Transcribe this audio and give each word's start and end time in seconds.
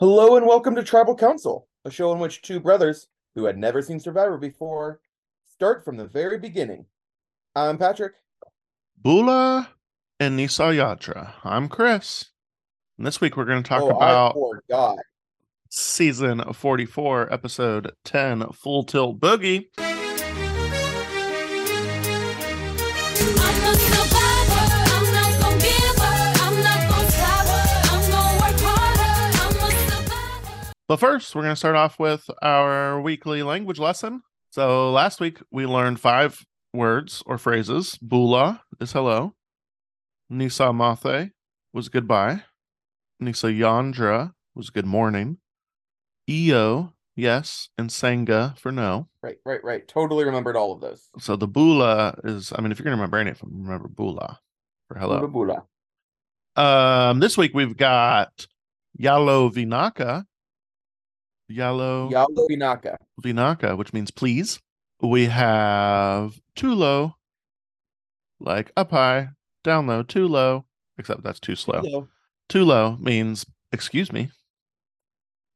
Hello 0.00 0.38
and 0.38 0.46
welcome 0.46 0.74
to 0.76 0.82
Tribal 0.82 1.14
Council, 1.14 1.68
a 1.84 1.90
show 1.90 2.10
in 2.14 2.20
which 2.20 2.40
two 2.40 2.58
brothers 2.58 3.08
who 3.34 3.44
had 3.44 3.58
never 3.58 3.82
seen 3.82 4.00
Survivor 4.00 4.38
before 4.38 4.98
start 5.44 5.84
from 5.84 5.98
the 5.98 6.06
very 6.06 6.38
beginning. 6.38 6.86
I'm 7.54 7.76
Patrick. 7.76 8.14
Bula 8.96 9.68
and 10.18 10.38
Nisa 10.38 10.62
Yatra. 10.62 11.34
I'm 11.44 11.68
Chris. 11.68 12.30
And 12.96 13.06
this 13.06 13.20
week 13.20 13.36
we're 13.36 13.44
going 13.44 13.62
to 13.62 13.68
talk 13.68 13.82
oh, 13.82 13.90
about 13.90 14.96
season 15.68 16.50
44, 16.50 17.30
episode 17.30 17.92
10, 18.06 18.52
Full 18.54 18.84
Tilt 18.84 19.20
Boogie. 19.20 19.66
But 30.90 30.98
first, 30.98 31.36
we're 31.36 31.42
going 31.42 31.52
to 31.52 31.56
start 31.56 31.76
off 31.76 32.00
with 32.00 32.28
our 32.42 33.00
weekly 33.00 33.44
language 33.44 33.78
lesson. 33.78 34.22
So 34.50 34.90
last 34.90 35.20
week 35.20 35.38
we 35.52 35.64
learned 35.64 36.00
five 36.00 36.44
words 36.74 37.22
or 37.26 37.38
phrases. 37.38 37.96
Bula 38.02 38.64
is 38.80 38.90
hello. 38.90 39.36
Nisa 40.28 40.72
Mathe 40.72 41.30
was 41.72 41.88
goodbye. 41.88 42.42
Nisa 43.20 43.46
Yandra 43.46 44.32
was 44.56 44.70
good 44.70 44.84
morning. 44.84 45.38
Io, 46.28 46.92
yes, 47.14 47.68
and 47.78 47.92
Sanga 47.92 48.56
for 48.58 48.72
no. 48.72 49.06
Right, 49.22 49.36
right, 49.46 49.62
right. 49.62 49.86
Totally 49.86 50.24
remembered 50.24 50.56
all 50.56 50.72
of 50.72 50.80
those. 50.80 51.08
So 51.20 51.36
the 51.36 51.46
Bula 51.46 52.18
is, 52.24 52.52
I 52.52 52.60
mean, 52.62 52.72
if 52.72 52.80
you're 52.80 52.84
going 52.84 52.96
to 52.96 53.00
remember 53.00 53.18
any 53.18 53.30
of 53.30 53.38
them, 53.38 53.62
remember 53.62 53.86
Bula 53.86 54.40
for 54.88 54.98
hello. 54.98 55.28
Bula 55.28 55.62
bula. 56.56 57.10
Um, 57.10 57.20
this 57.20 57.38
week 57.38 57.52
we've 57.54 57.76
got 57.76 58.48
Yalo 59.00 59.54
Vinaka. 59.54 60.24
Yalo 61.50 62.10
Yalo 62.10 62.48
Vinaka. 62.48 62.96
Vinaka, 63.22 63.76
which 63.76 63.92
means 63.92 64.10
please. 64.10 64.60
We 65.02 65.26
have 65.26 66.38
too 66.54 66.74
low, 66.74 67.16
like 68.38 68.70
up 68.76 68.90
high, 68.90 69.30
down 69.64 69.86
low, 69.86 70.02
too 70.02 70.28
low, 70.28 70.66
except 70.98 71.22
that's 71.22 71.40
too 71.40 71.56
slow. 71.56 71.80
Hello. 71.80 72.08
Too 72.48 72.64
low 72.64 72.96
means 73.00 73.46
excuse 73.72 74.12
me. 74.12 74.30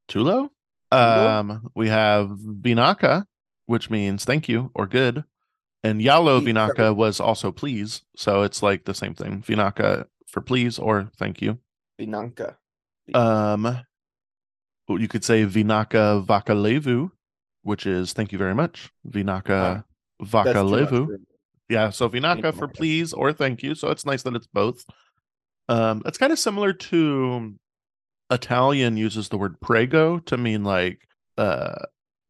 Too 0.07 0.21
low? 0.21 0.49
low? 0.91 1.27
Um, 1.27 1.71
we 1.75 1.89
have 1.89 2.29
Vinaka, 2.29 3.25
which 3.65 3.89
means 3.89 4.25
thank 4.25 4.47
you 4.49 4.71
or 4.73 4.87
good. 4.87 5.23
And 5.83 6.01
Yalo 6.01 6.41
Vinaka 6.41 6.95
was 6.95 7.19
also 7.19 7.51
please. 7.51 8.01
So 8.15 8.41
it's 8.41 8.63
like 8.63 8.85
the 8.85 8.93
same 8.93 9.13
thing. 9.13 9.43
Vinaka 9.43 10.05
for 10.27 10.41
please 10.41 10.79
or 10.79 11.09
thank 11.17 11.41
you. 11.41 11.59
Vinanka. 11.99 12.55
Um, 13.13 13.81
you 14.87 15.07
could 15.07 15.23
say 15.23 15.45
Vinaka 15.45 16.25
Vakalevu, 16.25 17.11
which 17.63 17.85
is 17.85 18.13
thank 18.13 18.31
you 18.31 18.37
very 18.37 18.55
much. 18.55 18.91
Vinaka 19.07 19.83
much 20.21 20.29
Vakalevu. 20.29 21.17
Yeah, 21.69 21.89
so 21.89 22.09
Vinaka 22.09 22.55
for 22.55 22.67
please 22.67 23.13
or 23.13 23.33
thank 23.33 23.63
you. 23.63 23.73
So 23.75 23.89
it's 23.89 24.05
nice 24.05 24.23
that 24.23 24.35
it's 24.35 24.47
both. 24.47 24.85
Um, 25.67 26.03
it's 26.05 26.17
kind 26.17 26.31
of 26.31 26.37
similar 26.37 26.73
to 26.73 27.55
Italian 28.29 28.97
uses 28.97 29.29
the 29.29 29.37
word 29.37 29.59
prego 29.61 30.19
to 30.19 30.37
mean 30.37 30.63
like 30.63 30.99
uh 31.37 31.75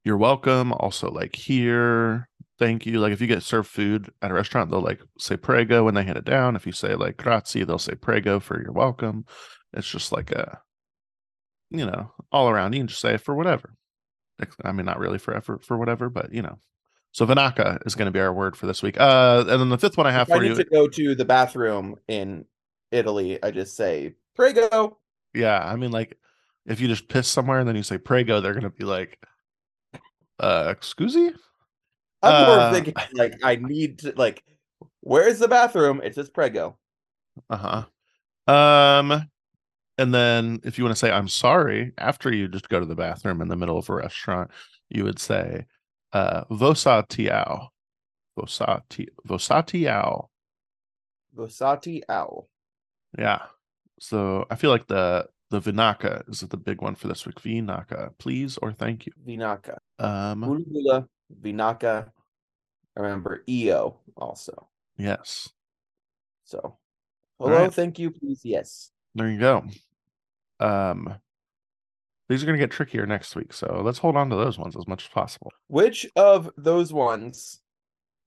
you're 0.04 0.18
welcome, 0.18 0.72
also 0.72 1.10
like 1.10 1.36
here, 1.36 2.30
thank 2.60 2.86
you. 2.86 3.00
Like 3.00 3.12
if 3.12 3.20
you 3.20 3.28
get 3.28 3.44
served 3.44 3.70
food 3.70 4.10
at 4.22 4.32
a 4.32 4.34
restaurant, 4.34 4.70
they'll 4.70 4.82
like 4.82 5.02
say 5.18 5.36
prego 5.36 5.84
when 5.84 5.96
they 5.96 6.04
hand 6.04 6.18
it 6.18 6.26
down. 6.26 6.56
If 6.56 6.66
you 6.66 6.72
say 6.72 6.96
like 6.96 7.18
grazie, 7.18 7.64
they'll 7.64 7.80
say 7.80 7.96
prego 7.96 8.40
for 8.40 8.62
you're 8.62 8.72
welcome. 8.72 9.26
It's 9.74 9.90
just 9.90 10.12
like 10.12 10.32
a 10.32 10.62
you 11.78 11.86
know, 11.86 12.12
all 12.32 12.50
around. 12.50 12.74
You 12.74 12.80
can 12.82 12.88
just 12.88 13.02
say 13.02 13.16
it 13.16 13.22
for 13.22 13.36
whatever. 13.36 13.76
I 14.64 14.72
mean, 14.72 14.86
not 14.86 15.00
really 15.00 15.18
for 15.18 15.36
effort 15.36 15.64
for 15.64 15.78
whatever, 15.78 16.10
but 16.10 16.34
you 16.34 16.42
know. 16.42 16.60
So 17.12 17.26
Vinaka 17.26 17.86
is 17.88 17.96
going 17.96 18.08
to 18.08 18.12
be 18.12 18.20
our 18.20 18.34
word 18.34 18.58
for 18.58 18.68
this 18.68 18.84
week. 18.84 19.00
Uh, 19.00 19.46
and 19.48 19.62
then 19.62 19.70
the 19.70 19.78
fifth 19.78 19.96
one 19.96 20.06
I 20.06 20.12
have 20.12 20.28
If 20.28 20.34
I 20.34 20.38
for 20.38 20.44
need 20.44 20.50
you. 20.50 20.56
to 20.56 20.66
go 20.66 20.88
to 20.88 21.16
the 21.16 21.24
bathroom 21.24 21.96
in 22.10 22.44
Italy, 22.92 23.42
I 23.42 23.52
just 23.52 23.78
say 23.78 24.16
Prego. 24.36 24.98
Yeah, 25.34 25.60
I 25.60 25.78
mean, 25.78 25.92
like, 25.92 26.18
if 26.66 26.82
you 26.82 26.88
just 26.90 27.08
piss 27.08 27.28
somewhere 27.28 27.60
and 27.60 27.68
then 27.68 27.76
you 27.76 27.84
say 27.84 27.98
prego, 27.98 28.42
they're 28.42 28.54
gonna 28.54 28.70
be 28.70 28.84
like, 28.86 29.24
uh, 30.40 30.74
excuse 30.76 31.16
me? 31.16 31.32
I'm 32.22 32.46
more 32.46 32.60
Uh, 32.60 32.74
thinking 32.74 32.94
like 33.14 33.36
I 33.44 33.56
need 33.56 34.00
to 34.00 34.14
like 34.18 34.44
where's 35.02 35.40
the 35.40 35.48
bathroom? 35.48 36.02
It 36.04 36.16
says 36.16 36.30
Prego. 36.30 36.78
Uh-huh. 37.50 37.86
Um, 38.52 39.30
and 39.98 40.14
then 40.14 40.60
if 40.64 40.78
you 40.78 40.84
want 40.84 40.96
to 40.96 41.00
say 41.00 41.12
I'm 41.12 41.28
sorry 41.28 41.94
after 41.98 42.34
you 42.34 42.48
just 42.48 42.70
go 42.70 42.80
to 42.80 42.86
the 42.86 42.96
bathroom 42.96 43.42
in 43.42 43.48
the 43.48 43.56
middle 43.56 43.78
of 43.78 43.90
a 43.90 43.94
restaurant, 43.94 44.52
you 44.90 45.04
would 45.04 45.20
say, 45.20 45.66
uh, 46.14 46.44
vosatiao. 46.52 47.70
Vosati 48.38 49.08
vosatiao. 49.28 50.28
Vosati 51.36 52.02
owl. 52.10 52.50
Yeah. 53.18 53.44
So 54.00 54.46
I 54.50 54.56
feel 54.56 54.72
like 54.72 54.88
the 54.88 55.28
the 55.52 55.62
vinaka 55.62 56.28
is 56.30 56.42
the 56.42 56.58
big 56.58 56.82
one 56.82 56.96
for 56.96 57.08
this 57.08 57.26
week. 57.26 57.42
Vinaka, 57.42 58.12
please 58.18 58.58
or 58.58 58.74
thank 58.74 59.06
you. 59.06 59.14
Vinaka. 59.26 59.78
Um. 60.00 60.66
Vinaka. 61.42 62.10
I 62.98 63.02
remember 63.02 63.44
EO 63.48 63.98
also. 64.16 64.68
yes. 64.98 65.50
So 66.46 66.78
hello, 67.40 67.64
right. 67.64 67.74
thank 67.74 68.00
you, 68.00 68.12
please. 68.12 68.42
Yes. 68.44 68.92
There 69.16 69.30
you 69.30 69.40
go. 69.40 69.64
Um, 70.60 71.16
these 72.28 72.44
are 72.44 72.46
going 72.46 72.58
to 72.58 72.64
get 72.64 72.72
trickier 72.72 73.06
next 73.06 73.36
week, 73.36 73.54
so 73.54 73.82
let's 73.84 74.00
hold 74.00 74.18
on 74.18 74.30
to 74.30 74.36
those 74.36 74.58
ones 74.58 74.76
as 74.76 74.88
much 74.88 75.06
as 75.06 75.10
possible. 75.10 75.52
Which 75.68 76.06
of 76.16 76.50
those 76.58 76.92
ones 76.92 77.62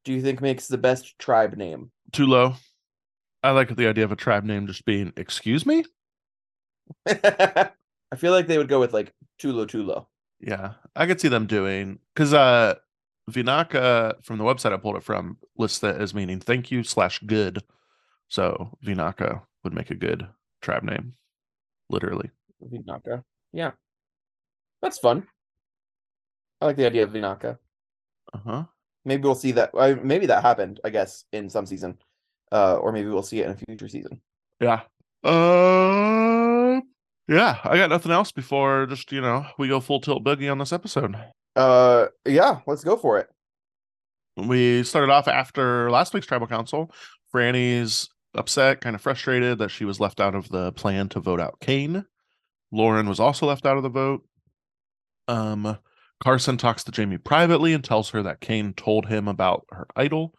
do 0.04 0.12
you 0.12 0.22
think 0.22 0.41
makes 0.41 0.66
the 0.66 0.78
best 0.78 1.19
tribe 1.19 1.56
name? 1.56 1.91
Too 2.12 2.27
low. 2.27 2.54
I 3.43 3.50
like 3.50 3.75
the 3.77 3.87
idea 3.87 4.04
of 4.04 4.12
a 4.12 4.16
tribe 4.16 4.44
name 4.44 4.66
just 4.66 4.84
being 4.84 5.12
"Excuse 5.16 5.66
me." 5.66 5.84
I 7.06 7.71
feel 8.16 8.32
like 8.32 8.47
they 8.47 8.59
would 8.59 8.69
go 8.69 8.81
with 8.81 8.93
like 8.94 9.12
Tulo 9.41 9.66
Tulo. 9.66 10.06
Yeah, 10.41 10.75
I 10.97 11.06
could 11.06 11.21
see 11.21 11.28
them 11.28 11.47
doing 11.47 11.98
because 12.15 12.32
uh, 12.32 12.77
Vinaka 13.31 14.25
from 14.25 14.38
the 14.38 14.44
website 14.44 14.72
I 14.72 14.77
pulled 14.77 14.97
it 14.97 15.04
from 15.04 15.38
lists 15.56 15.81
that 15.81 16.00
as 16.00 16.15
meaning 16.15 16.41
"thank 16.41 16.71
you" 16.71 16.82
slash 16.82 17.19
"good." 17.21 17.62
So 18.28 18.77
Vinaka 18.84 19.43
would 19.65 19.75
make 19.75 19.91
a 19.91 19.94
good 19.94 20.27
tribe 20.61 20.83
name, 20.83 21.15
literally. 21.91 22.31
Vinaka. 22.65 23.23
Yeah. 23.53 23.73
That's 24.83 24.99
fun. 24.99 25.27
I 26.61 26.67
like 26.67 26.77
the 26.77 26.87
idea 26.87 27.05
of 27.05 27.11
Vinaka. 27.11 27.59
Uh 28.33 28.39
huh. 28.45 28.65
Maybe 29.05 29.23
we'll 29.23 29.35
see 29.35 29.53
that. 29.53 29.71
I 29.79 29.95
maybe 29.95 30.27
that 30.27 30.43
happened, 30.43 30.81
I 30.85 30.91
guess, 30.91 31.25
in 31.33 31.49
some 31.49 31.67
season. 31.67 31.99
Uh, 32.51 32.77
or 32.77 32.93
maybe 32.93 33.09
we'll 33.09 33.23
see 33.23 33.41
it 33.41 33.47
in 33.47 33.53
a 33.53 33.57
future 33.57 33.89
season. 33.89 34.21
Yeah. 34.61 34.81
Uh, 35.25 36.81
yeah. 37.29 37.59
I 37.65 37.77
got 37.77 37.91
nothing 37.91 38.13
else 38.13 38.33
before 38.33 38.87
just 38.87 39.13
you 39.13 39.21
know 39.21 39.47
we 39.59 39.69
go 39.69 39.81
full 39.81 40.01
tilt 40.01 40.25
boogie 40.25 40.51
on 40.51 40.59
this 40.59 40.73
episode. 40.73 41.17
Uh, 41.57 42.07
yeah, 42.25 42.61
let's 42.67 42.85
go 42.85 42.97
for 42.97 43.19
it. 43.19 43.29
We 44.37 44.85
started 44.85 45.13
off 45.13 45.27
after 45.27 45.91
last 45.91 46.15
week's 46.15 46.27
tribal 46.27 46.47
council. 46.47 46.93
Franny's 47.35 48.09
upset, 48.38 48.81
kind 48.81 48.97
of 48.97 49.03
frustrated 49.03 49.59
that 49.59 49.71
she 49.71 49.84
was 49.84 50.00
left 50.00 50.21
out 50.21 50.34
of 50.34 50.49
the 50.49 50.72
plan 50.72 51.09
to 51.10 51.21
vote 51.21 51.41
out 51.41 51.60
Kane. 51.60 52.06
Lauren 52.71 53.09
was 53.09 53.21
also 53.21 53.47
left 53.47 53.66
out 53.66 53.76
of 53.76 53.82
the 53.82 53.88
vote. 53.88 54.25
Um, 55.26 55.78
Carson 56.21 56.56
talks 56.56 56.84
to 56.84 56.93
Jaime 56.94 57.19
privately 57.19 57.72
and 57.72 57.84
tells 57.84 58.10
her 58.10 58.22
that 58.22 58.41
Kane 58.41 58.72
told 58.75 59.06
him 59.06 59.28
about 59.28 59.66
her 59.71 59.87
idol. 59.94 60.34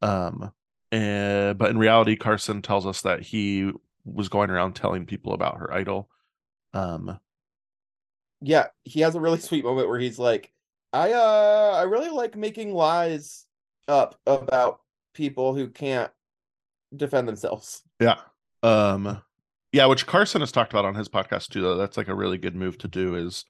Um, 0.00 0.52
and, 0.92 1.58
but 1.58 1.70
in 1.70 1.78
reality, 1.78 2.16
Carson 2.16 2.62
tells 2.62 2.86
us 2.86 3.02
that 3.02 3.20
he 3.22 3.70
was 4.04 4.28
going 4.28 4.50
around 4.50 4.74
telling 4.74 5.06
people 5.06 5.32
about 5.32 5.58
her 5.58 5.72
idol. 5.72 6.08
Um, 6.72 7.18
Yeah, 8.40 8.66
he 8.84 9.00
has 9.00 9.14
a 9.14 9.20
really 9.20 9.38
sweet 9.40 9.64
moment 9.64 9.88
where 9.88 9.98
he's 9.98 10.18
like, 10.18 10.52
"I 10.92 11.12
uh, 11.12 11.72
I 11.76 11.82
really 11.82 12.10
like 12.10 12.36
making 12.36 12.72
lies 12.72 13.46
up 13.88 14.18
about 14.26 14.80
people 15.14 15.54
who 15.54 15.68
can't 15.68 16.10
defend 16.96 17.28
themselves." 17.28 17.82
Yeah. 18.00 18.16
Um 18.62 19.22
yeah, 19.72 19.86
which 19.86 20.06
Carson 20.06 20.40
has 20.40 20.50
talked 20.50 20.72
about 20.72 20.86
on 20.86 20.94
his 20.94 21.08
podcast 21.08 21.48
too, 21.48 21.60
though. 21.60 21.76
That's 21.76 21.96
like 21.96 22.08
a 22.08 22.14
really 22.14 22.38
good 22.38 22.56
move 22.56 22.78
to 22.78 22.88
do 22.88 23.14
is 23.14 23.44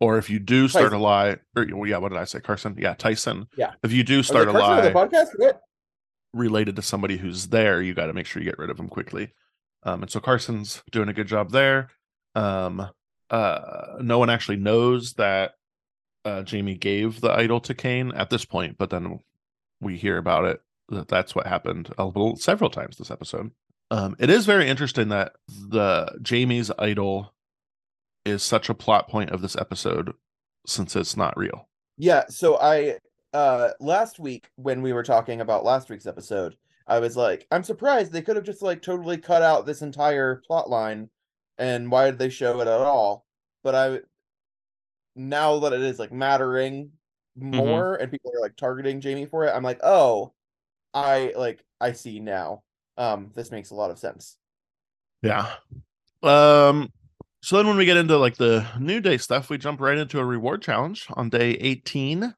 or 0.00 0.18
if 0.18 0.28
you 0.28 0.38
do 0.38 0.68
start 0.68 0.86
Tyson. 0.86 0.98
a 0.98 1.02
lie, 1.02 1.36
or 1.56 1.66
well, 1.72 1.88
yeah, 1.88 1.96
what 1.98 2.10
did 2.10 2.18
I 2.18 2.24
say? 2.24 2.40
Carson? 2.40 2.76
Yeah, 2.78 2.94
Tyson. 2.94 3.46
Yeah. 3.56 3.72
If 3.82 3.92
you 3.92 4.04
do 4.04 4.22
start 4.22 4.48
a 4.48 4.52
lie 4.52 4.92
podcast? 4.92 5.28
What? 5.36 5.62
related 6.36 6.76
to 6.76 6.82
somebody 6.82 7.16
who's 7.16 7.48
there, 7.48 7.80
you 7.80 7.94
got 7.94 8.06
to 8.06 8.12
make 8.12 8.26
sure 8.26 8.42
you 8.42 8.48
get 8.48 8.58
rid 8.58 8.70
of 8.70 8.76
them 8.76 8.88
quickly. 8.88 9.32
Um, 9.82 10.02
and 10.02 10.10
so 10.10 10.20
Carson's 10.20 10.82
doing 10.90 11.08
a 11.08 11.14
good 11.14 11.26
job 11.26 11.50
there. 11.50 11.88
Um, 12.34 12.88
uh, 13.30 13.96
no 14.00 14.18
one 14.18 14.30
actually 14.30 14.58
knows 14.58 15.14
that 15.14 15.52
uh, 16.24 16.44
Jaime 16.48 16.76
gave 16.76 17.20
the 17.20 17.30
idol 17.30 17.60
to 17.60 17.74
Kane 17.74 18.12
at 18.12 18.30
this 18.30 18.44
point, 18.44 18.76
but 18.78 18.90
then 18.90 19.20
we 19.80 19.96
hear 19.96 20.18
about 20.18 20.44
it 20.44 20.60
that's 20.88 21.34
what 21.34 21.46
happened 21.46 21.92
a 21.98 22.06
little, 22.06 22.36
several 22.36 22.70
times 22.70 22.96
this 22.96 23.10
episode. 23.10 23.50
Um, 23.90 24.16
it 24.18 24.30
is 24.30 24.46
very 24.46 24.68
interesting 24.68 25.08
that 25.10 25.32
the 25.48 26.18
Jaime's 26.28 26.70
idol 26.78 27.32
is 28.24 28.42
such 28.42 28.68
a 28.68 28.74
plot 28.74 29.08
point 29.08 29.30
of 29.30 29.40
this 29.40 29.56
episode 29.56 30.12
since 30.66 30.96
it's 30.96 31.16
not 31.16 31.36
real. 31.36 31.68
Yeah, 31.96 32.24
so 32.28 32.58
I 32.58 32.98
uh 33.32 33.70
last 33.80 34.18
week 34.18 34.48
when 34.56 34.82
we 34.82 34.92
were 34.92 35.02
talking 35.02 35.40
about 35.40 35.64
last 35.64 35.88
week's 35.88 36.06
episode, 36.06 36.56
I 36.86 36.98
was 36.98 37.16
like, 37.16 37.46
I'm 37.50 37.62
surprised 37.62 38.12
they 38.12 38.22
could 38.22 38.36
have 38.36 38.44
just 38.44 38.62
like 38.62 38.82
totally 38.82 39.18
cut 39.18 39.42
out 39.42 39.66
this 39.66 39.82
entire 39.82 40.42
plot 40.46 40.68
line 40.68 41.08
and 41.58 41.90
why 41.90 42.06
did 42.06 42.18
they 42.18 42.28
show 42.28 42.60
it 42.60 42.68
at 42.68 42.80
all? 42.80 43.24
But 43.62 43.74
I 43.74 44.00
now 45.14 45.60
that 45.60 45.72
it 45.72 45.82
is 45.82 45.98
like 45.98 46.12
mattering 46.12 46.90
more 47.36 47.96
and 47.96 48.10
people 48.10 48.32
are 48.34 48.40
like 48.40 48.56
targeting 48.56 49.00
Jaime 49.00 49.26
for 49.26 49.44
it, 49.44 49.54
I'm 49.54 49.62
like, 49.62 49.80
"Oh, 49.82 50.32
I 50.96 51.32
like 51.36 51.62
I 51.80 51.92
see 51.92 52.20
now. 52.20 52.62
Um 52.96 53.30
this 53.34 53.50
makes 53.50 53.70
a 53.70 53.74
lot 53.74 53.90
of 53.90 53.98
sense." 53.98 54.36
Yeah. 55.22 55.52
Um 56.22 56.90
so 57.42 57.56
then 57.56 57.66
when 57.68 57.76
we 57.76 57.84
get 57.84 57.98
into 57.98 58.16
like 58.16 58.36
the 58.36 58.66
new 58.80 59.00
day 59.00 59.18
stuff, 59.18 59.50
we 59.50 59.58
jump 59.58 59.80
right 59.80 59.98
into 59.98 60.18
a 60.18 60.24
reward 60.24 60.62
challenge 60.62 61.06
on 61.10 61.28
day 61.28 61.50
18. 61.50 62.34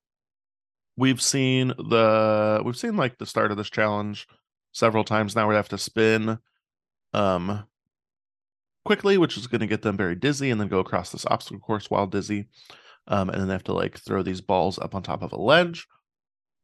We've 0.97 1.23
seen 1.23 1.69
the 1.69 2.61
we've 2.65 2.77
seen 2.77 2.97
like 2.97 3.19
the 3.19 3.27
start 3.27 3.53
of 3.53 3.57
this 3.57 3.71
challenge 3.71 4.27
several 4.73 5.05
times 5.05 5.35
now 5.35 5.49
they 5.49 5.55
have 5.55 5.69
to 5.71 5.79
spin 5.79 6.39
um 7.15 7.65
quickly, 8.85 9.19
which 9.19 9.37
is 9.37 9.47
going 9.47 9.61
to 9.61 9.67
get 9.67 9.83
them 9.83 9.97
very 9.97 10.15
dizzy 10.17 10.51
and 10.51 10.61
then 10.61 10.69
go 10.69 10.81
across 10.81 11.11
this 11.13 11.27
obstacle 11.27 11.61
course 11.61 11.89
while 11.91 12.09
dizzy. 12.09 12.49
Um 13.07 13.31
and 13.31 13.41
then 13.41 13.47
they 13.47 13.55
have 13.55 13.65
to 13.65 13.73
like 13.73 13.99
throw 13.99 14.25
these 14.25 14.41
balls 14.41 14.81
up 14.81 14.97
on 14.97 15.03
top 15.05 15.23
of 15.23 15.33
a 15.33 15.41
ledge. 15.41 15.87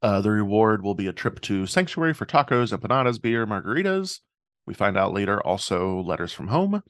Uh 0.04 0.20
the 0.20 0.30
reward 0.30 0.82
will 0.82 0.94
be 0.94 1.08
a 1.08 1.12
trip 1.12 1.40
to 1.40 1.66
Sanctuary 1.66 2.12
for 2.12 2.26
tacos, 2.26 2.76
empanadas, 2.76 3.20
beer, 3.20 3.46
margaritas. 3.46 4.20
We 4.66 4.74
find 4.74 4.96
out 4.96 5.14
later 5.14 5.40
also 5.44 6.00
letters 6.02 6.32
from 6.32 6.48
home 6.48 6.82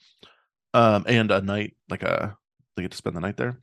um 0.74 1.04
and 1.06 1.30
a 1.30 1.40
night 1.40 1.76
like 1.88 2.02
a 2.02 2.36
they 2.74 2.82
get 2.82 2.90
to 2.90 2.96
spend 2.96 3.14
the 3.14 3.20
night 3.20 3.36
there 3.36 3.60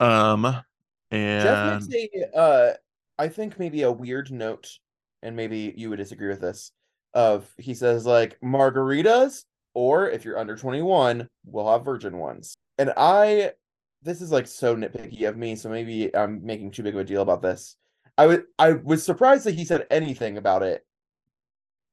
um 0.00 0.42
Jeff 0.42 0.64
and 1.12 1.86
makes 1.86 1.94
a 1.94 2.36
uh 2.36 2.72
I 3.18 3.28
think 3.28 3.58
maybe 3.58 3.82
a 3.82 3.92
weird 3.92 4.30
note, 4.30 4.68
and 5.22 5.36
maybe 5.36 5.72
you 5.76 5.90
would 5.90 5.96
disagree 5.96 6.28
with 6.28 6.40
this. 6.40 6.72
Of 7.14 7.50
he 7.58 7.74
says 7.74 8.04
like 8.04 8.38
margaritas, 8.40 9.44
or 9.74 10.10
if 10.10 10.24
you're 10.24 10.38
under 10.38 10.56
21, 10.56 11.28
we'll 11.44 11.70
have 11.70 11.84
virgin 11.84 12.18
ones. 12.18 12.54
And 12.78 12.92
I 12.96 13.52
this 14.02 14.20
is 14.20 14.30
like 14.30 14.46
so 14.46 14.76
nitpicky 14.76 15.28
of 15.28 15.36
me, 15.36 15.56
so 15.56 15.68
maybe 15.68 16.14
I'm 16.14 16.44
making 16.44 16.70
too 16.70 16.82
big 16.82 16.94
of 16.94 17.00
a 17.00 17.04
deal 17.04 17.22
about 17.22 17.42
this. 17.42 17.76
I 18.18 18.26
would 18.26 18.44
I 18.58 18.72
was 18.72 19.04
surprised 19.04 19.44
that 19.44 19.54
he 19.54 19.64
said 19.64 19.86
anything 19.90 20.36
about 20.38 20.62
it. 20.62 20.86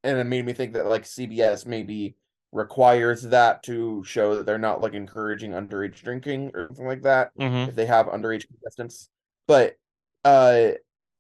And 0.04 0.18
it 0.18 0.26
made 0.26 0.46
me 0.46 0.54
think 0.54 0.74
that 0.74 0.86
like 0.88 1.04
CBS 1.04 1.66
maybe 1.66 2.16
requires 2.52 3.24
that 3.24 3.64
to 3.64 4.04
show 4.04 4.36
that 4.36 4.46
they're 4.46 4.58
not 4.58 4.82
like 4.82 4.94
encouraging 4.94 5.52
underage 5.52 6.02
drinking 6.04 6.52
or 6.54 6.68
something 6.68 6.86
like 6.88 7.02
that 7.02 7.36
Mhm. 7.38 7.70
if 7.70 7.76
they 7.76 7.86
have 7.86 8.06
underage 8.08 8.48
contestants. 8.48 9.10
But 9.48 9.78
uh 10.26 10.72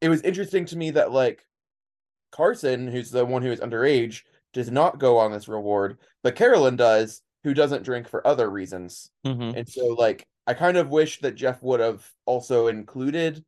it 0.01 0.09
was 0.09 0.21
interesting 0.21 0.65
to 0.65 0.77
me 0.77 0.91
that 0.91 1.11
like 1.11 1.45
Carson, 2.31 2.87
who's 2.87 3.11
the 3.11 3.25
one 3.25 3.41
who 3.41 3.51
is 3.51 3.59
underage, 3.59 4.23
does 4.53 4.69
not 4.71 4.99
go 4.99 5.17
on 5.17 5.31
this 5.31 5.47
reward, 5.47 5.97
but 6.23 6.35
Carolyn 6.35 6.75
does, 6.75 7.21
who 7.43 7.53
doesn't 7.53 7.83
drink 7.83 8.07
for 8.07 8.25
other 8.27 8.49
reasons. 8.49 9.11
Mhm. 9.25 9.55
And 9.55 9.67
so 9.69 9.87
like 9.87 10.27
I 10.45 10.53
kind 10.53 10.77
of 10.77 10.89
wish 10.89 11.19
that 11.21 11.35
Jeff 11.35 11.63
would 11.63 11.79
have 11.79 12.09
also 12.25 12.67
included 12.67 13.43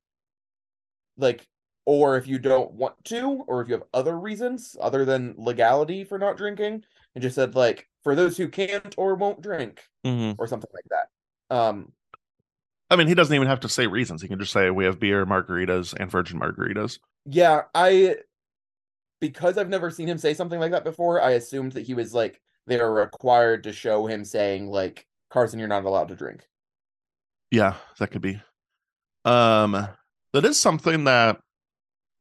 like 1.18 1.48
or 1.86 2.18
if 2.18 2.28
you 2.28 2.40
don't 2.40 2.72
want 2.74 2.96
to 3.06 3.44
or 3.48 3.62
if 3.62 3.68
you 3.68 3.74
have 3.76 3.84
other 3.94 4.18
reasons 4.20 4.76
other 4.82 5.06
than 5.06 5.36
legality 5.38 6.04
for 6.04 6.18
not 6.18 6.36
drinking 6.38 6.84
and 7.14 7.22
just 7.22 7.36
said 7.36 7.56
like 7.56 7.88
for 8.04 8.16
those 8.16 8.36
who 8.38 8.48
can't 8.48 8.96
or 8.98 9.16
won't 9.16 9.42
drink 9.42 9.84
Mhm. 10.06 10.36
or 10.38 10.48
something 10.48 10.70
like 10.74 10.86
that. 10.90 11.56
Um 11.56 11.92
i 12.90 12.96
mean 12.96 13.08
he 13.08 13.16
doesn't 13.16 13.36
even 13.36 13.48
have 13.48 13.60
to 13.62 13.70
say 13.70 13.88
reasons 13.88 14.22
he 14.22 14.28
can 14.28 14.40
just 14.40 14.52
say 14.52 14.70
we 14.70 14.86
have 14.86 15.00
beer 15.00 15.26
margaritas 15.26 15.94
and 16.00 16.10
virgin 16.12 16.40
margaritas 16.40 17.00
Yeah, 17.26 17.64
I 17.74 18.18
because 19.22 19.58
I've 19.58 19.70
never 19.70 19.90
seen 19.90 20.08
him 20.08 20.18
say 20.18 20.34
something 20.34 20.60
like 20.60 20.72
that 20.72 20.84
before, 20.84 21.22
I 21.22 21.32
assumed 21.32 21.72
that 21.74 21.86
he 21.86 21.94
was 21.94 22.14
like 22.14 22.42
they 22.68 22.80
are 22.80 22.92
required 22.94 23.64
to 23.64 23.74
show 23.74 24.06
him 24.08 24.26
saying 24.26 24.68
like 24.68 25.08
Carson, 25.30 25.58
you're 25.60 25.68
not 25.68 25.86
allowed 25.86 26.10
to 26.10 26.16
drink. 26.16 26.48
yeah 27.52 27.76
that 28.00 28.12
could 28.12 28.22
be 28.22 28.40
um 29.24 29.88
that 30.36 30.46
is 30.46 30.60
something 30.60 31.06
that 31.06 31.40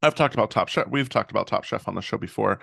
i've 0.01 0.15
talked 0.15 0.33
about 0.33 0.49
top 0.49 0.69
chef. 0.69 0.87
We've 0.87 1.09
talked 1.09 1.31
about 1.31 1.47
top 1.47 1.63
chef 1.65 1.87
on 1.87 1.95
the 1.95 2.01
show 2.01 2.17
before. 2.17 2.59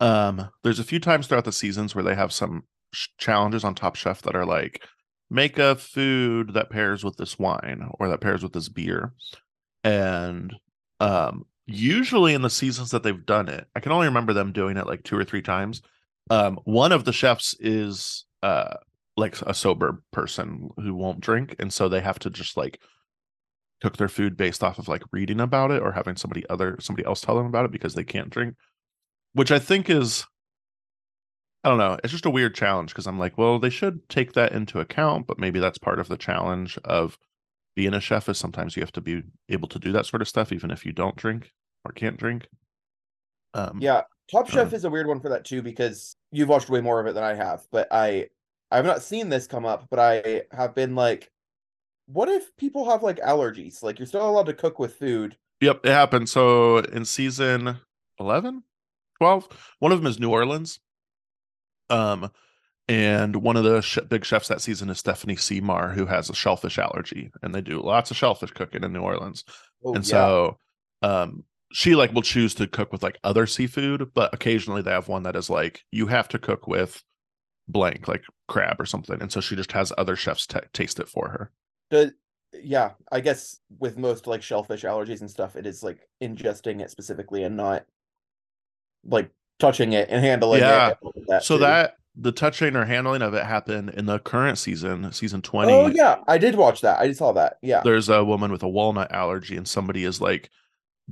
Um 0.00 0.48
there's 0.62 0.78
a 0.78 0.84
few 0.84 0.98
times 0.98 1.26
throughout 1.26 1.44
the 1.44 1.52
seasons 1.52 1.94
where 1.94 2.04
they 2.04 2.14
have 2.14 2.32
some 2.32 2.64
sh- 2.92 3.08
challenges 3.18 3.64
on 3.64 3.74
top 3.74 3.96
chef 3.96 4.22
that 4.22 4.34
are 4.34 4.46
like 4.46 4.84
make 5.30 5.58
a 5.58 5.76
food 5.76 6.54
that 6.54 6.70
pairs 6.70 7.04
with 7.04 7.16
this 7.16 7.38
wine 7.38 7.88
or 7.98 8.08
that 8.08 8.20
pairs 8.20 8.42
with 8.42 8.52
this 8.52 8.68
beer. 8.68 9.12
And 9.82 10.54
um 11.00 11.44
usually 11.66 12.34
in 12.34 12.42
the 12.42 12.50
seasons 12.50 12.90
that 12.90 13.02
they've 13.02 13.24
done 13.24 13.48
it 13.48 13.66
i 13.74 13.80
can 13.80 13.90
only 13.90 14.06
remember 14.06 14.34
them 14.34 14.52
doing 14.52 14.76
it 14.76 14.86
like 14.86 15.02
two 15.02 15.16
or 15.18 15.24
three 15.24 15.42
times. 15.42 15.82
Um 16.30 16.58
one 16.64 16.92
of 16.92 17.04
the 17.04 17.12
chefs 17.12 17.54
is 17.60 18.24
uh 18.42 18.74
like 19.16 19.40
a 19.42 19.54
sober 19.54 20.02
person 20.12 20.70
who 20.76 20.94
won't 20.94 21.20
drink. 21.20 21.56
And 21.58 21.72
so 21.72 21.88
they 21.88 22.00
have 22.00 22.18
to 22.20 22.30
just 22.30 22.56
like 22.56 22.80
cook 23.82 23.96
their 23.96 24.08
food 24.08 24.36
based 24.36 24.62
off 24.62 24.78
of 24.78 24.88
like 24.88 25.02
reading 25.12 25.40
about 25.40 25.70
it 25.70 25.82
or 25.82 25.92
having 25.92 26.16
somebody 26.16 26.44
other 26.48 26.76
somebody 26.80 27.06
else 27.06 27.20
tell 27.20 27.36
them 27.36 27.46
about 27.46 27.64
it 27.64 27.70
because 27.72 27.94
they 27.94 28.04
can't 28.04 28.30
drink 28.30 28.54
which 29.32 29.50
i 29.50 29.58
think 29.58 29.90
is 29.90 30.26
i 31.62 31.68
don't 31.68 31.78
know 31.78 31.98
it's 32.02 32.12
just 32.12 32.26
a 32.26 32.30
weird 32.30 32.54
challenge 32.54 32.90
because 32.90 33.06
i'm 33.06 33.18
like 33.18 33.36
well 33.36 33.58
they 33.58 33.70
should 33.70 34.08
take 34.08 34.32
that 34.32 34.52
into 34.52 34.80
account 34.80 35.26
but 35.26 35.38
maybe 35.38 35.60
that's 35.60 35.78
part 35.78 35.98
of 35.98 36.08
the 36.08 36.16
challenge 36.16 36.78
of 36.84 37.18
being 37.76 37.94
a 37.94 38.00
chef 38.00 38.28
is 38.28 38.38
sometimes 38.38 38.76
you 38.76 38.82
have 38.82 38.92
to 38.92 39.00
be 39.00 39.22
able 39.48 39.68
to 39.68 39.78
do 39.78 39.92
that 39.92 40.06
sort 40.06 40.22
of 40.22 40.28
stuff 40.28 40.52
even 40.52 40.70
if 40.70 40.86
you 40.86 40.92
don't 40.92 41.16
drink 41.16 41.52
or 41.84 41.92
can't 41.92 42.16
drink 42.16 42.46
um 43.54 43.78
Yeah, 43.80 44.02
Top 44.30 44.48
Chef 44.48 44.72
Uh. 44.72 44.76
is 44.76 44.84
a 44.84 44.90
weird 44.90 45.06
one 45.06 45.20
for 45.20 45.28
that 45.28 45.44
too 45.44 45.62
because 45.62 46.16
you've 46.32 46.48
watched 46.48 46.70
way 46.70 46.80
more 46.80 47.00
of 47.00 47.06
it 47.06 47.14
than 47.14 47.24
I 47.24 47.34
have, 47.34 47.66
but 47.70 47.88
I 47.90 48.28
I've 48.70 48.84
not 48.84 49.02
seen 49.02 49.28
this 49.28 49.46
come 49.46 49.64
up, 49.64 49.86
but 49.90 49.98
I 49.98 50.42
have 50.50 50.74
been 50.74 50.94
like 50.94 51.30
what 52.06 52.28
if 52.28 52.54
people 52.56 52.90
have 52.90 53.02
like 53.02 53.18
allergies? 53.18 53.82
Like 53.82 53.98
you're 53.98 54.06
still 54.06 54.28
allowed 54.28 54.46
to 54.46 54.54
cook 54.54 54.78
with 54.78 54.96
food. 54.96 55.36
Yep, 55.60 55.80
it 55.84 55.90
happened. 55.90 56.28
So 56.28 56.78
in 56.78 57.04
season 57.04 57.78
11, 58.20 58.62
12, 59.18 59.48
one 59.78 59.92
of 59.92 60.00
them 60.00 60.06
is 60.06 60.20
New 60.20 60.30
Orleans. 60.30 60.80
Um, 61.90 62.30
and 62.88 63.36
one 63.36 63.56
of 63.56 63.64
the 63.64 63.80
sh- 63.80 63.98
big 64.08 64.24
chefs 64.24 64.48
that 64.48 64.60
season 64.60 64.90
is 64.90 64.98
Stephanie 64.98 65.36
Cmar, 65.36 65.94
who 65.94 66.06
has 66.06 66.28
a 66.28 66.34
shellfish 66.34 66.78
allergy, 66.78 67.30
and 67.42 67.54
they 67.54 67.62
do 67.62 67.80
lots 67.80 68.10
of 68.10 68.16
shellfish 68.16 68.50
cooking 68.50 68.84
in 68.84 68.92
New 68.92 69.00
Orleans. 69.00 69.44
Oh, 69.84 69.94
and 69.94 70.04
yeah. 70.04 70.10
so, 70.10 70.58
um, 71.02 71.44
she 71.72 71.94
like 71.94 72.12
will 72.12 72.22
choose 72.22 72.54
to 72.56 72.66
cook 72.66 72.92
with 72.92 73.02
like 73.02 73.18
other 73.24 73.46
seafood, 73.46 74.10
but 74.14 74.34
occasionally 74.34 74.82
they 74.82 74.90
have 74.90 75.08
one 75.08 75.22
that 75.22 75.34
is 75.36 75.48
like 75.48 75.82
you 75.90 76.06
have 76.08 76.28
to 76.28 76.38
cook 76.38 76.66
with 76.66 77.02
blank, 77.68 78.06
like 78.06 78.24
crab 78.48 78.80
or 78.80 78.86
something, 78.86 79.20
and 79.20 79.32
so 79.32 79.40
she 79.40 79.56
just 79.56 79.72
has 79.72 79.92
other 79.96 80.14
chefs 80.14 80.46
ta 80.46 80.60
taste 80.74 81.00
it 81.00 81.08
for 81.08 81.30
her. 81.30 81.50
Does 81.94 82.12
yeah, 82.62 82.92
I 83.10 83.20
guess 83.20 83.58
with 83.78 83.96
most 83.98 84.26
like 84.26 84.42
shellfish 84.42 84.82
allergies 84.84 85.20
and 85.20 85.30
stuff, 85.30 85.56
it 85.56 85.66
is 85.66 85.82
like 85.82 85.98
ingesting 86.22 86.80
it 86.80 86.90
specifically 86.90 87.42
and 87.44 87.56
not 87.56 87.84
like 89.04 89.30
touching 89.58 89.92
it 89.92 90.08
and 90.10 90.24
handling 90.24 90.60
Yeah. 90.60 90.90
it. 90.90 90.98
and 91.16 91.24
that 91.28 91.44
so 91.44 91.56
too. 91.56 91.60
that 91.62 91.96
the 92.16 92.30
touching 92.32 92.76
or 92.76 92.84
handling 92.84 93.22
of 93.22 93.34
it 93.34 93.44
happened 93.44 93.90
in 93.90 94.06
the 94.06 94.18
current 94.20 94.56
season, 94.58 95.12
season 95.12 95.42
20. 95.42 95.72
Oh 95.72 95.86
yeah, 95.88 96.18
I 96.28 96.38
did 96.38 96.54
watch 96.54 96.80
that. 96.82 97.00
I 97.00 97.10
saw 97.12 97.32
that. 97.32 97.58
Yeah. 97.60 97.80
There's 97.82 98.08
a 98.08 98.24
woman 98.24 98.52
with 98.52 98.62
a 98.62 98.68
walnut 98.68 99.10
allergy, 99.12 99.56
and 99.56 99.66
somebody 99.66 100.04
is 100.04 100.20
like 100.20 100.48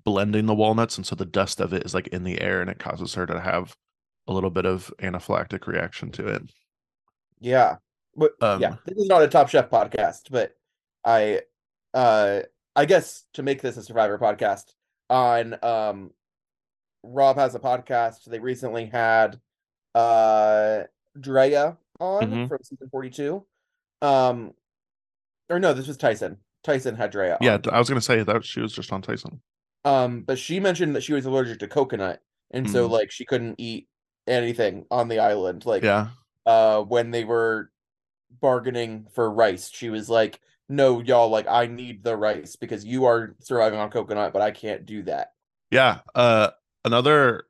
blending 0.04 0.46
the 0.46 0.54
walnuts, 0.54 0.96
and 0.96 1.04
so 1.06 1.16
the 1.16 1.24
dust 1.26 1.60
of 1.60 1.72
it 1.72 1.84
is 1.84 1.92
like 1.94 2.06
in 2.08 2.22
the 2.24 2.40
air, 2.40 2.60
and 2.60 2.70
it 2.70 2.78
causes 2.78 3.14
her 3.14 3.26
to 3.26 3.40
have 3.40 3.76
a 4.28 4.32
little 4.32 4.50
bit 4.50 4.64
of 4.64 4.92
anaphylactic 5.00 5.66
reaction 5.66 6.12
to 6.12 6.26
it. 6.28 6.42
Yeah. 7.40 7.76
But 8.14 8.32
yeah, 8.40 8.46
Um, 8.68 8.78
this 8.86 8.98
is 8.98 9.08
not 9.08 9.22
a 9.22 9.28
Top 9.28 9.48
Chef 9.48 9.68
podcast, 9.70 10.30
but 10.30 10.52
I 11.04 11.40
uh 11.94 12.40
I 12.74 12.84
guess 12.86 13.24
to 13.34 13.42
make 13.42 13.60
this 13.62 13.76
a 13.76 13.82
Survivor 13.82 14.18
podcast 14.18 14.72
on 15.10 15.56
um 15.62 16.10
Rob 17.02 17.36
has 17.36 17.54
a 17.54 17.58
podcast. 17.60 18.24
They 18.24 18.38
recently 18.38 18.86
had 18.86 19.40
uh 19.94 20.82
Drea 21.18 21.76
on 22.00 22.22
Mhm. 22.30 22.48
from 22.48 22.58
season 22.62 22.88
42. 22.90 23.44
Um 24.00 24.54
or 25.50 25.58
no, 25.58 25.74
this 25.74 25.86
was 25.88 25.96
Tyson. 25.96 26.38
Tyson 26.64 26.94
had 26.96 27.10
Drea 27.10 27.38
Yeah. 27.40 27.58
I 27.70 27.78
was 27.78 27.88
gonna 27.88 28.00
say 28.00 28.22
that 28.22 28.44
she 28.44 28.60
was 28.60 28.72
just 28.72 28.92
on 28.92 29.02
Tyson. 29.02 29.42
Um, 29.84 30.22
but 30.22 30.38
she 30.38 30.60
mentioned 30.60 30.94
that 30.94 31.02
she 31.02 31.12
was 31.12 31.26
allergic 31.26 31.58
to 31.58 31.66
coconut, 31.68 32.22
and 32.52 32.70
so 32.70 32.88
Mm. 32.88 32.92
like 32.92 33.10
she 33.10 33.24
couldn't 33.24 33.56
eat 33.58 33.88
anything 34.28 34.86
on 34.92 35.08
the 35.08 35.18
island. 35.18 35.66
Like 35.66 35.82
Yeah, 35.82 36.10
uh 36.46 36.82
when 36.82 37.10
they 37.10 37.24
were 37.24 37.72
bargaining 38.40 39.06
for 39.12 39.28
rice, 39.30 39.68
she 39.70 39.90
was 39.90 40.08
like, 40.08 40.40
No, 40.72 41.00
y'all, 41.00 41.28
like 41.28 41.46
I 41.46 41.66
need 41.66 42.02
the 42.02 42.16
rice 42.16 42.56
because 42.56 42.82
you 42.82 43.04
are 43.04 43.36
surviving 43.40 43.78
on 43.78 43.90
coconut, 43.90 44.32
but 44.32 44.40
I 44.40 44.52
can't 44.52 44.86
do 44.86 45.02
that. 45.02 45.32
yeah. 45.70 45.98
Uh, 46.14 46.48
another 46.82 47.44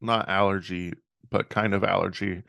not 0.00 0.28
allergy, 0.28 0.94
but 1.30 1.48
kind 1.48 1.74
of 1.74 1.84
allergy 1.84 2.42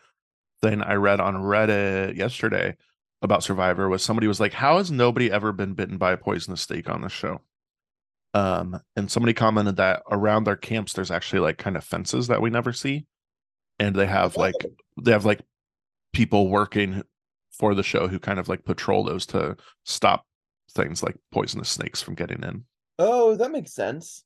thing 0.63 0.81
I 0.81 0.95
read 0.95 1.19
on 1.19 1.35
Reddit 1.35 2.15
yesterday 2.15 2.77
about 3.21 3.43
Survivor 3.43 3.87
was 3.87 4.03
somebody 4.03 4.25
was 4.25 4.39
like, 4.39 4.53
"How 4.53 4.77
has 4.77 4.89
nobody 4.89 5.31
ever 5.31 5.51
been 5.51 5.75
bitten 5.75 5.99
by 5.99 6.13
a 6.13 6.17
poisonous 6.17 6.61
snake 6.61 6.89
on 6.89 7.03
this 7.03 7.11
show?" 7.11 7.41
Um, 8.33 8.81
and 8.95 9.11
somebody 9.11 9.35
commented 9.35 9.75
that 9.75 10.01
around 10.09 10.45
their 10.45 10.55
camps, 10.55 10.93
there's 10.93 11.11
actually 11.11 11.41
like 11.41 11.59
kind 11.59 11.77
of 11.77 11.83
fences 11.83 12.27
that 12.27 12.41
we 12.41 12.49
never 12.49 12.73
see, 12.73 13.05
and 13.77 13.95
they 13.95 14.07
have 14.07 14.35
like 14.35 14.55
they 14.99 15.11
have 15.11 15.25
like 15.25 15.41
people 16.11 16.49
working 16.49 17.03
for 17.59 17.75
the 17.75 17.83
show 17.83 18.07
who 18.07 18.17
kind 18.17 18.39
of 18.39 18.47
like 18.47 18.63
patrol 18.63 19.03
those 19.03 19.25
to 19.27 19.55
stop 19.83 20.25
things 20.71 21.03
like 21.03 21.17
poisonous 21.31 21.69
snakes 21.69 22.01
from 22.01 22.15
getting 22.15 22.41
in. 22.41 22.63
Oh, 22.97 23.35
that 23.35 23.51
makes 23.51 23.73
sense. 23.73 24.23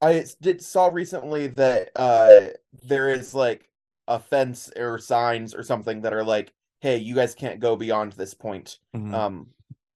I 0.00 0.24
did 0.40 0.62
saw 0.62 0.86
recently 0.88 1.48
that 1.48 1.90
uh 1.96 2.48
there 2.84 3.10
is 3.10 3.34
like 3.34 3.68
a 4.08 4.18
fence 4.18 4.70
or 4.76 4.98
signs 4.98 5.54
or 5.54 5.62
something 5.62 6.02
that 6.02 6.12
are 6.12 6.24
like, 6.24 6.52
hey, 6.80 6.96
you 6.96 7.14
guys 7.14 7.34
can't 7.34 7.60
go 7.60 7.76
beyond 7.76 8.12
this 8.12 8.34
point. 8.34 8.78
Mhm. 8.94 9.12
Um 9.12 9.46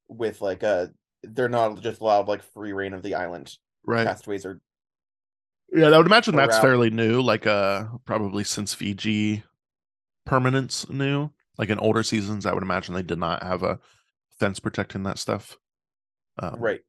with 0.09 0.41
like 0.41 0.63
uh 0.63 0.89
they're 1.23 1.49
not 1.49 1.81
just 1.81 2.01
allowed 2.01 2.29
like 2.29 2.43
free 2.43 2.73
reign 2.73 2.93
of 2.93 3.03
the 3.03 3.15
island. 3.15 3.57
right. 3.85 4.07
Castaways 4.07 4.45
are 4.45 4.61
Yeah, 5.73 5.89
I 5.89 5.99
would 5.99 6.07
imagine 6.07 6.37
that's 6.37 6.59
fairly 6.59 6.91
new, 6.91 7.21
like 7.21 7.47
uh 7.47 7.87
probably 8.05 8.45
since 8.45 8.75
Fiji 8.75 9.45
permanence 10.25 10.89
new. 10.89 11.31
Like 11.59 11.71
in 11.71 11.79
older 11.79 12.03
seasons, 12.03 12.47
I 12.47 12.53
would 12.53 12.63
imagine 12.63 12.95
they 12.95 13.03
did 13.03 13.19
not 13.19 13.43
have 13.43 13.63
a 13.63 13.79
fence 14.39 14.61
protecting 14.61 15.05
that 15.05 15.19
stuff. 15.19 15.57
Um, 16.39 16.57
right. 16.59 16.81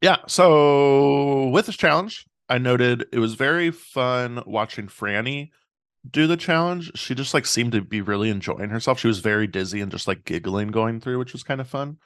Yeah. 0.00 0.18
So 0.26 1.48
with 1.48 1.66
this 1.66 1.76
challenge, 1.76 2.26
I 2.48 2.58
noted 2.58 3.06
it 3.12 3.18
was 3.18 3.34
very 3.34 3.70
fun 3.70 4.42
watching 4.46 4.86
Franny 4.86 5.50
do 6.10 6.26
the 6.26 6.36
challenge. 6.36 6.92
She 6.94 7.14
just 7.14 7.34
like 7.34 7.46
seemed 7.46 7.72
to 7.72 7.80
be 7.80 8.00
really 8.02 8.30
enjoying 8.30 8.70
herself. 8.70 9.00
She 9.00 9.06
was 9.06 9.20
very 9.20 9.46
dizzy 9.46 9.80
and 9.80 9.90
just 9.90 10.06
like 10.06 10.24
giggling 10.24 10.68
going 10.68 11.00
through, 11.00 11.18
which 11.18 11.32
was 11.32 11.42
kind 11.42 11.60
of 11.60 11.68
fun. 11.68 11.98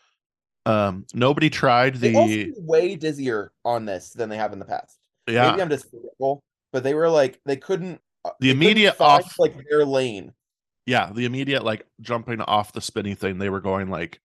Um, 0.66 1.06
nobody 1.14 1.50
tried 1.50 1.96
the 1.96 2.52
way 2.58 2.96
dizzier 2.96 3.48
on 3.64 3.86
this 3.86 4.10
than 4.10 4.28
they 4.28 4.36
have 4.36 4.52
in 4.52 4.58
the 4.58 4.64
past. 4.64 4.98
yeah 5.26 5.50
Maybe 5.50 5.62
I'm 5.62 5.70
just 5.70 5.90
forgetful, 5.90 6.42
but 6.72 6.84
they 6.84 6.94
were 6.94 7.08
like 7.08 7.40
they 7.46 7.56
couldn't 7.56 8.00
uh, 8.24 8.30
The 8.40 8.48
they 8.48 8.52
couldn't 8.52 8.62
immediate 8.62 8.96
find, 8.96 9.24
off- 9.24 9.38
like 9.38 9.56
their 9.68 9.84
lane. 9.84 10.32
Yeah 10.88 11.12
the 11.12 11.24
immediate 11.26 11.64
like 11.64 11.86
jumping 12.00 12.40
off 12.40 12.72
the 12.72 12.80
spinny 12.80 13.14
thing. 13.14 13.38
They 13.38 13.50
were 13.50 13.60
going 13.60 13.90
like 13.90 14.20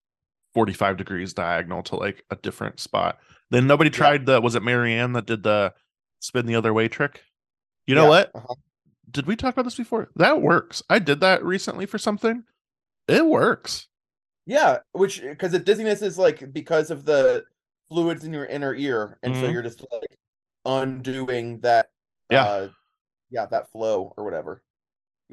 45 0.53 0.98
degrees 0.98 1.34
diagonal 1.34 1.84
to 1.84 1.96
like 1.98 2.24
a 2.32 2.36
different 2.38 2.79
spot. 2.79 3.20
Then 3.51 3.67
nobody 3.67 3.89
Yeah. 3.89 3.98
tried 3.98 4.25
the 4.25 4.39
was 4.41 4.55
it 4.55 4.63
Marianne 4.63 5.13
that 5.13 5.25
did 5.25 5.43
the 5.43 5.74
spin 6.20 6.46
the 6.46 6.55
other 6.55 6.74
way 6.74 6.88
trick? 6.88 7.22
You 7.86 7.96
know 7.96 8.03
Yeah, 8.03 8.10
what? 8.10 8.32
uh-huh. 8.34 8.55
did 9.12 9.27
we 9.27 9.36
talk 9.36 9.53
about 9.53 9.65
this 9.65 9.75
before? 9.75 10.10
That 10.15 10.41
works. 10.41 10.82
I 10.89 11.00
did 11.00 11.20
that 11.20 11.43
recently 11.43 11.86
for 11.86 11.98
something. 11.98 12.43
It 13.08 13.25
works. 13.25 13.88
Yeah, 14.46 14.79
which 14.93 15.22
because 15.22 15.51
the 15.51 15.60
dizziness 15.60 16.01
is 16.01 16.17
like 16.17 16.53
because 16.53 16.91
of 16.91 17.03
the 17.05 17.43
fluids 17.89 18.24
in 18.24 18.32
your 18.34 18.46
inner 18.46 18.74
ear, 18.74 19.20
and 19.24 19.36
so 19.36 19.43
Mhm. 19.43 19.53
you're 19.53 19.62
just 19.63 19.86
like 19.91 20.17
undoing 20.65 21.60
that. 21.62 21.89
Yeah. 22.29 22.43
uh, 22.46 22.70
yeah, 23.29 23.46
that 23.48 23.72
flow 23.72 24.13
or 24.17 24.24
whatever. 24.24 24.63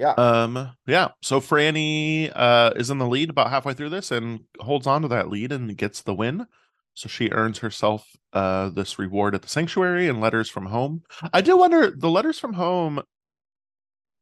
Yeah, 0.01 0.13
Um, 0.17 0.73
yeah. 0.87 1.09
So 1.23 1.41
Franny 1.41 2.33
uh 2.35 2.73
is 2.75 2.89
in 2.89 2.97
the 2.97 3.07
lead 3.07 3.29
about 3.29 3.51
halfway 3.51 3.75
through 3.75 3.91
this 3.91 4.11
and 4.11 4.41
holds 4.59 4.87
on 4.87 5.03
to 5.03 5.09
that 5.09 5.29
lead 5.29 5.53
and 5.53 5.77
gets 5.77 6.01
the 6.01 6.15
win. 6.15 6.47
So 6.95 7.07
she 7.07 7.29
earns 7.31 7.59
herself 7.59 8.07
uh 8.33 8.71
this 8.71 8.99
reward 8.99 9.35
at 9.35 9.43
the 9.43 9.49
sanctuary 9.49 10.09
and 10.09 10.19
letters 10.19 10.49
from 10.49 10.67
home. 10.67 11.03
I 11.35 11.43
do 11.43 11.57
wonder 11.59 11.91
the 11.91 12.09
letters 12.09 12.39
from 12.39 12.55
home. 12.55 13.03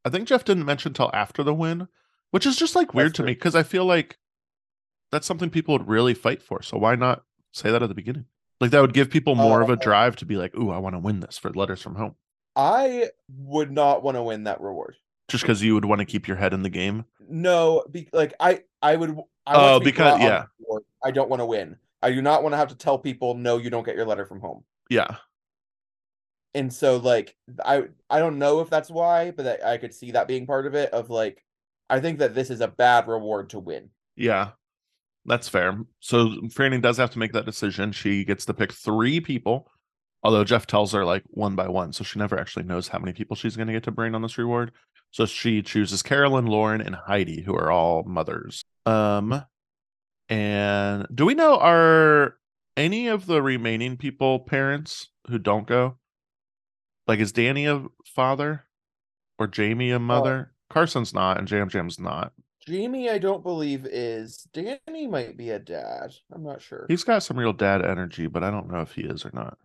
I 0.03 0.09
think 0.09 0.27
Jeff 0.27 0.43
didn't 0.43 0.65
mention 0.65 0.91
till 0.91 1.11
after 1.13 1.43
the 1.43 1.53
win, 1.53 1.87
which 2.31 2.45
is 2.45 2.57
just 2.57 2.75
like 2.75 2.93
weird 2.93 3.15
to 3.15 3.23
me 3.23 3.31
because 3.33 3.55
I 3.55 3.63
feel 3.63 3.85
like 3.85 4.17
that's 5.11 5.27
something 5.27 5.49
people 5.49 5.73
would 5.77 5.87
really 5.87 6.13
fight 6.13 6.41
for. 6.41 6.61
So 6.61 6.77
why 6.77 6.95
not 6.95 7.23
say 7.53 7.71
that 7.71 7.81
at 7.81 7.87
the 7.89 7.95
beginning? 7.95 8.25
Like 8.59 8.71
that 8.71 8.81
would 8.81 8.93
give 8.93 9.09
people 9.09 9.35
more 9.35 9.61
of 9.61 9.69
a 9.69 9.73
Uh, 9.73 9.77
drive 9.77 10.17
to 10.17 10.25
be 10.25 10.35
like, 10.35 10.53
"Ooh, 10.55 10.71
I 10.71 10.77
want 10.77 10.95
to 10.95 10.99
win 10.99 11.21
this 11.21 11.37
for 11.37 11.51
letters 11.53 11.81
from 11.81 11.95
home." 11.95 12.15
I 12.55 13.11
would 13.29 13.71
not 13.71 14.03
want 14.03 14.17
to 14.17 14.23
win 14.23 14.43
that 14.43 14.59
reward. 14.59 14.97
Just 15.29 15.43
because 15.43 15.61
you 15.63 15.73
would 15.75 15.85
want 15.85 15.99
to 15.99 16.05
keep 16.05 16.27
your 16.27 16.37
head 16.37 16.53
in 16.53 16.61
the 16.63 16.69
game. 16.69 17.05
No, 17.27 17.83
be, 17.91 18.09
like 18.13 18.33
I, 18.39 18.63
I 18.81 18.95
would. 18.95 19.17
I 19.45 19.53
Oh, 19.55 19.79
be 19.79 19.85
because- 19.85 20.19
yeah. 20.19 20.45
I 21.03 21.11
don't 21.11 21.29
want 21.29 21.39
to 21.39 21.45
win. 21.45 21.77
I 22.01 22.11
do 22.11 22.21
not 22.21 22.43
want 22.43 22.53
to 22.53 22.57
have 22.57 22.69
to 22.69 22.75
tell 22.75 22.97
people 22.97 23.33
no, 23.33 23.57
you 23.57 23.69
don't 23.69 23.85
get 23.85 23.95
your 23.95 24.05
letter 24.05 24.25
from 24.25 24.39
home. 24.39 24.63
Yeah. 24.89 25.15
And 26.55 26.73
so, 26.73 26.97
like, 26.97 27.35
I, 27.63 27.83
I 28.09 28.19
don't 28.19 28.39
know 28.39 28.59
if 28.61 28.69
that's 28.69 28.89
why, 28.89 29.31
but 29.31 29.63
I, 29.63 29.73
I 29.73 29.77
could 29.77 29.93
see 29.93 30.11
that 30.11 30.27
being 30.27 30.47
part 30.47 30.65
of 30.65 30.75
it. 30.75 30.91
Of 30.91 31.09
like, 31.09 31.43
I 31.89 31.99
think 31.99 32.19
that 32.19 32.33
this 32.33 32.49
is 32.49 32.61
a 32.61 32.67
bad 32.67 33.07
reward 33.07 33.51
to 33.51 33.59
win. 33.59 33.89
Yeah, 34.15 34.51
that's 35.25 35.47
fair. 35.47 35.77
So 35.99 36.29
Franny 36.47 36.81
does 36.81 36.97
have 36.97 37.11
to 37.11 37.19
make 37.19 37.33
that 37.33 37.45
decision. 37.45 37.91
She 37.91 38.25
gets 38.25 38.45
to 38.45 38.53
pick 38.53 38.73
three 38.73 39.19
people, 39.19 39.69
although 40.23 40.43
Jeff 40.43 40.65
tells 40.65 40.91
her 40.93 41.05
like 41.05 41.23
one 41.27 41.55
by 41.55 41.67
one, 41.67 41.93
so 41.93 42.03
she 42.03 42.17
never 42.19 42.39
actually 42.39 42.63
knows 42.63 42.87
how 42.87 42.99
many 42.99 43.13
people 43.13 43.35
she's 43.35 43.55
going 43.55 43.67
to 43.67 43.73
get 43.73 43.83
to 43.83 43.91
bring 43.91 44.15
on 44.15 44.21
this 44.21 44.37
reward. 44.37 44.71
So 45.11 45.25
she 45.25 45.61
chooses 45.61 46.03
Carolyn, 46.03 46.45
Lauren, 46.45 46.81
and 46.81 46.95
Heidi, 46.95 47.41
who 47.41 47.55
are 47.55 47.71
all 47.71 48.03
mothers. 48.03 48.63
Um, 48.85 49.43
and 50.27 51.07
do 51.13 51.25
we 51.25 51.33
know 51.33 51.57
are 51.57 52.35
any 52.77 53.07
of 53.07 53.25
the 53.25 53.41
remaining 53.41 53.97
people 53.97 54.39
parents 54.39 55.09
who 55.27 55.39
don't 55.39 55.67
go? 55.67 55.97
Like, 57.07 57.19
is 57.19 57.31
Danny 57.31 57.65
a 57.65 57.85
father 58.05 58.65
or 59.39 59.49
Jaime 59.53 59.91
a 59.91 59.99
mother? 59.99 60.53
Carson's 60.69 61.13
not, 61.13 61.39
and 61.39 61.47
Jam 61.47 61.69
Jam's 61.69 61.99
not. 61.99 62.33
Jaime, 62.67 63.09
I 63.09 63.17
don't 63.17 63.41
believe 63.41 63.87
is. 63.87 64.47
Danny 64.53 65.07
might 65.07 65.35
be 65.35 65.49
a 65.49 65.57
dad. 65.57 66.13
I'm 66.31 66.43
not 66.43 66.61
sure. 66.61 66.85
He's 66.87 67.03
got 67.03 67.23
some 67.23 67.39
real 67.39 67.53
dad 67.53 67.83
energy, 67.83 68.27
but 68.27 68.43
I 68.43 68.51
don't 68.51 68.71
know 68.71 68.81
if 68.81 68.91
he 68.91 69.01
is 69.01 69.25
or 69.25 69.31
not. 69.33 69.57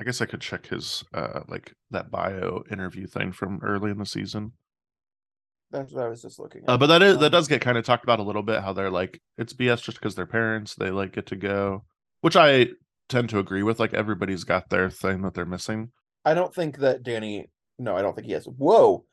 I 0.00 0.04
guess 0.04 0.22
I 0.22 0.26
could 0.26 0.40
check 0.40 0.66
his 0.66 1.04
uh 1.12 1.40
like 1.48 1.74
that 1.90 2.10
bio 2.10 2.62
interview 2.70 3.06
thing 3.06 3.32
from 3.32 3.60
early 3.62 3.90
in 3.90 3.98
the 3.98 4.06
season. 4.06 4.52
That's 5.70 5.92
what 5.92 6.04
I 6.04 6.08
was 6.08 6.22
just 6.22 6.38
looking 6.38 6.62
at. 6.62 6.70
Uh, 6.70 6.78
but 6.78 6.86
that 6.86 7.02
is 7.02 7.18
that 7.18 7.26
Um, 7.26 7.32
does 7.32 7.48
get 7.48 7.60
kind 7.60 7.76
of 7.76 7.84
talked 7.84 8.04
about 8.04 8.20
a 8.20 8.22
little 8.22 8.42
bit 8.42 8.62
how 8.62 8.72
they're 8.72 8.90
like 8.90 9.20
it's 9.36 9.52
BS 9.52 9.82
just 9.82 9.98
because 9.98 10.14
they're 10.14 10.26
parents, 10.26 10.74
they 10.74 10.90
like 10.90 11.12
get 11.12 11.26
to 11.26 11.36
go, 11.36 11.84
which 12.22 12.36
I 12.36 12.68
tend 13.08 13.28
to 13.30 13.38
agree 13.38 13.62
with. 13.62 13.78
Like 13.78 13.94
everybody's 13.94 14.44
got 14.44 14.70
their 14.70 14.90
thing 14.90 15.22
that 15.22 15.34
they're 15.34 15.44
missing. 15.44 15.90
I 16.24 16.34
don't 16.34 16.54
think 16.54 16.78
that 16.78 17.02
Danny. 17.02 17.50
No, 17.78 17.96
I 17.96 18.02
don't 18.02 18.14
think 18.14 18.26
he 18.26 18.32
is. 18.32 18.44
Whoa, 18.46 19.04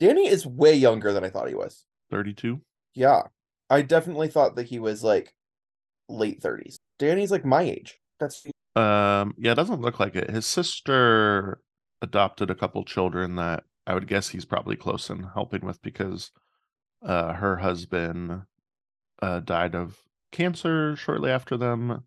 Danny 0.00 0.28
is 0.28 0.46
way 0.46 0.74
younger 0.74 1.12
than 1.12 1.24
I 1.24 1.30
thought 1.30 1.48
he 1.48 1.54
was. 1.54 1.84
32. 2.10 2.60
Yeah, 2.94 3.22
I 3.70 3.82
definitely 3.82 4.28
thought 4.28 4.56
that 4.56 4.66
he 4.66 4.78
was 4.78 5.02
like 5.02 5.34
late 6.08 6.42
30s. 6.42 6.76
Danny's 6.98 7.30
like 7.30 7.44
my 7.44 7.62
age. 7.62 7.98
That's 8.20 8.44
Um 8.76 9.34
yeah, 9.38 9.52
it 9.52 9.56
doesn't 9.56 9.80
look 9.80 9.98
like 9.98 10.14
it. 10.14 10.30
His 10.30 10.46
sister 10.46 11.60
adopted 12.02 12.50
a 12.50 12.54
couple 12.54 12.84
children 12.84 13.36
that 13.36 13.64
I 13.86 13.94
would 13.94 14.06
guess 14.06 14.28
he's 14.28 14.44
probably 14.44 14.76
close 14.76 15.10
in 15.10 15.24
helping 15.34 15.64
with 15.64 15.80
because 15.82 16.30
uh 17.04 17.32
her 17.34 17.56
husband 17.56 18.42
uh 19.20 19.40
died 19.40 19.74
of 19.74 19.98
cancer 20.30 20.96
shortly 20.96 21.30
after 21.30 21.56
them 21.56 22.04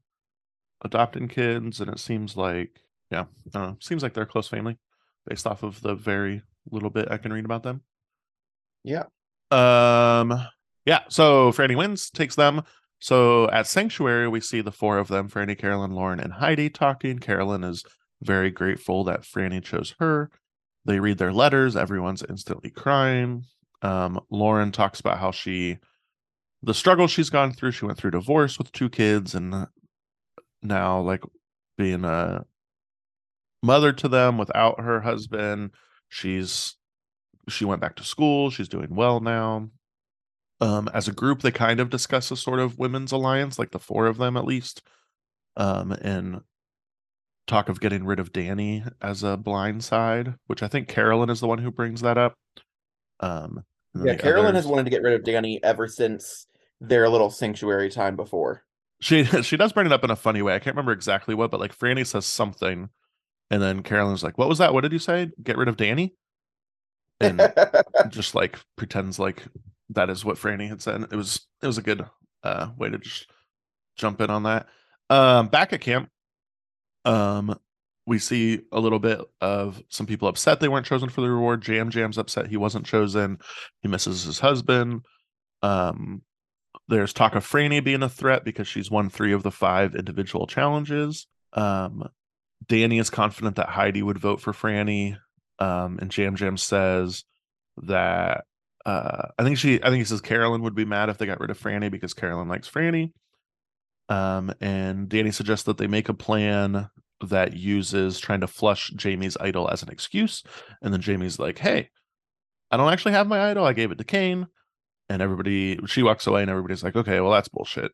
adopting 0.83 1.27
kids 1.27 1.79
and 1.81 1.89
it 1.91 1.99
seems 1.99 2.35
like 2.37 2.81
yeah, 3.11 3.21
I 3.53 3.59
don't 3.59 3.69
know, 3.69 3.77
seems 3.81 4.03
like 4.03 4.13
they're 4.13 4.23
a 4.23 4.27
close 4.27 4.47
family 4.47 4.77
based 5.27 5.47
off 5.47 5.63
of 5.63 5.81
the 5.81 5.95
very 5.95 6.41
little 6.71 6.89
bit 6.89 7.07
I 7.11 7.17
can 7.17 7.31
read 7.33 7.45
about 7.45 7.63
them. 7.63 7.81
yeah. 8.83 9.03
Um, 9.51 10.47
yeah. 10.85 11.01
So 11.09 11.51
Franny 11.51 11.77
wins, 11.77 12.09
takes 12.09 12.35
them. 12.35 12.63
So 12.99 13.49
at 13.51 13.67
Sanctuary, 13.67 14.27
we 14.27 14.39
see 14.41 14.61
the 14.61 14.71
four 14.71 14.97
of 14.97 15.07
them: 15.07 15.29
Franny, 15.29 15.57
Carolyn, 15.57 15.91
Lauren, 15.91 16.19
and 16.19 16.33
Heidi 16.33 16.69
talking. 16.69 17.19
Carolyn 17.19 17.63
is 17.63 17.83
very 18.21 18.49
grateful 18.49 19.03
that 19.05 19.21
Franny 19.21 19.63
chose 19.63 19.95
her. 19.99 20.31
They 20.85 20.99
read 20.99 21.17
their 21.17 21.33
letters. 21.33 21.75
Everyone's 21.75 22.23
instantly 22.27 22.69
crying. 22.69 23.45
Um, 23.81 24.19
Lauren 24.29 24.71
talks 24.71 24.99
about 24.99 25.19
how 25.19 25.31
she, 25.31 25.77
the 26.63 26.73
struggle 26.73 27.07
she's 27.07 27.29
gone 27.29 27.51
through. 27.51 27.71
She 27.71 27.85
went 27.85 27.97
through 27.97 28.11
divorce 28.11 28.57
with 28.57 28.71
two 28.71 28.89
kids, 28.89 29.35
and 29.35 29.67
now 30.61 31.01
like 31.01 31.23
being 31.77 32.05
a 32.05 32.45
mother 33.63 33.91
to 33.93 34.07
them 34.07 34.37
without 34.37 34.79
her 34.79 35.01
husband. 35.01 35.71
She's 36.09 36.75
she 37.49 37.65
went 37.65 37.81
back 37.81 37.95
to 37.95 38.03
school 38.03 38.49
she's 38.49 38.67
doing 38.67 38.95
well 38.95 39.19
now 39.19 39.69
um 40.61 40.89
as 40.93 41.07
a 41.07 41.13
group 41.13 41.41
they 41.41 41.51
kind 41.51 41.79
of 41.79 41.89
discuss 41.89 42.31
a 42.31 42.35
sort 42.35 42.59
of 42.59 42.79
women's 42.79 43.11
alliance 43.11 43.59
like 43.59 43.71
the 43.71 43.79
four 43.79 44.07
of 44.07 44.17
them 44.17 44.37
at 44.37 44.45
least 44.45 44.81
um 45.57 45.91
and 45.91 46.41
talk 47.47 47.69
of 47.69 47.79
getting 47.79 48.05
rid 48.05 48.19
of 48.19 48.31
danny 48.33 48.83
as 49.01 49.23
a 49.23 49.37
blind 49.37 49.83
side 49.83 50.33
which 50.47 50.63
i 50.63 50.67
think 50.67 50.87
carolyn 50.87 51.29
is 51.29 51.39
the 51.39 51.47
one 51.47 51.59
who 51.59 51.71
brings 51.71 52.01
that 52.01 52.17
up 52.17 52.33
um 53.19 53.63
Yeah, 53.93 54.15
Carolyn 54.15 54.55
has 54.55 54.67
wanted 54.67 54.83
to 54.85 54.89
get 54.89 55.01
rid 55.03 55.13
of 55.13 55.23
Danny 55.23 55.63
ever 55.63 55.87
since 55.87 56.47
their 56.81 57.07
little 57.07 57.29
sanctuary 57.29 57.89
time 57.89 58.15
before. 58.15 58.63
she 58.99 59.23
she 59.43 59.55
does 59.57 59.71
bring 59.73 59.85
it 59.85 59.93
up 59.93 60.03
in 60.03 60.11
a 60.11 60.15
funny 60.15 60.41
way 60.41 60.53
i 60.55 60.59
can't 60.59 60.75
remember 60.75 60.91
exactly 60.91 61.33
what 61.35 61.51
but 61.51 61.59
like 61.59 61.77
franny 61.77 62.05
says 62.05 62.25
something 62.25 62.89
and 63.51 63.61
then 63.61 63.83
carolyn's 63.83 64.23
like 64.23 64.37
what 64.37 64.49
was 64.49 64.57
that 64.57 64.73
what 64.73 64.81
did 64.81 64.91
you 64.91 64.99
say 64.99 65.29
get 65.43 65.57
rid 65.57 65.67
of 65.69 65.77
danny 65.77 66.13
and 67.21 67.39
just 68.09 68.35
like 68.35 68.59
pretends 68.75 69.19
like 69.19 69.43
that 69.91 70.09
is 70.09 70.25
what 70.25 70.37
Franny 70.37 70.67
had 70.67 70.81
said. 70.81 71.03
It 71.11 71.15
was 71.15 71.45
it 71.61 71.67
was 71.67 71.77
a 71.77 71.81
good 71.83 72.03
Uh, 72.43 72.69
way 72.77 72.89
to 72.89 72.97
just 72.97 73.29
jump 73.95 74.19
in 74.19 74.29
on 74.31 74.43
that. 74.43 74.67
Um, 75.09 75.47
back 75.47 75.71
at 75.73 75.79
camp, 75.81 76.09
um, 77.05 77.57
we 78.07 78.19
see 78.19 78.61
a 78.71 78.79
little 78.79 78.99
bit 78.99 79.19
of 79.41 79.81
some 79.89 80.05
people 80.05 80.27
upset 80.27 80.59
they 80.59 80.67
weren't 80.67 80.85
chosen 80.85 81.09
for 81.09 81.21
the 81.21 81.29
reward. 81.29 81.61
Jam 81.61 81.89
Jam's 81.89 82.17
upset 82.17 82.47
he 82.47 82.57
wasn't 82.57 82.85
chosen. 82.85 83.39
He 83.81 83.87
misses 83.87 84.23
his 84.23 84.39
husband. 84.39 85.01
Um, 85.61 86.21
there's 86.87 87.13
talk 87.13 87.35
of 87.35 87.47
Franny 87.47 87.83
being 87.83 88.03
a 88.03 88.09
threat 88.09 88.43
because 88.43 88.67
she's 88.67 88.91
won 88.91 89.09
three 89.09 89.33
of 89.33 89.43
the 89.43 89.51
five 89.51 89.95
individual 89.95 90.45
challenges. 90.45 91.27
Um, 91.53 92.07
Danny 92.67 92.99
is 92.99 93.09
confident 93.09 93.55
that 93.55 93.69
Heidi 93.69 94.03
would 94.03 94.19
vote 94.19 94.41
for 94.41 94.53
Franny. 94.53 95.17
Um, 95.57 95.99
and 96.01 96.11
Jam 96.11 96.35
Jam 96.35 96.57
says 96.57 97.23
that 97.77 98.43
uh, 98.85 99.29
I 99.39 99.43
think 99.43 99.57
she, 99.57 99.81
I 99.81 99.87
think 99.87 99.97
he 99.97 100.05
says 100.05 100.21
Carolyn 100.21 100.61
would 100.61 100.75
be 100.75 100.85
mad 100.85 101.09
if 101.09 101.17
they 101.17 101.25
got 101.25 101.39
rid 101.39 101.49
of 101.49 101.59
Franny 101.59 101.89
because 101.89 102.13
Carolyn 102.13 102.47
likes 102.47 102.69
Franny. 102.69 103.13
Um, 104.09 104.53
and 104.61 105.09
Danny 105.09 105.31
suggests 105.31 105.65
that 105.65 105.77
they 105.77 105.87
make 105.87 106.09
a 106.09 106.13
plan 106.13 106.89
that 107.27 107.55
uses 107.55 108.19
trying 108.19 108.41
to 108.41 108.47
flush 108.47 108.91
Jaime's 109.01 109.37
idol 109.39 109.69
as 109.69 109.81
an 109.81 109.89
excuse. 109.89 110.43
And 110.81 110.93
then 110.93 111.01
Jaime's 111.01 111.39
like, 111.39 111.57
hey, 111.57 111.89
I 112.71 112.77
don't 112.77 112.91
actually 112.91 113.13
have 113.13 113.27
my 113.27 113.49
idol. 113.49 113.65
I 113.65 113.73
gave 113.73 113.91
it 113.91 113.97
to 113.97 114.03
Kane. 114.03 114.47
And 115.09 115.21
everybody, 115.21 115.79
she 115.85 116.01
walks 116.03 116.25
away, 116.27 116.41
and 116.41 116.49
everybody's 116.49 116.83
like, 116.83 116.95
okay, 116.95 117.19
well, 117.21 117.31
that's 117.31 117.47
bullshit. 117.47 117.91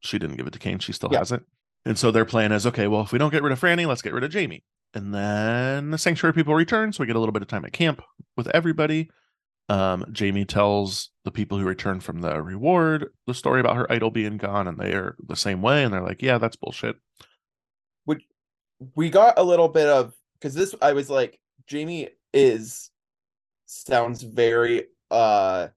She 0.00 0.18
didn't 0.18 0.36
give 0.36 0.46
it 0.46 0.52
to 0.54 0.58
Kane. 0.58 0.78
She 0.78 0.92
still 0.92 1.10
Yeah. 1.12 1.18
has 1.18 1.30
it. 1.32 1.42
And 1.84 1.98
so 1.98 2.10
their 2.10 2.24
plan 2.24 2.50
is, 2.52 2.66
okay, 2.66 2.88
well, 2.88 3.02
if 3.02 3.12
we 3.12 3.18
don't 3.18 3.30
get 3.30 3.42
rid 3.42 3.52
of 3.52 3.60
Franny, 3.60 3.86
let's 3.86 4.00
get 4.02 4.14
rid 4.14 4.24
of 4.24 4.32
Jaime. 4.32 4.64
And 4.94 5.14
then 5.14 5.90
the 5.90 5.98
sanctuary 5.98 6.32
people 6.32 6.54
return, 6.54 6.92
so 6.92 7.02
we 7.02 7.06
get 7.06 7.16
a 7.16 7.18
little 7.18 7.32
bit 7.32 7.42
of 7.42 7.48
time 7.48 7.64
at 7.64 7.72
camp 7.72 8.00
with 8.36 8.48
everybody. 8.48 9.10
Um, 9.68 10.12
Jaime 10.18 10.44
tells 10.44 11.10
the 11.24 11.30
people 11.30 11.58
who 11.58 11.64
return 11.64 12.00
from 12.00 12.20
the 12.20 12.42
reward 12.42 13.06
the 13.26 13.32
story 13.34 13.60
about 13.60 13.76
her 13.76 13.90
idol 13.90 14.10
being 14.10 14.36
gone, 14.36 14.68
and 14.68 14.78
they 14.78 14.92
are 14.92 15.16
the 15.26 15.36
same 15.36 15.62
way, 15.62 15.84
and 15.84 15.92
they're 15.92 16.02
like, 16.02 16.20
"Yeah, 16.22 16.38
that's 16.38 16.56
bullshit." 16.56 16.96
Which 18.04 18.24
we 18.94 19.10
got 19.10 19.38
a 19.38 19.42
little 19.42 19.68
bit 19.68 19.88
of 19.88 20.14
because 20.34 20.54
this 20.54 20.74
I 20.82 20.92
was 20.92 21.08
like 21.08 21.38
Jaime 21.70 22.10
is 22.32 22.90
sounds 23.66 24.22
very 24.22 24.86
uh 25.10 25.68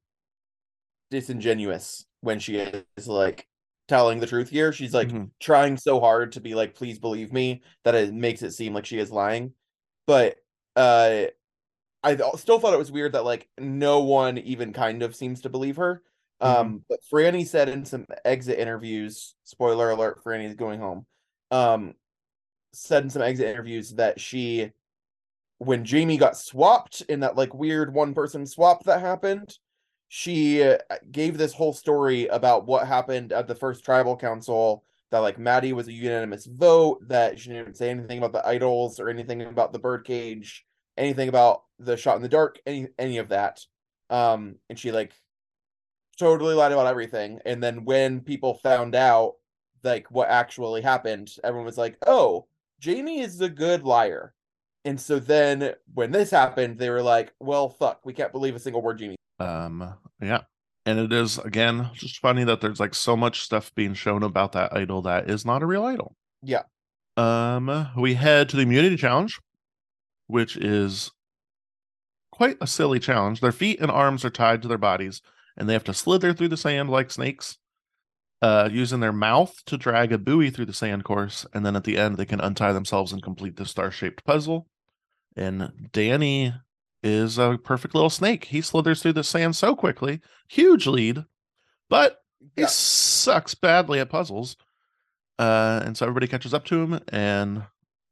disingenuous 1.10 2.06
when 2.22 2.39
she 2.39 2.58
is 2.58 3.08
like 3.08 3.48
telling 3.88 4.20
the 4.20 4.27
truth 4.27 4.50
here. 4.50 4.74
She's 4.74 4.94
like 4.94 5.10
Mhm. 5.10 5.32
trying 5.39 5.77
so 5.77 6.00
hard 6.00 6.34
to 6.34 6.41
be 6.41 6.56
like, 6.56 6.75
please 6.75 7.00
believe 7.00 7.32
me, 7.32 7.62
that 7.84 7.96
it 7.96 8.13
makes 8.13 8.41
it 8.41 8.51
seem 8.51 8.74
like 8.74 8.86
she 8.86 9.00
is 9.00 9.12
lying. 9.12 9.53
But 10.06 10.38
uh 10.75 11.25
I 12.08 12.32
still 12.38 12.60
thought 12.60 12.74
it 12.74 12.80
was 12.80 12.92
weird 12.92 13.14
that 13.14 13.26
like 13.26 13.48
no 13.58 14.00
one 14.00 14.38
even 14.38 14.72
kind 14.74 15.04
of 15.04 15.16
seems 15.16 15.42
to 15.42 15.50
believe 15.50 15.76
her. 15.76 16.04
Um, 16.40 16.84
but 16.88 17.00
Franny 17.12 17.46
said 17.46 17.68
in 17.68 17.84
some 17.84 18.06
exit 18.24 18.60
interviews, 18.60 19.36
spoiler 19.44 19.90
alert, 19.90 20.24
Franny's 20.24 20.56
going 20.56 20.80
home. 20.80 21.06
Um, 21.52 21.96
said 22.74 23.04
in 23.04 23.10
some 23.10 23.22
exit 23.24 23.48
interviews 23.48 23.96
that 23.96 24.20
she, 24.20 24.72
when 25.58 25.86
Jaime 25.86 26.18
got 26.18 26.38
swapped 26.38 27.02
in 27.10 27.22
that 27.22 27.36
like 27.36 27.54
weird 27.54 27.94
one 27.94 28.14
person 28.14 28.46
swap 28.46 28.84
that 28.84 29.02
happened, 29.02 29.58
she 30.10 30.64
uh, 30.64 30.78
gave 31.12 31.38
this 31.38 31.54
whole 31.54 31.74
story 31.74 32.28
about 32.28 32.68
what 32.68 32.88
happened 32.88 33.34
at 33.34 33.48
the 33.48 33.56
first 33.56 33.84
tribal 33.84 34.16
council. 34.16 34.84
That 35.10 35.20
like 35.20 35.40
Maddy 35.40 35.74
was 35.74 35.88
a 35.88 35.94
unanimous 35.94 36.46
vote. 36.46 37.00
That 37.08 37.40
she 37.40 37.50
didn't 37.50 37.78
say 37.78 37.90
anything 37.90 38.20
about 38.20 38.34
the 38.34 38.48
idols 38.48 39.00
or 39.00 39.10
anything 39.10 39.42
about 39.42 39.74
the 39.74 39.80
birdcage, 39.80 40.67
anything 40.98 41.30
about 41.30 41.63
the 41.80 41.98
shot 41.98 42.16
in 42.16 42.22
the 42.22 42.30
dark, 42.30 42.60
any 42.66 42.88
any 42.98 43.18
of 43.18 43.30
that. 43.30 43.62
Um, 44.10 44.56
and 44.70 44.80
she 44.80 44.92
like 44.92 45.13
totally 46.18 46.56
lied 46.56 46.72
about 46.72 46.88
everything. 46.88 47.39
And 47.46 47.62
then 47.62 47.86
when 47.86 48.22
people 48.22 48.56
found 48.56 48.96
out 48.96 49.36
like 49.84 50.10
what 50.12 50.30
actually 50.30 50.82
happened, 50.82 51.32
everyone 51.44 51.66
was 51.66 51.77
like, 51.77 51.98
"Oh, 52.06 52.48
Jaime 52.84 53.22
is 53.22 53.39
a 53.42 53.50
good 53.50 53.83
liar." 53.83 54.33
And 54.86 55.00
so 55.00 55.20
then 55.20 55.74
when 55.94 56.12
this 56.12 56.31
happened, 56.31 56.77
they 56.77 56.90
were 56.90 57.03
like, 57.03 57.33
"Well, 57.40 57.70
fuck, 57.70 58.05
we 58.05 58.14
can't 58.14 58.31
believe 58.31 58.55
a 58.55 58.60
single 58.60 58.81
word 58.81 59.00
Jaime." 59.00 59.16
Um, 59.40 59.94
yeah. 60.22 60.42
And 60.86 61.00
it 61.00 61.12
is 61.12 61.38
again 61.40 61.90
just 61.94 62.20
funny 62.20 62.44
that 62.46 62.62
there's 62.62 62.79
like 62.79 62.96
so 62.96 63.18
much 63.18 63.42
stuff 63.42 63.74
being 63.75 63.94
shown 63.94 64.24
about 64.24 64.53
that 64.53 64.75
idol 64.75 65.01
that 65.03 65.29
is 65.29 65.46
not 65.46 65.62
a 65.62 65.66
real 65.66 65.86
idol. 65.86 66.16
Yeah. 66.42 66.64
Um, 67.18 67.90
we 67.98 68.14
head 68.14 68.48
to 68.50 68.55
the 68.55 68.62
immunity 68.62 68.96
challenge, 68.96 69.40
which 70.27 70.55
is 70.57 71.11
quite 72.31 72.57
a 72.61 72.68
silly 72.68 73.00
challenge. 73.00 73.42
Their 73.42 73.51
feet 73.51 73.79
and 73.79 73.90
arms 73.90 74.24
are 74.24 74.29
tied 74.29 74.61
to 74.61 74.68
their 74.68 74.77
bodies, 74.77 75.22
and 75.57 75.68
they 75.68 75.74
have 75.74 75.83
to 75.85 75.94
slither 75.94 76.33
through 76.33 76.50
the 76.50 76.57
sand 76.57 76.90
like 76.90 77.09
snakes, 77.09 77.57
uh, 78.42 78.70
using 78.72 79.00
their 79.00 79.13
mouth 79.13 79.63
to 79.66 79.77
drag 79.77 80.11
a 80.11 80.18
buoy 80.18 80.50
through 80.51 80.66
the 80.66 80.74
sand 80.74 81.03
course, 81.03 81.46
and 81.53 81.66
then 81.66 81.75
at 81.75 81.83
the 81.83 81.98
end 81.98 82.18
they 82.18 82.25
can 82.25 82.40
untie 82.40 82.74
themselves 82.74 83.11
and 83.11 83.24
complete 83.24 83.55
the 83.55 83.66
star-shaped 83.66 84.24
puzzle. 84.24 84.68
And 85.35 85.90
Danny 85.92 86.53
is 87.01 87.37
a 87.37 87.57
perfect 87.63 87.96
little 87.96 88.09
snake. 88.09 88.46
He 88.46 88.61
slithers 88.61 89.01
through 89.01 89.13
the 89.13 89.24
sand 89.24 89.55
so 89.55 89.75
quickly, 89.75 90.22
huge 90.48 90.85
lead, 90.85 91.25
but 91.90 92.20
he 92.55 92.61
Yeah. 92.61 92.68
sucks 92.68 93.55
badly 93.55 94.00
at 94.00 94.09
puzzles. 94.09 94.57
Uh, 95.40 95.81
and 95.85 95.96
so 95.96 96.05
everybody 96.05 96.27
catches 96.27 96.53
up 96.53 96.66
to 96.66 96.81
him, 96.81 97.00
and 97.09 97.63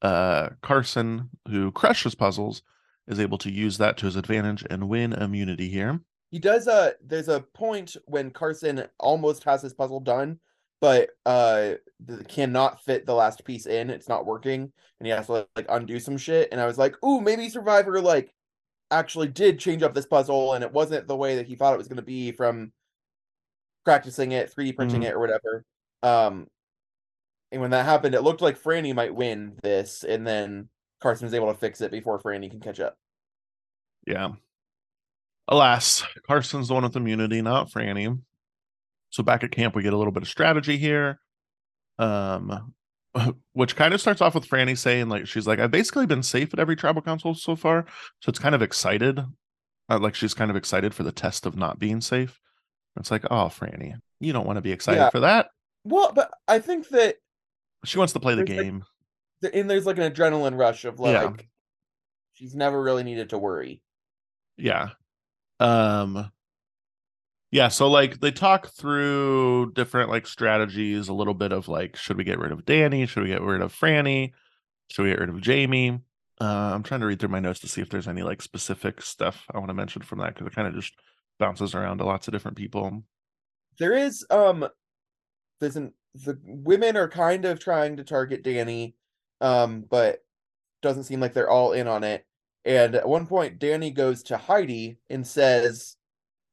uh, 0.01 0.49
Carson, 0.61 1.29
who 1.47 1.71
crushes 1.71 2.15
puzzles, 2.15 2.61
is 3.07 3.19
able 3.19 3.37
to 3.39 3.51
use 3.51 3.77
that 3.77 3.97
to 3.97 4.05
his 4.07 4.15
advantage 4.15 4.65
and 4.69 4.89
win 4.89 5.13
immunity 5.13 5.69
here. 5.69 5.99
He 6.31 6.39
does 6.39 6.67
uh 6.67 6.91
there's 7.01 7.29
a 7.29 7.39
point 7.41 7.95
when 8.05 8.31
Carson 8.31 8.85
almost 8.99 9.43
has 9.45 9.61
his 9.61 9.73
puzzle 9.73 9.99
done, 9.99 10.39
but 10.81 11.11
uh 11.25 11.75
cannot 12.27 12.83
fit 12.83 13.05
the 13.05 13.13
last 13.13 13.45
piece 13.45 13.67
in. 13.67 13.89
It's 13.89 14.09
not 14.09 14.25
working, 14.25 14.61
and 14.99 15.07
he 15.07 15.11
has 15.11 15.27
to 15.27 15.47
like 15.55 15.67
undo 15.69 15.99
some 15.99 16.17
shit. 16.17 16.49
And 16.51 16.59
I 16.59 16.65
was 16.65 16.77
like, 16.77 16.95
ooh, 17.05 17.21
maybe 17.21 17.47
Survivor 17.47 18.01
like 18.01 18.33
actually 18.91 19.27
did 19.29 19.59
change 19.59 19.83
up 19.83 19.93
this 19.93 20.07
puzzle, 20.07 20.53
and 20.53 20.63
it 20.63 20.73
wasn't 20.73 21.07
the 21.07 21.15
way 21.15 21.35
that 21.37 21.47
he 21.47 21.55
thought 21.55 21.73
it 21.73 21.77
was 21.77 21.87
gonna 21.87 22.01
be 22.01 22.31
from 22.31 22.73
practicing 23.85 24.31
it, 24.31 24.51
3D 24.51 24.73
printing 24.75 25.01
Mhm. 25.01 25.05
it 25.05 25.13
or 25.13 25.19
whatever. 25.19 25.63
Um 26.03 26.47
and 27.55 27.61
when 27.61 27.71
that 27.71 27.85
happened, 27.85 28.15
it 28.15 28.21
looked 28.21 28.41
like 28.41 28.61
Franny 28.61 28.93
might 28.93 29.15
win 29.15 29.53
this, 29.63 30.03
and 30.03 30.27
then 30.27 30.67
Carson 31.01 31.25
was 31.25 31.33
able 31.33 31.51
to 31.51 31.57
fix 31.57 31.79
it 31.79 31.89
before 31.89 32.19
Franny 32.19 32.51
can 32.51 32.59
catch 32.59 32.81
up. 32.81 32.97
Yeah. 34.05 34.33
Alas, 35.47 36.03
Carson's 36.27 36.67
the 36.67 36.73
one 36.73 36.83
with 36.83 36.95
immunity, 36.97 37.41
not 37.41 37.71
Franny. 37.71 38.19
So 39.09 39.23
back 39.23 39.43
at 39.43 39.51
camp, 39.51 39.73
we 39.73 39.83
get 39.83 39.93
a 39.93 39.97
little 39.97 40.11
bit 40.11 40.23
of 40.23 40.29
strategy 40.29 40.77
here. 40.77 41.19
Um, 41.97 42.73
which 43.53 43.77
kind 43.77 43.93
of 43.93 44.01
starts 44.01 44.19
off 44.19 44.35
with 44.35 44.49
Franny 44.49 44.77
saying, 44.77 45.07
like, 45.07 45.25
she's 45.25 45.47
like, 45.47 45.59
I've 45.59 45.71
basically 45.71 46.05
been 46.05 46.23
safe 46.23 46.53
at 46.53 46.59
every 46.59 46.75
tribal 46.75 47.01
council 47.01 47.33
so 47.33 47.55
far. 47.55 47.85
So 48.19 48.29
it's 48.29 48.39
kind 48.39 48.53
of 48.53 48.61
excited. 48.61 49.19
Uh, 49.87 49.99
like 49.99 50.15
she's 50.15 50.33
kind 50.33 50.51
of 50.51 50.57
excited 50.57 50.93
for 50.93 51.03
the 51.03 51.11
test 51.13 51.45
of 51.45 51.55
not 51.55 51.79
being 51.79 52.01
safe. 52.01 52.37
It's 52.99 53.11
like, 53.11 53.23
oh, 53.31 53.45
Franny, 53.45 53.93
you 54.19 54.33
don't 54.33 54.45
want 54.45 54.57
to 54.57 54.61
be 54.61 54.71
excited 54.73 54.99
Yeah. 54.99 55.09
for 55.09 55.21
that. 55.21 55.51
Well, 55.85 56.11
but 56.13 56.31
I 56.47 56.59
think 56.59 56.89
that 56.89 57.15
She 57.85 57.97
wants 57.97 58.13
to 58.13 58.19
play 58.19 58.35
the 58.35 58.43
There's, 58.43 58.57
like, 58.57 58.65
game. 58.65 58.83
th- 59.41 59.53
and 59.55 59.69
there's 59.69 59.85
like 59.85 59.97
an 59.97 60.11
adrenaline 60.11 60.57
rush 60.57 60.85
of 60.85 60.99
like 60.99 61.13
Yeah. 61.13 61.45
she's 62.33 62.55
never 62.55 62.81
really 62.81 63.03
needed 63.03 63.29
to 63.29 63.37
worry. 63.37 63.81
yeah 64.57 64.89
um 65.59 66.31
yeah 67.51 67.67
so 67.69 67.87
like 67.89 68.19
they 68.19 68.31
talk 68.31 68.67
through 68.69 69.71
different 69.73 70.09
like 70.09 70.27
strategies 70.27 71.07
a 71.07 71.13
little 71.13 71.33
bit 71.33 71.51
of 71.53 71.67
like 71.67 71.95
should 71.95 72.17
we 72.17 72.23
get 72.25 72.39
rid 72.39 72.51
of 72.51 72.65
danny 72.65 73.05
should 73.05 73.23
we 73.23 73.29
get 73.29 73.41
rid 73.41 73.61
of 73.61 73.73
franny 73.73 74.31
should 74.91 75.03
we 75.03 75.09
get 75.09 75.19
rid 75.19 75.29
of 75.29 75.45
jaime 75.45 75.99
uh, 76.41 76.43
i'm 76.73 76.83
trying 76.83 76.99
to 76.99 77.05
read 77.05 77.19
through 77.19 77.29
my 77.29 77.39
notes 77.39 77.59
to 77.61 77.67
see 77.67 77.81
if 77.81 77.89
there's 77.89 78.07
any 78.07 78.21
like 78.23 78.41
specific 78.41 79.01
stuff 79.01 79.45
i 79.53 79.57
want 79.57 79.69
to 79.69 79.73
mention 79.73 80.01
from 80.01 80.19
that 80.19 80.33
because 80.33 80.47
it 80.47 80.53
kind 80.55 80.67
of 80.67 80.73
just 80.75 80.93
bounces 81.39 81.73
around 81.73 81.97
to 81.99 82.05
lots 82.05 82.27
of 82.27 82.33
different 82.33 82.57
people 82.57 83.01
There 83.79 83.93
is 83.93 84.25
um 84.29 84.67
there's 85.61 85.77
an 85.77 85.93
the 86.23 86.39
women 86.45 86.95
are 86.95 87.09
kind 87.09 87.45
of 87.45 87.59
trying 87.59 87.97
to 87.97 88.03
target 88.03 88.43
Danny, 88.43 88.95
um, 89.41 89.85
but 89.89 90.23
doesn't 90.81 91.03
seem 91.03 91.19
like 91.19 91.33
they're 91.33 91.49
all 91.49 91.73
in 91.73 91.87
on 91.87 92.03
it. 92.03 92.25
And 92.63 92.95
at 92.95 93.07
one 93.07 93.27
point, 93.27 93.59
Danny 93.59 93.91
goes 93.91 94.23
to 94.23 94.37
Heidi 94.37 94.97
and 95.09 95.25
says, 95.25 95.97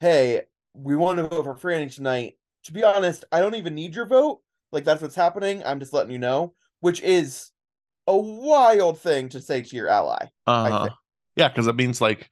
Hey, 0.00 0.42
we 0.74 0.96
want 0.96 1.18
to 1.18 1.28
vote 1.28 1.44
for 1.44 1.54
Franny 1.54 1.94
tonight. 1.94 2.36
To 2.64 2.72
be 2.72 2.82
honest, 2.82 3.24
I 3.32 3.40
don't 3.40 3.54
even 3.54 3.74
need 3.74 3.94
your 3.94 4.06
vote. 4.06 4.40
Like 4.72 4.84
that's 4.84 5.02
what's 5.02 5.14
happening. 5.14 5.62
I'm 5.64 5.80
just 5.80 5.92
letting 5.92 6.12
you 6.12 6.18
know, 6.18 6.54
which 6.80 7.00
is 7.02 7.50
a 8.06 8.16
wild 8.16 8.98
thing 8.98 9.28
to 9.30 9.40
say 9.40 9.62
to 9.62 9.76
your 9.76 9.88
ally. 9.88 10.26
uh 10.46 10.84
think. 10.84 10.96
yeah 11.36 11.48
because 11.48 11.68
it 11.68 11.76
means 11.76 12.00
like 12.00 12.30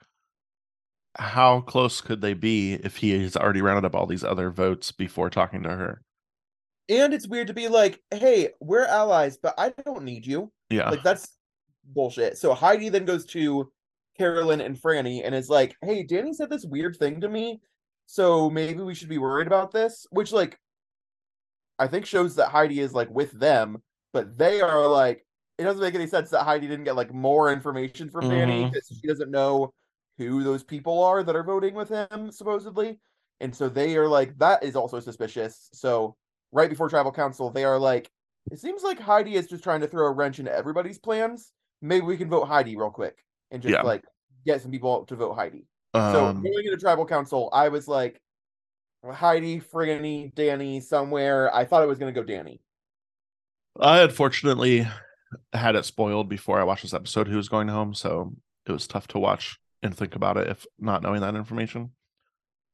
how 1.16 1.60
close 1.60 2.00
could 2.00 2.20
they 2.20 2.34
be 2.34 2.74
if 2.74 2.96
he 2.96 3.20
has 3.22 3.36
already 3.36 3.62
rounded 3.62 3.84
up 3.84 3.94
all 3.94 4.06
these 4.06 4.24
other 4.24 4.50
votes 4.50 4.90
before 4.90 5.30
talking 5.30 5.62
to 5.62 5.68
her 5.68 6.02
And 6.90 7.14
it's 7.14 7.28
weird 7.28 7.46
to 7.46 7.54
be 7.54 7.68
like, 7.68 8.00
hey, 8.10 8.50
we're 8.60 8.84
allies, 8.84 9.38
but 9.40 9.54
I 9.56 9.70
don't 9.84 10.02
need 10.02 10.26
you. 10.26 10.52
yeah 10.70 10.90
Like 10.90 11.02
that's 11.02 11.36
bullshit. 11.84 12.36
So 12.36 12.52
Heidi 12.52 12.88
then 12.88 13.04
goes 13.04 13.24
to 13.26 13.70
Carolyn 14.18 14.60
and 14.60 14.76
Franny 14.76 15.22
and 15.24 15.34
is 15.34 15.48
like, 15.48 15.76
hey, 15.82 16.02
Danny 16.02 16.32
said 16.32 16.50
this 16.50 16.64
weird 16.66 16.96
thing 16.96 17.20
to 17.20 17.28
me. 17.28 17.60
So 18.06 18.50
maybe 18.50 18.82
we 18.82 18.94
should 18.94 19.08
be 19.08 19.18
worried 19.18 19.46
about 19.46 19.70
this. 19.72 20.04
Which 20.10 20.32
like 20.32 20.58
I 21.78 21.86
think 21.86 22.04
shows 22.06 22.34
that 22.36 22.48
Heidi 22.48 22.80
is 22.80 22.92
like 22.92 23.08
with 23.10 23.30
them, 23.32 23.82
but 24.12 24.36
they 24.36 24.60
are 24.60 24.86
like 24.86 25.24
it 25.58 25.64
doesn't 25.64 25.82
make 25.82 25.94
any 25.94 26.06
sense 26.06 26.30
that 26.30 26.42
Heidi 26.42 26.66
didn't 26.66 26.84
get 26.84 26.96
like 26.96 27.12
more 27.14 27.52
information 27.52 28.10
from 28.10 28.28
Danny 28.28 28.64
Mhm. 28.64 28.72
because 28.72 28.88
she 29.00 29.06
doesn't 29.06 29.30
know 29.30 29.72
who 30.18 30.42
those 30.42 30.64
people 30.64 31.02
are 31.04 31.22
that 31.22 31.36
are 31.36 31.42
voting 31.44 31.74
with 31.74 31.88
him 31.88 32.30
supposedly, 32.32 32.98
and 33.40 33.54
so 33.54 33.68
they 33.68 33.96
are 33.96 34.08
like 34.08 34.36
that 34.38 34.62
is 34.64 34.74
also 34.74 35.00
suspicious. 35.00 35.68
So 35.72 36.16
right 36.52 36.70
before 36.70 36.88
tribal 36.88 37.12
council, 37.12 37.50
they 37.50 37.64
are 37.64 37.78
like, 37.78 38.10
it 38.50 38.58
seems 38.58 38.82
like 38.82 38.98
Heidi 38.98 39.34
is 39.34 39.46
just 39.46 39.62
trying 39.62 39.80
to 39.80 39.86
throw 39.88 40.06
a 40.06 40.10
wrench 40.12 40.38
into 40.38 40.52
everybody's 40.52 40.98
plans. 40.98 41.52
Maybe 41.82 42.04
we 42.06 42.16
can 42.16 42.28
vote 42.28 42.46
Heidi 42.46 42.76
real 42.76 42.90
quick 42.90 43.24
and 43.50 43.62
just 43.62 43.72
Yeah. 43.72 43.82
like 43.82 44.04
get 44.46 44.60
some 44.62 44.70
people 44.70 45.04
to 45.06 45.16
vote 45.16 45.34
Heidi. 45.34 45.66
So 45.94 46.26
Um, 46.26 46.42
going 46.42 46.64
into 46.64 46.76
tribal 46.78 47.06
council, 47.06 47.48
I 47.52 47.68
was 47.68 47.86
like 47.88 48.20
Heidi, 49.04 49.60
Franny, 49.60 50.34
Danny, 50.34 50.80
somewhere. 50.80 51.54
I 51.54 51.64
thought 51.64 51.82
it 51.82 51.88
was 51.88 51.98
gonna 51.98 52.12
go 52.12 52.22
Danny. 52.22 52.60
I 53.78 54.00
unfortunately 54.00 54.86
had 55.52 55.76
it 55.76 55.84
spoiled 55.84 56.28
before 56.28 56.60
I 56.60 56.64
watched 56.64 56.82
this 56.82 56.94
episode 56.94 57.28
who 57.28 57.36
was 57.36 57.48
going 57.48 57.68
home, 57.68 57.94
so 57.94 58.34
it 58.66 58.72
was 58.72 58.86
tough 58.86 59.06
to 59.08 59.18
watch 59.18 59.58
and 59.82 59.96
think 59.96 60.14
about 60.16 60.36
it 60.36 60.48
if 60.48 60.66
not 60.78 61.02
knowing 61.02 61.20
that 61.22 61.34
information. 61.34 61.92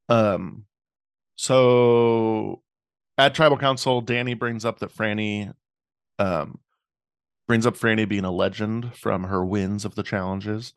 Um 0.08 0.66
so 1.36 2.62
at 3.18 3.34
tribal 3.34 3.56
council, 3.58 4.00
Danny 4.00 4.34
brings 4.34 4.64
up 4.64 4.78
that 4.80 4.94
Franny 4.94 5.52
um 6.18 6.58
brings 7.46 7.66
up 7.66 7.76
Franny 7.76 8.08
being 8.08 8.24
a 8.24 8.30
legend 8.32 8.94
from 8.96 9.24
her 9.24 9.44
wins 9.44 9.84
of 9.84 9.94
the 9.94 10.02
challenges. 10.02 10.72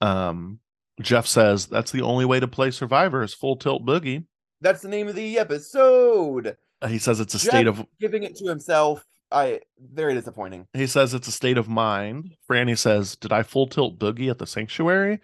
Um 0.00 0.60
Jeff 1.00 1.26
says 1.26 1.66
that's 1.66 1.90
the 1.92 2.02
only 2.02 2.24
way 2.24 2.40
to 2.40 2.48
play 2.48 2.70
Survivor 2.70 3.22
is 3.22 3.34
full 3.34 3.56
tilt 3.56 3.84
boogie. 3.84 4.24
That's 4.60 4.80
the 4.82 4.88
name 4.88 5.08
of 5.08 5.14
the 5.14 5.38
episode. 5.38 6.56
Uh, 6.80 6.88
He 6.88 6.98
says 6.98 7.20
it's 7.20 7.34
a 7.34 7.38
Jeff 7.38 7.50
state 7.50 7.66
of 7.66 7.84
giving 8.00 8.22
it 8.22 8.36
to 8.36 8.48
himself. 8.48 9.04
I 9.30 9.60
very 9.92 10.14
disappointing. 10.14 10.66
He 10.72 10.86
says 10.86 11.12
it's 11.12 11.28
a 11.28 11.32
state 11.32 11.58
of 11.58 11.68
mind. 11.68 12.36
Franny 12.48 12.78
says, 12.78 13.16
Did 13.16 13.32
I 13.32 13.42
full 13.42 13.66
tilt 13.66 13.98
boogie 13.98 14.30
at 14.30 14.38
the 14.38 14.46
sanctuary? 14.46 15.20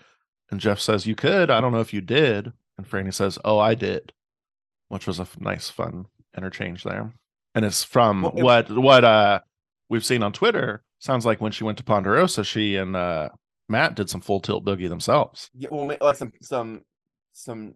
And 0.50 0.60
Jeff 0.60 0.80
says, 0.80 1.06
You 1.06 1.14
could. 1.14 1.50
I 1.50 1.60
don't 1.60 1.72
know 1.72 1.80
if 1.80 1.94
you 1.94 2.00
did. 2.00 2.52
And 2.76 2.88
Franny 2.88 3.14
says, 3.14 3.38
Oh, 3.44 3.58
I 3.58 3.74
did, 3.74 4.12
which 4.88 5.06
was 5.06 5.18
a 5.18 5.22
f- 5.22 5.40
nice, 5.40 5.70
fun 5.70 6.06
interchange 6.36 6.84
there. 6.84 7.12
And 7.54 7.64
it's 7.64 7.84
from 7.84 8.22
Well, 8.22 8.32
it- 8.36 8.42
what 8.42 8.70
what 8.70 9.04
uh 9.04 9.40
we've 9.88 10.04
seen 10.04 10.22
on 10.22 10.32
Twitter. 10.32 10.82
Sounds 11.00 11.26
like 11.26 11.40
when 11.40 11.52
she 11.52 11.64
went 11.64 11.78
to 11.78 11.84
Ponderosa, 11.84 12.44
she 12.44 12.76
and 12.76 12.94
uh 12.96 13.28
Matt 13.68 13.94
did 13.94 14.08
some 14.10 14.20
full 14.20 14.40
tilt 14.40 14.64
boogie 14.64 14.88
themselves. 14.88 15.50
Yeah, 15.54 15.68
well, 15.70 15.86
like 16.00 16.16
some 16.16 16.32
some 16.42 16.82
some 17.32 17.74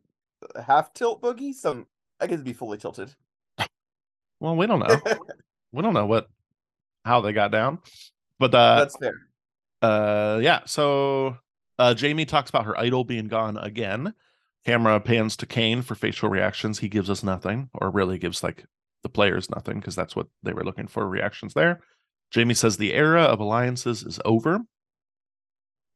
half 0.64 0.92
tilt 0.95 1.21
boogie. 1.23 1.53
Some 1.55 1.87
I 2.21 2.27
guess 2.27 2.35
it'd 2.35 2.45
be 2.45 2.53
fully 2.53 2.79
tilted. 2.79 3.14
Well, 4.40 4.55
we 4.57 4.66
don't 4.66 4.81
know. 4.81 5.01
we 5.73 5.83
don't 5.83 5.95
know 5.95 6.05
what 6.07 6.29
how 7.07 7.21
they 7.23 7.33
got 7.33 7.51
down. 7.51 7.79
But 8.38 8.55
uh 8.55 8.81
That's 8.81 8.97
fair. 8.99 9.14
uh 9.83 10.38
yeah 10.42 10.61
so 10.66 11.37
uh 11.79 11.95
jaime 11.99 12.25
talks 12.27 12.51
about 12.51 12.64
her 12.66 12.79
idol 12.79 13.05
being 13.05 13.29
gone 13.29 13.57
again 13.57 14.12
camera 14.66 14.98
pans 15.00 15.37
to 15.37 15.46
kane 15.46 15.81
for 15.81 15.94
facial 15.94 16.29
reactions 16.29 16.81
he 16.81 16.88
gives 16.88 17.09
us 17.09 17.22
nothing 17.22 17.70
or 17.72 17.90
really 17.90 18.18
gives 18.18 18.42
like 18.42 18.64
the 19.02 19.09
players 19.09 19.48
nothing 19.48 19.79
because 19.79 19.94
that's 19.94 20.16
what 20.16 20.26
they 20.42 20.52
were 20.52 20.64
looking 20.64 20.88
for 20.88 21.09
reactions 21.09 21.55
there. 21.55 21.81
Jaime 22.35 22.55
says 22.55 22.76
the 22.76 22.92
era 22.92 23.22
of 23.22 23.38
alliances 23.38 24.02
is 24.02 24.18
over. 24.24 24.61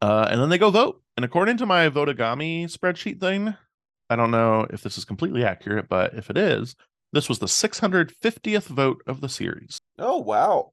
Uh 0.00 0.28
and 0.30 0.40
then 0.40 0.48
they 0.48 0.59
go 0.59 0.70
vote. 0.70 1.02
And 1.16 1.24
according 1.24 1.56
to 1.56 1.66
my 1.66 1.88
votagami 1.88 2.64
spreadsheet 2.64 3.20
thing 3.20 3.54
i 4.09 4.16
don't 4.16 4.30
know 4.30 4.66
if 4.70 4.83
this 4.83 4.96
is 4.96 5.04
completely 5.04 5.44
accurate 5.44 5.88
but 5.88 6.14
if 6.14 6.30
it 6.30 6.38
is 6.38 6.74
this 7.12 7.28
was 7.28 7.40
the 7.40 7.46
650th 7.46 8.66
vote 8.66 9.02
of 9.06 9.20
the 9.20 9.28
series. 9.28 9.80
Oh 9.98 10.18
wow. 10.18 10.72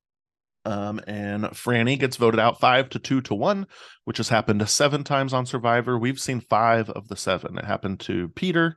Um, 0.68 1.00
and 1.08 1.46
Franny 1.46 1.98
gets 1.98 2.18
voted 2.18 2.42
out 2.42 2.60
five 2.60 2.90
to 2.90 3.00
two 3.00 3.22
to 3.22 3.34
one, 3.34 3.68
which 4.04 4.18
has 4.18 4.28
happened 4.28 4.68
seven 4.70 5.04
times 5.04 5.34
on 5.34 5.46
Survivor. 5.46 5.98
We've 5.98 6.20
seen 6.20 6.42
five 6.42 6.90
of 6.90 7.08
the 7.08 7.16
seven. 7.16 7.58
It 7.58 7.64
happened 7.64 8.02
to 8.02 8.28
Peter 8.30 8.76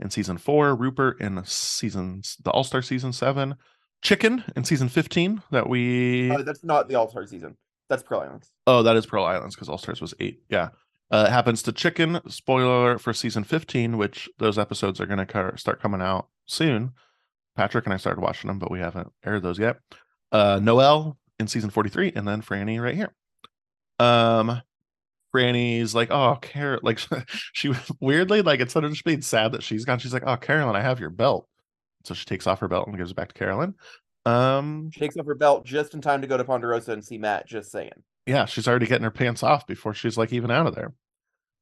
in 0.00 0.08
season 0.08 0.38
four, 0.38 0.74
Rupert 0.74 1.20
in 1.20 1.44
seasons 1.44 2.38
the 2.42 2.50
All 2.50 2.64
Star 2.64 2.80
season 2.80 3.12
seven, 3.12 3.54
Chicken 4.02 4.44
in 4.56 4.64
season 4.64 4.88
fifteen. 4.88 5.42
That 5.50 5.68
we 5.68 6.30
Uh, 6.30 6.42
that's 6.42 6.64
not 6.64 6.88
the 6.88 6.94
All 6.94 7.08
Star 7.10 7.26
season. 7.26 7.56
That's 7.90 8.02
Pearl 8.02 8.20
Islands. 8.20 8.50
oh 8.66 8.82
that 8.82 8.96
is 8.96 9.04
Pearl 9.04 9.24
Islands 9.24 9.54
because 9.54 9.68
All 9.68 9.78
Stars 9.78 10.00
was 10.00 10.14
eight. 10.18 10.40
Yeah, 10.48 10.70
uh, 11.10 11.26
it 11.28 11.32
happens 11.32 11.62
to 11.64 11.72
Chicken. 11.72 12.18
Spoiler 12.28 12.98
for 12.98 13.12
season 13.12 13.44
fifteen, 13.44 13.98
which 13.98 14.28
those 14.38 14.58
episodes 14.58 15.02
are 15.02 15.06
going 15.06 15.24
to 15.24 15.52
start 15.56 15.82
coming 15.82 16.00
out 16.00 16.28
soon. 16.46 16.92
Patrick 17.56 17.84
and 17.84 17.92
I 17.92 17.98
started 17.98 18.22
watching 18.22 18.48
them, 18.48 18.58
but 18.58 18.70
we 18.70 18.80
haven't 18.80 19.12
aired 19.24 19.42
those 19.42 19.58
yet. 19.58 19.76
Uh, 20.32 20.60
Noelle 20.62 21.16
in 21.38 21.46
season 21.48 21.70
43, 21.70 22.12
and 22.16 22.26
then 22.26 22.42
Franny 22.42 22.80
right 22.80 22.94
here. 22.94 23.12
Um, 23.98 24.60
Franny's 25.34 25.94
like, 25.94 26.10
oh, 26.10 26.36
Carol, 26.40 26.80
like 26.84 26.98
she 27.52 27.72
weirdly, 28.00 28.42
like 28.42 28.60
instead 28.60 28.84
of 28.84 28.90
just 28.92 29.04
being 29.04 29.22
sad 29.22 29.52
that 29.52 29.62
she's 29.62 29.84
gone, 29.84 29.98
she's 29.98 30.12
like, 30.14 30.24
oh, 30.26 30.36
Carolyn, 30.36 30.76
I 30.76 30.80
have 30.80 31.00
your 31.00 31.10
belt. 31.10 31.46
So 32.04 32.14
she 32.14 32.24
takes 32.24 32.46
off 32.46 32.60
her 32.60 32.68
belt 32.68 32.86
and 32.86 32.96
gives 32.96 33.10
it 33.10 33.16
back 33.16 33.28
to 33.28 33.34
Carolyn. 33.34 33.74
Um, 34.24 34.90
She 34.92 35.00
takes 35.00 35.16
off 35.16 35.26
her 35.26 35.34
belt 35.34 35.64
just 35.64 35.94
in 35.94 36.00
time 36.00 36.20
to 36.22 36.26
go 36.26 36.36
to 36.36 36.44
Ponderosa 36.44 36.92
and 36.92 37.04
see 37.04 37.18
Matt. 37.18 37.46
Just 37.46 37.70
saying. 37.70 37.92
yeah, 38.26 38.44
she's 38.44 38.66
already 38.68 38.86
getting 38.86 39.04
her 39.04 39.10
pants 39.10 39.42
off 39.42 39.66
before 39.66 39.94
she's 39.94 40.16
like 40.16 40.32
even 40.32 40.50
out 40.50 40.66
of 40.66 40.74
there. 40.74 40.92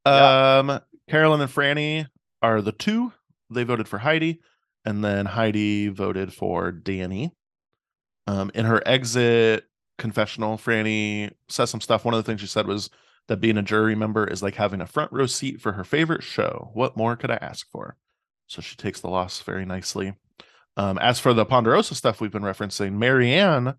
Yeah. 0.06 0.58
Um, 0.58 0.80
Carolyn 1.08 1.40
and 1.40 1.50
Franny 1.50 2.06
are 2.42 2.60
the 2.60 2.72
two. 2.72 3.12
They 3.50 3.64
voted 3.64 3.88
for 3.88 3.98
Heidi, 3.98 4.40
and 4.84 5.02
then 5.04 5.26
Heidi 5.26 5.88
voted 5.88 6.32
for 6.32 6.72
Danny. 6.72 7.32
Um, 8.26 8.50
in 8.54 8.64
her 8.64 8.82
exit 8.86 9.64
confessional, 9.98 10.56
Franny 10.56 11.30
says 11.48 11.70
some 11.70 11.80
stuff. 11.80 12.04
One 12.04 12.14
of 12.14 12.24
the 12.24 12.28
things 12.28 12.40
she 12.40 12.46
said 12.46 12.66
was 12.66 12.90
that 13.28 13.38
being 13.38 13.58
a 13.58 13.62
jury 13.62 13.94
member 13.94 14.26
is 14.26 14.42
like 14.42 14.54
having 14.54 14.80
a 14.80 14.86
front 14.86 15.12
row 15.12 15.26
seat 15.26 15.60
for 15.60 15.72
her 15.72 15.84
favorite 15.84 16.22
show. 16.22 16.70
What 16.74 16.96
more 16.96 17.16
could 17.16 17.30
I 17.30 17.38
ask 17.40 17.70
for? 17.70 17.96
So 18.46 18.60
she 18.60 18.76
takes 18.76 19.00
the 19.00 19.08
loss 19.08 19.40
very 19.40 19.64
nicely. 19.64 20.14
Um, 20.76 20.98
as 20.98 21.20
for 21.20 21.32
the 21.32 21.46
Ponderosa 21.46 21.94
stuff 21.94 22.20
we've 22.20 22.32
been 22.32 22.42
referencing, 22.42 22.94
Marianne 22.94 23.74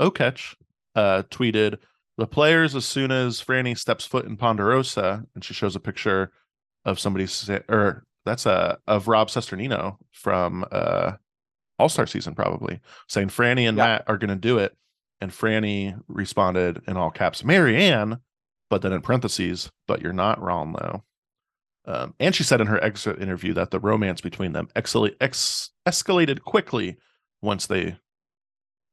Oketch 0.00 0.54
uh, 0.94 1.22
tweeted 1.30 1.78
the 2.16 2.26
players 2.26 2.74
as 2.74 2.84
soon 2.84 3.12
as 3.12 3.42
Franny 3.42 3.78
steps 3.78 4.04
foot 4.04 4.24
in 4.24 4.36
Ponderosa, 4.36 5.24
and 5.34 5.44
she 5.44 5.54
shows 5.54 5.76
a 5.76 5.80
picture 5.80 6.32
of 6.84 6.98
somebody 6.98 7.26
or 7.68 8.04
that's 8.24 8.46
a 8.46 8.78
of 8.86 9.08
Rob 9.08 9.28
Cesternino 9.28 9.96
from 10.12 10.64
uh 10.72 11.12
All 11.78 11.88
Star 11.88 12.06
season, 12.06 12.34
probably 12.34 12.80
saying 13.08 13.28
Franny 13.28 13.68
and 13.68 13.76
Yeah. 13.76 13.84
Matt 13.86 14.04
are 14.06 14.18
gonna 14.18 14.36
do 14.36 14.58
it. 14.58 14.76
And 15.20 15.32
Franny 15.32 16.00
responded 16.06 16.82
in 16.86 16.96
all 16.96 17.10
caps, 17.10 17.42
Marianne, 17.42 18.20
but 18.70 18.82
then 18.82 18.92
in 18.92 19.00
parentheses, 19.02 19.70
but 19.86 20.00
you're 20.00 20.12
not 20.12 20.40
wrong 20.40 20.72
though. 20.72 21.04
Um, 21.86 22.14
and 22.20 22.34
she 22.34 22.42
said 22.44 22.60
in 22.60 22.66
her 22.66 22.82
exit 22.84 23.20
interview 23.20 23.54
that 23.54 23.70
the 23.70 23.80
romance 23.80 24.20
between 24.20 24.52
them 24.52 24.68
ex- 24.76 25.70
escalated 25.86 26.42
quickly 26.42 26.98
once 27.40 27.66
they 27.66 27.96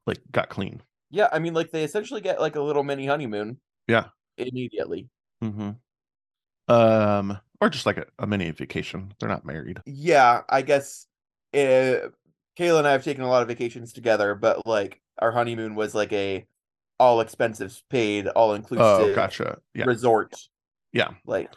like 0.08 0.20
got 0.32 0.50
clean. 0.50 0.82
Yeah, 1.12 1.28
I 1.32 1.40
mean, 1.40 1.54
like 1.54 1.72
they 1.72 1.84
essentially 1.84 2.22
get 2.22 2.40
like 2.40 2.56
a 2.56 2.62
little 2.62 2.84
mini 2.84 3.06
honeymoon. 3.06 3.60
Yeah. 3.88 4.06
Immediately. 4.38 5.10
Mm-hmm. 5.44 5.72
Um, 6.74 7.40
or 7.62 7.70
just 7.70 7.86
like 7.86 7.98
a, 7.98 8.06
a 8.20 8.28
mini 8.28 8.52
vacation. 8.52 9.14
They're 9.20 9.30
not 9.30 9.46
married. 9.46 9.82
Yeah, 9.86 10.42
I 10.50 10.62
guess. 10.62 11.06
Uh, 11.54 12.10
Kayla 12.58 12.80
and 12.80 12.88
I 12.88 12.92
have 12.94 13.04
taken 13.04 13.24
a 13.24 13.30
lot 13.30 13.42
of 13.42 13.48
vacations 13.48 13.94
together, 13.94 14.36
but 14.36 14.66
like 14.66 15.02
our 15.20 15.32
honeymoon 15.32 15.76
was 15.76 15.94
like 15.96 16.14
a 16.14 16.46
all 17.00 17.20
expenses 17.22 17.84
paid, 17.90 18.28
all 18.28 18.54
inclusive 18.54 18.86
Oh, 18.86 19.14
gotcha. 19.16 19.60
Yeah. 19.74 19.86
resort. 19.86 20.34
Yeah. 20.94 21.10
Like 21.26 21.52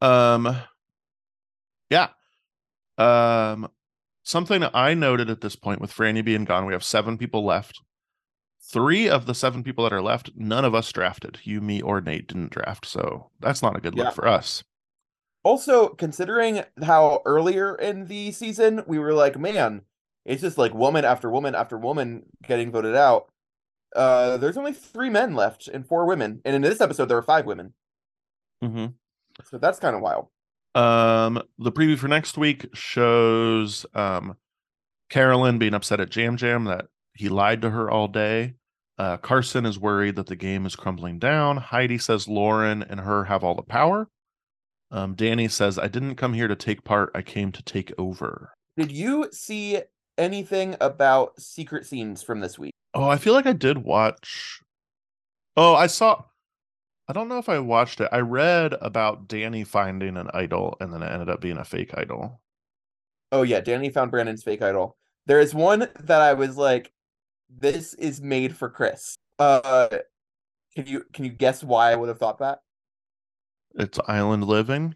Um, 0.00 0.56
yeah. 1.90 2.08
Um, 2.98 3.68
something 4.24 4.64
I 4.74 4.94
noted 4.94 5.30
at 5.30 5.40
this 5.40 5.56
point 5.56 5.80
with 5.80 5.92
Franny 5.94 6.24
being 6.24 6.44
gone, 6.44 6.66
we 6.66 6.72
have 6.72 6.84
seven 6.84 7.16
people 7.18 7.44
left. 7.44 7.80
Three 8.62 9.08
of 9.08 9.26
the 9.26 9.34
seven 9.34 9.62
people 9.64 9.84
that 9.84 9.92
are 9.92 10.02
left, 10.02 10.30
none 10.36 10.64
of 10.64 10.74
us 10.74 10.90
drafted. 10.92 11.38
You, 11.44 11.60
me, 11.60 11.80
or 11.80 12.00
Nate 12.00 12.28
didn't 12.28 12.50
draft, 12.52 12.86
so 12.86 13.30
that's 13.40 13.62
not 13.62 13.76
a 13.76 13.80
good 13.80 13.96
Yeah. 13.96 14.04
look 14.04 14.14
for 14.14 14.28
us. 14.28 14.62
Also, 15.42 15.88
considering 15.88 16.62
how 16.82 17.22
earlier 17.24 17.74
in 17.74 18.06
the 18.06 18.30
season 18.32 18.82
we 18.86 18.98
were 18.98 19.14
like, 19.14 19.38
man, 19.38 19.82
it's 20.24 20.42
just 20.42 20.58
like 20.58 20.74
woman 20.74 21.04
after 21.04 21.30
woman 21.30 21.54
after 21.54 21.78
woman 21.78 22.24
getting 22.46 22.70
voted 22.70 22.94
out. 22.94 23.30
Uh, 23.94 24.36
there's 24.36 24.56
only 24.56 24.72
three 24.72 25.10
men 25.10 25.34
left 25.34 25.68
and 25.68 25.86
four 25.86 26.06
women, 26.06 26.40
and 26.44 26.54
in 26.54 26.62
this 26.62 26.80
episode 26.80 27.06
there 27.06 27.16
were 27.16 27.22
five 27.22 27.46
women. 27.46 27.74
Mm-hmm. 28.62 28.86
So 29.44 29.58
that's 29.58 29.78
kind 29.78 29.96
of 29.96 30.02
wild. 30.02 30.28
Um, 30.74 31.42
the 31.58 31.72
preview 31.72 31.98
for 31.98 32.06
next 32.06 32.38
week 32.38 32.66
shows 32.74 33.84
um 33.94 34.36
Carolyn 35.08 35.58
being 35.58 35.74
upset 35.74 36.00
at 36.00 36.10
Jam 36.10 36.36
Jam 36.36 36.64
that 36.64 36.86
he 37.14 37.28
lied 37.28 37.62
to 37.62 37.70
her 37.70 37.90
all 37.90 38.08
day. 38.08 38.54
Uh, 38.96 39.16
Carson 39.16 39.66
is 39.66 39.78
worried 39.78 40.16
that 40.16 40.26
the 40.26 40.36
game 40.36 40.66
is 40.66 40.76
crumbling 40.76 41.18
down. 41.18 41.56
Heidi 41.56 41.98
says 41.98 42.28
Lauren 42.28 42.82
and 42.82 43.00
her 43.00 43.24
have 43.24 43.42
all 43.42 43.54
the 43.54 43.62
power. 43.62 44.08
Um, 44.90 45.14
Danny 45.14 45.48
says, 45.48 45.78
I 45.78 45.88
didn't 45.88 46.16
come 46.16 46.34
here 46.34 46.48
to 46.48 46.56
take 46.56 46.84
part, 46.84 47.10
I 47.14 47.22
came 47.22 47.50
to 47.52 47.62
take 47.62 47.92
over. 47.96 48.52
Did 48.76 48.92
you 48.92 49.28
see 49.32 49.80
anything 50.20 50.76
about 50.80 51.40
secret 51.40 51.86
scenes 51.86 52.22
from 52.22 52.40
this 52.40 52.58
week? 52.58 52.74
Oh, 52.94 53.08
I 53.08 53.16
feel 53.16 53.34
like 53.34 53.46
I 53.46 53.52
did 53.52 53.78
watch. 53.78 54.60
Oh, 55.56 55.74
I 55.74 55.86
saw. 55.88 56.24
I 57.08 57.12
don't 57.12 57.28
know 57.28 57.38
if 57.38 57.48
I 57.48 57.58
watched 57.58 58.00
it. 58.00 58.08
I 58.12 58.20
read 58.20 58.74
about 58.80 59.26
Danny 59.26 59.64
finding 59.64 60.16
an 60.16 60.30
idol 60.32 60.76
and 60.80 60.92
then 60.92 61.02
it 61.02 61.10
ended 61.10 61.28
up 61.28 61.40
being 61.40 61.56
a 61.56 61.64
fake 61.64 61.90
idol. 61.94 62.40
Oh 63.32 63.42
yeah, 63.42 63.60
Danny 63.60 63.90
found 63.90 64.12
Brandon's 64.12 64.44
fake 64.44 64.62
idol. 64.62 64.96
There 65.26 65.40
is 65.40 65.54
one 65.54 65.88
that 65.98 66.20
I 66.20 66.34
was 66.34 66.56
like, 66.56 66.92
this 67.48 67.94
is 67.94 68.20
made 68.20 68.56
for 68.56 68.68
Chris. 68.68 69.16
Uh 69.40 69.88
can 70.76 70.86
you 70.86 71.04
can 71.12 71.24
you 71.24 71.32
guess 71.32 71.64
why 71.64 71.90
I 71.90 71.96
would 71.96 72.08
have 72.08 72.18
thought 72.18 72.38
that? 72.38 72.60
It's 73.74 73.98
Island 74.06 74.44
Living. 74.44 74.94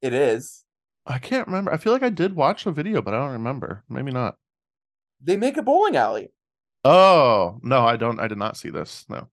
It 0.00 0.12
is. 0.12 0.64
I 1.06 1.18
can't 1.18 1.48
remember. 1.48 1.72
I 1.72 1.76
feel 1.76 1.92
like 1.92 2.04
I 2.04 2.10
did 2.10 2.36
watch 2.36 2.64
the 2.64 2.72
video, 2.72 3.02
but 3.02 3.14
I 3.14 3.18
don't 3.18 3.32
remember. 3.32 3.82
Maybe 3.88 4.12
not. 4.12 4.36
They 5.22 5.36
make 5.36 5.56
a 5.56 5.62
bowling 5.62 5.96
alley. 5.96 6.32
Oh, 6.84 7.60
no, 7.62 7.86
I 7.86 7.96
don't. 7.96 8.18
I 8.18 8.26
did 8.26 8.38
not 8.38 8.56
see 8.56 8.70
this. 8.70 9.04
No. 9.08 9.28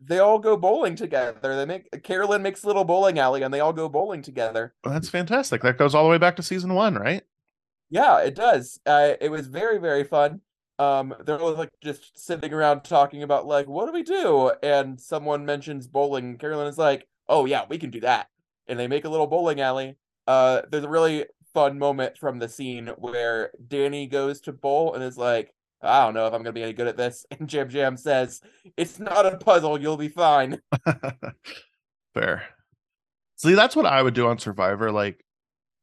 They 0.00 0.18
all 0.18 0.38
go 0.38 0.56
bowling 0.56 0.96
together. 0.96 1.56
They 1.56 1.66
make 1.66 2.02
Carolyn 2.02 2.42
makes 2.42 2.64
a 2.64 2.66
little 2.66 2.84
bowling 2.84 3.18
alley 3.18 3.42
and 3.42 3.52
they 3.52 3.60
all 3.60 3.72
go 3.72 3.88
bowling 3.88 4.22
together. 4.22 4.74
That's 4.82 5.10
fantastic. 5.10 5.62
That 5.62 5.78
goes 5.78 5.94
all 5.94 6.04
the 6.04 6.10
way 6.10 6.18
back 6.18 6.36
to 6.36 6.42
season 6.42 6.74
one, 6.74 6.94
right? 6.94 7.22
Yeah, 7.90 8.18
it 8.20 8.34
does. 8.34 8.80
Uh, 8.86 9.12
it 9.20 9.30
was 9.30 9.46
very, 9.46 9.78
very 9.78 10.04
fun. 10.04 10.40
Um, 10.78 11.14
they're 11.26 11.38
all 11.38 11.52
like 11.54 11.70
just 11.82 12.18
sitting 12.18 12.52
around 12.54 12.84
talking 12.84 13.22
about 13.22 13.46
like, 13.46 13.68
what 13.68 13.86
do 13.86 13.92
we 13.92 14.02
do? 14.02 14.52
And 14.62 14.98
someone 14.98 15.44
mentions 15.44 15.86
bowling. 15.86 16.38
Carolyn 16.38 16.68
is 16.68 16.78
like, 16.78 17.06
oh 17.28 17.44
yeah, 17.44 17.64
we 17.68 17.76
can 17.76 17.90
do 17.90 18.00
that. 18.00 18.28
And 18.66 18.78
they 18.78 18.88
make 18.88 19.04
a 19.04 19.10
little 19.10 19.26
bowling 19.26 19.60
alley. 19.60 19.96
Uh, 20.26 20.62
there's 20.70 20.84
a 20.84 20.88
really 20.88 21.26
fun 21.52 21.78
moment 21.78 22.18
from 22.18 22.38
the 22.38 22.48
scene 22.48 22.88
where 22.98 23.50
Danny 23.68 24.06
goes 24.06 24.40
to 24.42 24.52
bowl 24.52 24.94
and 24.94 25.02
is 25.02 25.16
like, 25.16 25.52
I 25.82 26.04
don't 26.04 26.14
know 26.14 26.26
if 26.26 26.34
I'm 26.34 26.42
gonna 26.42 26.52
be 26.52 26.62
any 26.62 26.72
good 26.72 26.86
at 26.86 26.96
this. 26.96 27.24
And 27.38 27.48
Jam 27.48 27.68
Jam 27.68 27.96
says, 27.96 28.40
It's 28.76 28.98
not 28.98 29.26
a 29.26 29.38
puzzle, 29.38 29.80
you'll 29.80 29.96
be 29.96 30.08
fine. 30.08 30.60
Fair. 32.14 32.44
See, 33.36 33.54
that's 33.54 33.76
what 33.76 33.86
I 33.86 34.02
would 34.02 34.14
do 34.14 34.26
on 34.26 34.38
Survivor. 34.38 34.92
Like, 34.92 35.24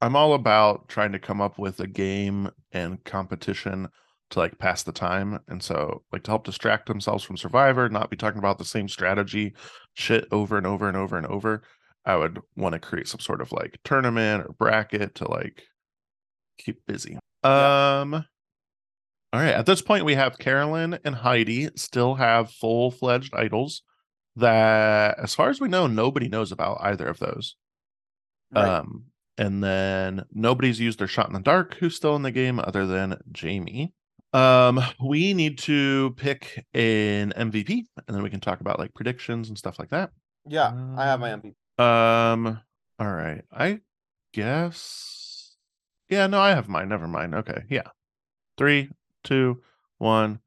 I'm 0.01 0.15
all 0.15 0.33
about 0.33 0.89
trying 0.89 1.13
to 1.13 1.19
come 1.19 1.41
up 1.41 1.57
with 1.57 1.79
a 1.79 1.87
game 1.87 2.51
and 2.71 3.03
competition 3.03 3.89
to 4.29 4.39
like 4.39 4.59
pass 4.59 4.83
the 4.83 4.91
time. 4.91 5.39
And 5.47 5.63
so, 5.63 6.03
like, 6.11 6.23
to 6.23 6.31
help 6.31 6.43
distract 6.43 6.87
themselves 6.87 7.23
from 7.23 7.37
Survivor, 7.37 7.89
not 7.89 8.09
be 8.09 8.17
talking 8.17 8.39
about 8.39 8.59
the 8.59 8.65
same 8.65 8.87
strategy 8.87 9.55
shit 9.93 10.27
over 10.31 10.57
and 10.57 10.67
over 10.67 10.87
and 10.87 10.97
over 10.97 11.17
and 11.17 11.25
over. 11.25 11.63
I 12.07 12.15
would 12.15 12.39
want 12.55 12.73
to 12.73 12.79
create 12.79 13.07
some 13.07 13.19
sort 13.19 13.41
of 13.41 13.51
like 13.51 13.77
tournament 13.83 14.45
or 14.47 14.53
bracket 14.57 15.15
to 15.15 15.29
like 15.29 15.63
keep 16.57 16.79
busy. 16.87 17.19
Yeah. 17.43 17.99
Um, 18.01 18.13
all 19.33 19.41
right. 19.41 19.53
At 19.53 19.65
this 19.65 19.81
point, 19.81 20.05
we 20.05 20.15
have 20.15 20.37
Carolyn 20.39 20.97
and 21.03 21.15
Heidi 21.15 21.69
still 21.75 22.15
have 22.15 22.49
full 22.49 22.91
fledged 22.91 23.33
idols 23.35 23.83
that, 24.37 25.19
as 25.19 25.35
far 25.35 25.49
as 25.49 25.59
we 25.59 25.67
know, 25.67 25.85
nobody 25.87 26.29
knows 26.29 26.51
about 26.53 26.77
either 26.81 27.07
of 27.07 27.19
those. 27.19 27.55
Right. 28.55 28.65
Um, 28.79 29.07
and 29.37 29.61
then 29.63 30.23
nobody's 30.31 30.79
used 30.79 30.99
their 30.99 31.07
shot 31.07 31.27
in 31.27 31.33
the 31.33 31.41
dark 31.41 31.75
who's 31.75 31.95
still 31.95 32.15
in 32.15 32.21
the 32.23 32.31
game 32.31 32.59
other 32.59 32.87
than 32.87 33.19
Jaime. 33.39 33.93
Um, 34.33 34.79
we 35.05 35.33
need 35.33 35.57
to 35.59 36.11
pick 36.17 36.65
an 36.73 37.33
MVP 37.35 37.83
and 38.07 38.15
then 38.15 38.23
we 38.23 38.29
can 38.29 38.39
talk 38.39 38.61
about 38.61 38.79
like 38.79 38.93
predictions 38.93 39.49
and 39.49 39.57
stuff 39.57 39.77
like 39.77 39.89
that. 39.89 40.11
yeah, 40.47 40.71
I 40.97 41.03
have 41.05 41.19
my 41.19 41.33
Um, 41.33 41.41
MVP. 41.41 41.53
Um, 41.77 42.59
all 42.99 43.11
right. 43.11 43.43
I 43.51 43.81
guess. 44.33 45.55
Yeah, 46.09 46.27
no, 46.27 46.39
I 46.39 46.49
have 46.49 46.67
mine. 46.69 46.89
Never 46.89 47.07
mind. 47.07 47.35
Okay. 47.35 47.63
Yeah. 47.69 47.87
Three, 48.57 48.89
two, 49.23 49.61
one. 49.97 50.39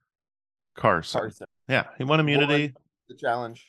Carson. 0.76 1.20
Carson. 1.20 1.46
Yeah, 1.68 1.84
he 1.98 2.04
won 2.04 2.20
immunity. 2.20 2.74
The 3.08 3.14
challenge. 3.14 3.66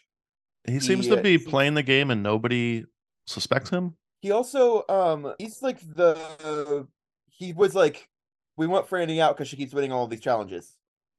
He 0.65 0.80
seems 0.80 1.06
He, 1.06 1.15
to 1.15 1.21
be 1.21 1.38
he- 1.38 1.45
playing 1.45 1.74
the 1.74 1.84
game 1.84 2.12
and 2.12 2.24
nobody 2.24 2.86
suspects 3.28 3.69
him. 3.69 3.95
He 4.21 4.32
also 4.32 4.84
um 4.88 5.34
he's 5.39 5.62
like 5.63 5.80
the 5.95 6.88
he 7.28 7.54
was 7.54 7.74
like 7.74 8.08
we 8.56 8.67
want 8.67 8.88
Franny 8.88 9.19
out 9.19 9.36
because 9.36 9.47
she 9.47 9.58
keeps 9.58 9.74
winning 9.74 9.91
all 9.91 10.08
these 10.08 10.19
challenges. 10.19 10.76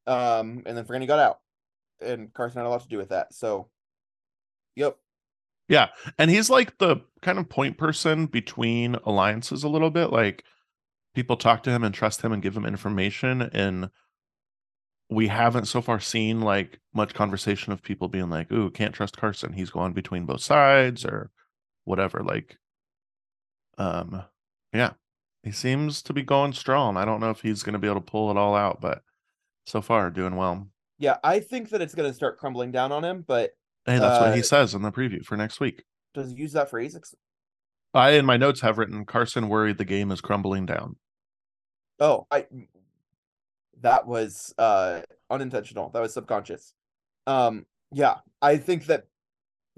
Um 0.06 0.62
and 0.66 0.76
then 0.76 0.84
Franny 0.84 1.06
got 1.08 1.18
out. 1.18 1.40
And 2.00 2.32
Carson 2.32 2.58
had 2.60 2.66
a 2.66 2.70
lot 2.70 2.82
to 2.82 2.88
do 2.88 2.98
with 2.98 3.08
that. 3.08 3.34
So 3.34 3.68
Yep. 4.76 4.96
Yeah, 5.68 5.88
and 6.18 6.30
he's 6.30 6.50
like 6.50 6.78
the 6.78 6.96
kind 7.22 7.38
of 7.38 7.48
point 7.48 7.78
person 7.78 8.26
between 8.26 8.96
alliances 9.04 9.64
a 9.64 9.68
little 9.68 9.90
bit. 9.90 10.10
Like 10.10 10.44
people 11.14 11.36
talk 11.36 11.62
to 11.64 11.70
him 11.70 11.84
and 11.84 11.94
trust 11.94 12.22
him 12.22 12.32
and 12.32 12.42
give 12.42 12.56
him 12.56 12.66
information, 12.66 13.42
and 13.42 13.90
we 15.08 15.28
haven't 15.28 15.66
so 15.66 15.80
far 15.80 16.00
seen 16.00 16.40
like 16.40 16.80
much 16.94 17.14
conversation 17.14 17.72
of 17.72 17.82
people 17.82 18.08
being 18.08 18.30
like, 18.30 18.50
"Ooh, 18.52 18.70
can't 18.70 18.94
trust 18.94 19.16
Carson. 19.16 19.52
He's 19.52 19.70
going 19.70 19.92
between 19.92 20.26
both 20.26 20.42
sides 20.42 21.04
or 21.04 21.30
whatever." 21.84 22.22
Like, 22.22 22.58
um, 23.78 24.22
yeah, 24.72 24.92
he 25.42 25.52
seems 25.52 26.02
to 26.02 26.12
be 26.12 26.22
going 26.22 26.52
strong. 26.52 26.96
I 26.96 27.04
don't 27.04 27.20
know 27.20 27.30
if 27.30 27.40
he's 27.42 27.62
going 27.62 27.74
to 27.74 27.78
be 27.78 27.88
able 27.88 28.00
to 28.00 28.10
pull 28.10 28.30
it 28.30 28.36
all 28.36 28.54
out, 28.54 28.80
but 28.80 29.02
so 29.64 29.80
far 29.80 30.10
doing 30.10 30.36
well. 30.36 30.66
Yeah, 30.98 31.16
I 31.24 31.40
think 31.40 31.70
that 31.70 31.80
it's 31.80 31.94
gonna 31.94 32.14
start 32.14 32.38
crumbling 32.38 32.70
down 32.70 32.92
on 32.92 33.04
him, 33.04 33.24
but 33.26 33.52
Hey, 33.86 33.98
that's 33.98 34.20
what 34.20 34.34
he 34.34 34.40
Uh, 34.40 34.44
says 34.44 34.74
in 34.74 34.82
the 34.82 34.92
preview 34.92 35.24
for 35.24 35.36
next 35.36 35.60
week. 35.60 35.82
does 36.14 36.30
he 36.30 36.36
use 36.36 36.52
that 36.52 36.70
phrase? 36.70 36.96
I 37.94 38.10
in 38.12 38.24
my 38.24 38.36
notes 38.36 38.60
have 38.60 38.78
written 38.78 39.04
Carson 39.04 39.48
worried 39.48 39.78
the 39.78 39.84
game 39.84 40.10
is 40.10 40.20
crumbling 40.20 40.66
down. 40.66 40.96
Oh, 42.00 42.26
I 42.30 42.46
that 43.80 44.06
was 44.06 44.54
uh 44.58 45.02
unintentional. 45.30 45.90
That 45.90 46.00
was 46.00 46.14
subconscious. 46.14 46.72
Um 47.26 47.66
yeah, 47.90 48.16
I 48.40 48.56
think 48.56 48.86
that 48.86 49.06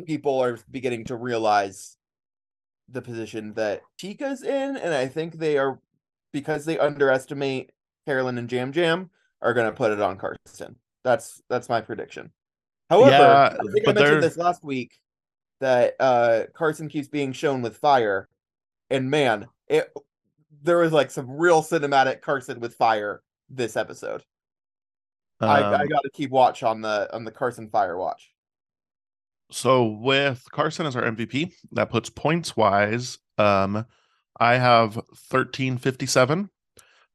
people 0.07 0.41
are 0.41 0.59
beginning 0.71 1.05
to 1.07 1.17
realize 1.17 1.97
the 2.89 3.03
position 3.03 3.55
that 3.55 3.83
Tika's 3.99 4.43
in 4.43 4.77
and 4.77 4.93
I 4.95 5.09
think 5.09 5.39
they 5.39 5.57
are 5.59 5.81
because 6.33 6.65
they 6.65 6.79
underestimate 6.79 7.73
Carolyn 8.07 8.39
and 8.39 8.49
Jam 8.49 8.73
Jam 8.73 9.11
are 9.41 9.55
going 9.55 9.67
to 9.67 9.73
put 9.73 9.93
it 9.93 10.01
on 10.01 10.17
Carson. 10.19 10.77
That's 11.03 11.41
that's 11.49 11.69
my 11.69 11.81
prediction. 11.81 12.33
However, 12.91 13.11
Yeah, 13.11 13.57
I 13.59 13.73
think 13.73 13.89
I 13.89 13.93
they're- 13.93 14.03
mentioned 14.05 14.23
this 14.23 14.37
last 14.37 14.63
week 14.63 14.99
that 15.61 15.95
uh 16.01 16.43
Carson 16.53 16.89
keeps 16.89 17.09
being 17.09 17.33
shown 17.33 17.63
with 17.63 17.77
fire 17.77 18.29
and 18.91 19.11
man, 19.11 19.47
it 19.69 19.93
there 20.63 20.79
was 20.79 20.93
like 20.93 21.11
some 21.11 21.31
real 21.31 21.63
cinematic 21.63 22.21
Carson 22.21 22.61
with 22.61 22.75
fire 22.75 23.23
this 23.49 23.77
episode. 23.77 24.23
I, 25.41 25.61
I 25.63 25.83
Um, 25.83 25.89
got 25.89 26.03
to 26.03 26.11
keep 26.11 26.31
watch 26.31 26.63
on 26.63 26.81
the 26.81 27.09
on 27.15 27.25
the 27.25 27.31
Carson 27.33 27.69
fire 27.69 27.97
watch. 27.99 28.31
so 29.51 29.85
with 29.87 30.45
Carson 30.53 30.87
as 30.87 30.97
our 30.97 31.03
MVP, 31.03 31.53
that 31.73 31.91
puts 31.91 32.09
points 32.11 32.57
wise. 32.57 33.19
Um, 33.39 33.85
I 34.39 34.55
have 34.57 35.01
thirteen 35.17 35.79
fifty 35.79 36.07
seven. 36.07 36.51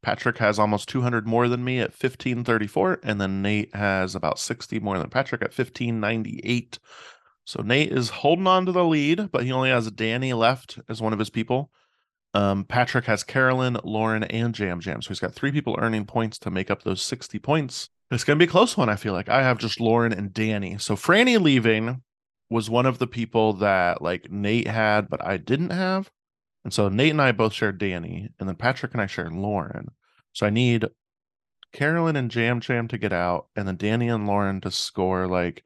Patrick 0.02 0.38
has 0.38 0.60
almost 0.60 0.90
two 0.90 1.02
hundred 1.02 1.28
more 1.28 1.48
than 1.48 1.64
me 1.64 1.80
at 1.80 1.94
fifteen 1.94 2.44
thirty 2.44 2.68
four, 2.68 3.00
and 3.04 3.20
then 3.20 3.42
Nate 3.42 3.76
has 3.76 4.16
about 4.16 4.40
sixty 4.40 4.80
more 4.80 4.98
than 4.98 5.10
Patrick 5.10 5.42
at 5.42 5.54
fifteen 5.54 6.00
ninety 6.00 6.42
eight. 6.44 6.80
So 7.46 7.62
Nate 7.62 7.92
is 7.92 8.10
holding 8.10 8.48
on 8.48 8.66
to 8.66 8.72
the 8.72 8.84
lead, 8.84 9.32
but 9.32 9.44
he 9.44 9.52
only 9.52 9.70
has 9.70 9.90
Danny 9.92 10.34
left 10.34 10.80
as 10.88 11.02
one 11.02 11.14
of 11.14 11.20
his 11.20 11.30
people. 11.30 11.72
Um, 12.34 12.64
Patrick 12.64 13.06
has 13.06 13.24
Carolyn, 13.24 13.78
Lauren, 13.84 14.24
and 14.24 14.54
Jam 14.54 14.80
Jam. 14.80 15.02
So 15.02 15.10
he's 15.10 15.20
got 15.20 15.34
three 15.34 15.52
people 15.52 15.76
earning 15.80 16.06
points 16.06 16.38
to 16.40 16.52
make 16.52 16.70
up 16.70 16.84
those 16.84 17.02
60 17.02 17.40
points. 17.40 17.90
It's 18.12 18.24
going 18.24 18.38
to 18.38 18.46
be 18.46 18.48
a 18.48 18.52
close 18.52 18.78
one, 18.78 18.90
I 18.90 18.96
feel 18.96 19.14
like. 19.14 19.30
I 19.30 19.42
have 19.42 19.58
just 19.58 19.80
Lauren 19.80 20.14
and 20.14 20.34
Danny. 20.34 20.78
So 20.78 20.96
Franny 20.96 21.42
leaving 21.42 22.04
was 22.50 22.70
one 22.70 22.86
of 22.86 22.98
the 22.98 23.08
people 23.08 23.54
that 23.54 24.02
like 24.02 24.32
Nate 24.32 24.68
had, 24.68 25.10
but 25.10 25.24
I 25.26 25.38
didn't 25.38 25.72
have. 25.72 26.12
And 26.64 26.74
so 26.74 26.90
Nate 26.90 27.12
and 27.12 27.22
I 27.22 27.32
both 27.32 27.54
shared 27.54 27.78
Danny, 27.78 28.30
and 28.40 28.50
then 28.50 28.56
Patrick 28.56 28.94
and 28.94 29.02
I 29.02 29.08
shared 29.08 29.34
Lauren. 29.34 29.90
So 30.34 30.46
I 30.46 30.50
need 30.50 30.86
Carolyn 31.74 32.16
and 32.16 32.30
Jam 32.30 32.60
Jam 32.60 32.88
to 32.90 32.98
get 32.98 33.14
out, 33.14 33.48
and 33.56 33.68
then 33.68 33.78
Danny 33.78 34.10
and 34.10 34.28
Lauren 34.28 34.62
to 34.62 34.72
score 34.72 35.28
like, 35.28 35.64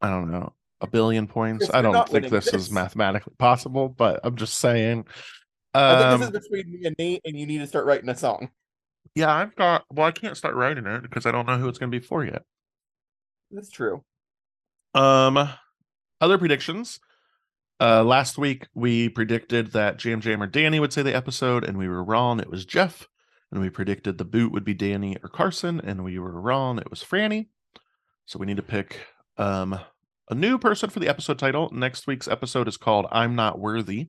I 0.00 0.10
don't 0.10 0.30
know, 0.30 0.52
a 0.80 0.86
billion 0.86 1.26
points. 1.26 1.70
I 1.72 1.82
don't 1.82 2.08
think 2.08 2.28
this, 2.28 2.50
this. 2.50 2.54
is 2.54 2.70
mathematically 2.70 3.34
possible, 3.38 3.88
but 3.88 4.20
I'm 4.22 4.36
just 4.36 4.54
saying. 4.56 5.06
I 5.74 5.98
think 5.98 6.06
Um, 6.06 6.20
this 6.20 6.28
is 6.28 6.48
between 6.48 6.72
me 6.72 6.86
and 6.86 6.96
Nate, 6.98 7.22
and 7.24 7.38
you 7.38 7.46
need 7.46 7.58
to 7.58 7.66
start 7.66 7.86
writing 7.86 8.08
a 8.08 8.16
song. 8.16 8.50
yeah, 9.14 9.34
I've 9.34 9.54
got. 9.56 9.84
Well, 9.90 10.06
I 10.06 10.12
can't 10.12 10.36
start 10.36 10.54
writing 10.54 10.86
it 10.86 11.02
because 11.02 11.26
I 11.26 11.32
don't 11.32 11.46
know 11.46 11.58
who 11.58 11.68
it's 11.68 11.78
going 11.78 11.90
to 11.90 11.98
be 11.98 12.04
for 12.04 12.24
yet. 12.24 12.42
That's 13.50 13.70
true. 13.70 14.04
Um, 14.94 15.48
other 16.20 16.38
predictions. 16.38 17.00
Uh, 17.78 18.02
last 18.02 18.38
week 18.38 18.66
we 18.74 19.08
predicted 19.08 19.72
that 19.72 19.98
Jam 19.98 20.20
Jam 20.20 20.42
or 20.42 20.46
Danny 20.46 20.80
would 20.80 20.92
say 20.92 21.02
the 21.02 21.14
episode, 21.14 21.64
and 21.64 21.76
we 21.76 21.88
were 21.88 22.02
wrong. 22.02 22.40
It 22.40 22.50
was 22.50 22.64
Jeff, 22.64 23.08
and 23.52 23.60
we 23.60 23.68
predicted 23.68 24.16
the 24.16 24.24
boot 24.24 24.52
would 24.52 24.64
be 24.64 24.74
Danny 24.74 25.16
or 25.22 25.28
Carson, 25.28 25.80
and 25.80 26.02
we 26.02 26.18
were 26.18 26.40
wrong. 26.40 26.78
It 26.78 26.90
was 26.90 27.02
Franny. 27.04 27.48
So 28.24 28.38
we 28.38 28.46
need 28.46 28.56
to 28.56 28.62
pick 28.62 29.00
um 29.36 29.78
a 30.28 30.34
new 30.34 30.58
person 30.58 30.90
for 30.90 31.00
the 31.00 31.08
episode 31.08 31.38
title. 31.38 31.70
Next 31.72 32.06
week's 32.06 32.28
episode 32.28 32.66
is 32.66 32.76
called 32.76 33.06
"I'm 33.12 33.34
Not 33.34 33.58
Worthy." 33.58 34.08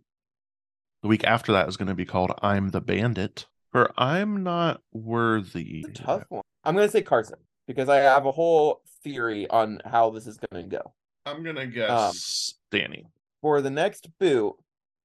The 1.01 1.09
week 1.09 1.23
after 1.25 1.51
that 1.51 1.67
is 1.67 1.77
going 1.77 1.89
to 1.89 1.93
be 1.93 2.05
called 2.05 2.31
"I'm 2.41 2.69
the 2.69 2.81
Bandit." 2.81 3.47
For 3.71 3.91
I'm 3.97 4.43
not 4.43 4.81
worthy. 4.93 5.85
Tough 5.93 6.23
one. 6.29 6.41
I'm 6.63 6.73
gonna 6.73 6.89
say 6.89 7.01
Carson 7.01 7.37
because 7.67 7.89
I 7.89 7.97
have 7.97 8.25
a 8.25 8.31
whole 8.31 8.81
theory 9.03 9.47
on 9.49 9.81
how 9.85 10.09
this 10.09 10.25
is 10.25 10.37
gonna 10.37 10.63
go. 10.63 10.93
I'm 11.25 11.43
gonna 11.43 11.67
guess 11.67 12.53
Danny. 12.71 13.05
For 13.41 13.61
the 13.61 13.69
next 13.69 14.07
boot, 14.19 14.55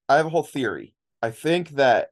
I 0.08 0.16
have 0.16 0.26
a 0.26 0.30
whole 0.30 0.42
theory. 0.42 0.94
I 1.22 1.30
think 1.30 1.70
that 1.70 2.10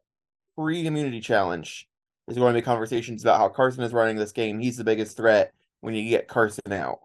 pre 0.56 0.86
immunity 0.86 1.20
challenge 1.20 1.88
is 2.28 2.36
going 2.36 2.54
to 2.54 2.60
be 2.60 2.64
conversations 2.64 3.22
about 3.22 3.38
how 3.38 3.48
Carson 3.48 3.82
is 3.82 3.92
running 3.92 4.16
this 4.16 4.32
game. 4.32 4.58
He's 4.58 4.76
the 4.76 4.84
biggest 4.84 5.16
threat 5.16 5.52
when 5.80 5.94
you 5.94 6.08
get 6.08 6.28
Carson 6.28 6.72
out. 6.72 7.00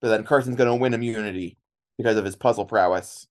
But 0.00 0.08
then 0.08 0.24
Carson's 0.24 0.56
going 0.56 0.68
to 0.68 0.74
win 0.74 0.94
immunity 0.94 1.56
because 1.96 2.16
of 2.16 2.24
his 2.24 2.36
puzzle 2.36 2.66
prowess. 2.66 3.26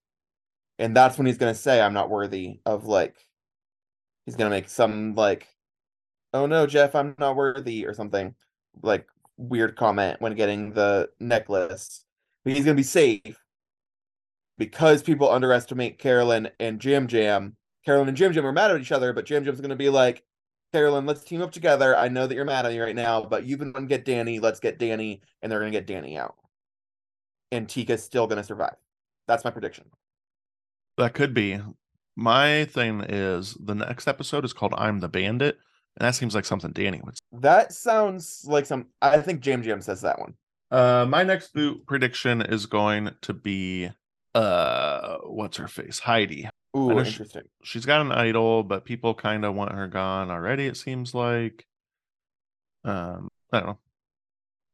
And 0.80 0.96
that's 0.96 1.18
when 1.18 1.28
he's 1.28 1.38
going 1.38 1.54
to 1.54 1.60
say, 1.60 1.80
I'm 1.80 1.94
not 1.94 2.10
worthy 2.10 2.60
of 2.66 2.86
like, 2.86 3.16
he's 4.26 4.36
going 4.36 4.50
to 4.50 4.56
make 4.56 4.70
some 4.70 5.14
like, 5.16 5.48
oh 6.34 6.48
no, 6.48 6.66
Jeff, 6.66 6.96
I'm 6.96 7.16
not 7.20 7.36
worthy 7.36 7.86
or 7.86 7.94
something 7.94 8.34
like 8.82 9.08
weird 9.38 9.76
comment 9.76 10.20
when 10.20 10.34
getting 10.34 10.74
the 10.74 11.10
necklace. 11.20 12.04
But 12.44 12.54
he's 12.54 12.66
going 12.66 12.76
to 12.76 12.80
be 12.80 12.84
safe 12.84 13.38
because 14.58 15.04
people 15.04 15.30
underestimate 15.30 16.00
Carolyn 16.00 16.50
and 16.60 16.84
Yam 16.84 17.08
Yam. 17.10 17.56
Carolyn 17.86 18.10
and 18.10 18.20
Yam 18.20 18.34
Yam 18.34 18.46
are 18.46 18.52
mad 18.52 18.72
at 18.72 18.80
each 18.80 18.92
other, 18.92 19.14
but 19.14 19.30
Yam 19.30 19.44
Yam's 19.44 19.60
going 19.60 19.70
to 19.70 19.76
be 19.76 19.90
like, 19.90 20.24
Carolyn, 20.74 21.06
let's 21.06 21.24
team 21.24 21.42
up 21.42 21.52
together. 21.52 21.96
I 21.96 22.08
know 22.08 22.26
that 22.26 22.34
you're 22.34 22.46
mad 22.46 22.66
at 22.66 22.72
me 22.72 22.80
right 22.80 22.96
now, 22.96 23.22
but 23.22 23.46
you've 23.46 23.60
been 23.60 23.72
going 23.72 23.86
to 23.86 23.90
get 23.90 24.06
Danny. 24.06 24.40
Let's 24.40 24.60
get 24.60 24.80
Danny, 24.80 25.22
and 25.42 25.52
they're 25.52 25.60
going 25.60 25.72
to 25.72 25.78
get 25.78 25.86
Danny 25.88 26.18
out. 26.18 26.36
And 27.52 27.68
Tika's 27.68 28.04
still 28.04 28.26
going 28.26 28.42
to 28.42 28.44
survive. 28.44 28.76
That's 29.28 29.44
my 29.44 29.52
prediction. 29.52 29.86
That 30.98 31.14
could 31.14 31.34
be. 31.34 31.60
My 32.16 32.66
thing 32.66 33.02
is 33.02 33.56
the 33.60 33.76
next 33.76 34.08
episode 34.08 34.46
is 34.46 34.54
called 34.54 34.74
I'm 34.78 35.00
the 35.00 35.10
Bandit, 35.10 35.58
and 35.98 36.08
that 36.08 36.16
seems 36.16 36.36
like 36.36 36.46
something 36.46 36.72
Danny 36.72 37.02
would. 37.04 37.16
say. 37.16 37.22
That 37.34 37.74
sounds 37.74 38.44
like 38.48 38.66
some. 38.66 38.88
I 39.02 39.20
think 39.22 39.46
Yam 39.46 39.64
Yam 39.64 39.82
says 39.82 40.02
that 40.02 40.20
one. 40.20 40.36
Uh, 40.72 41.06
my 41.08 41.24
next 41.24 41.54
boot 41.54 41.86
prediction 41.86 42.42
is 42.42 42.66
going 42.66 43.12
to 43.22 43.34
be 43.34 43.90
uh, 44.36 45.18
what's 45.24 45.58
her 45.58 45.68
face, 45.68 46.00
Heidi. 46.00 46.50
Ooh, 46.76 46.90
know 46.90 47.04
she- 47.04 47.12
interesting. 47.12 47.44
She's 47.64 47.86
got 47.86 48.02
an 48.02 48.12
idol, 48.12 48.64
but 48.64 48.86
people 48.86 49.14
kind 49.14 49.46
of 49.46 49.56
want 49.56 49.74
her 49.74 49.88
gone 49.88 50.32
already. 50.32 50.66
It 50.66 50.78
seems 50.78 51.14
like. 51.14 51.66
Um, 52.84 53.30
I 53.52 53.60
don't 53.60 53.68
know. 53.68 53.80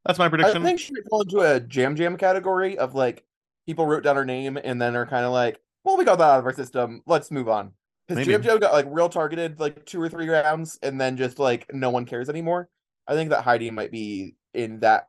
That's 0.05 0.17
my 0.17 0.29
prediction 0.29 0.63
I 0.63 0.65
think 0.65 0.79
she 0.79 0.93
fall 1.09 1.21
into 1.21 1.41
a 1.41 1.61
Yam 1.69 1.95
Yam 1.95 2.17
category 2.17 2.77
of 2.77 2.95
like 2.95 3.23
people 3.65 3.85
wrote 3.85 4.03
down 4.03 4.15
her 4.15 4.25
name 4.25 4.57
and 4.63 4.81
then 4.81 4.95
are 4.95 5.05
kind 5.05 5.25
of 5.25 5.31
like, 5.31 5.59
well, 5.83 5.97
we 5.97 6.05
got 6.05 6.17
that 6.17 6.23
out 6.23 6.39
of 6.39 6.45
our 6.45 6.53
system. 6.53 7.03
Let's 7.05 7.29
move 7.29 7.49
on. 7.49 7.73
Because. 8.07 8.25
Yam 8.25 8.41
Yam 8.41 8.59
got 8.59 8.73
like 8.73 8.87
real 8.89 9.09
targeted 9.09 9.59
like 9.59 9.85
two 9.85 10.01
or 10.01 10.09
three 10.09 10.27
rounds 10.27 10.79
and 10.81 10.99
then 10.99 11.17
just 11.17 11.37
like 11.37 11.71
no 11.73 11.89
one 11.89 12.05
cares 12.05 12.29
anymore. 12.29 12.69
I 13.07 13.13
think 13.13 13.29
that 13.29 13.43
Heidi 13.43 13.69
might 13.69 13.91
be 13.91 14.35
in 14.53 14.79
that 14.79 15.07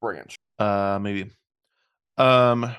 branch. 0.00 0.36
Uh, 0.58 0.98
maybe. 1.00 1.30
Um, 2.16 2.74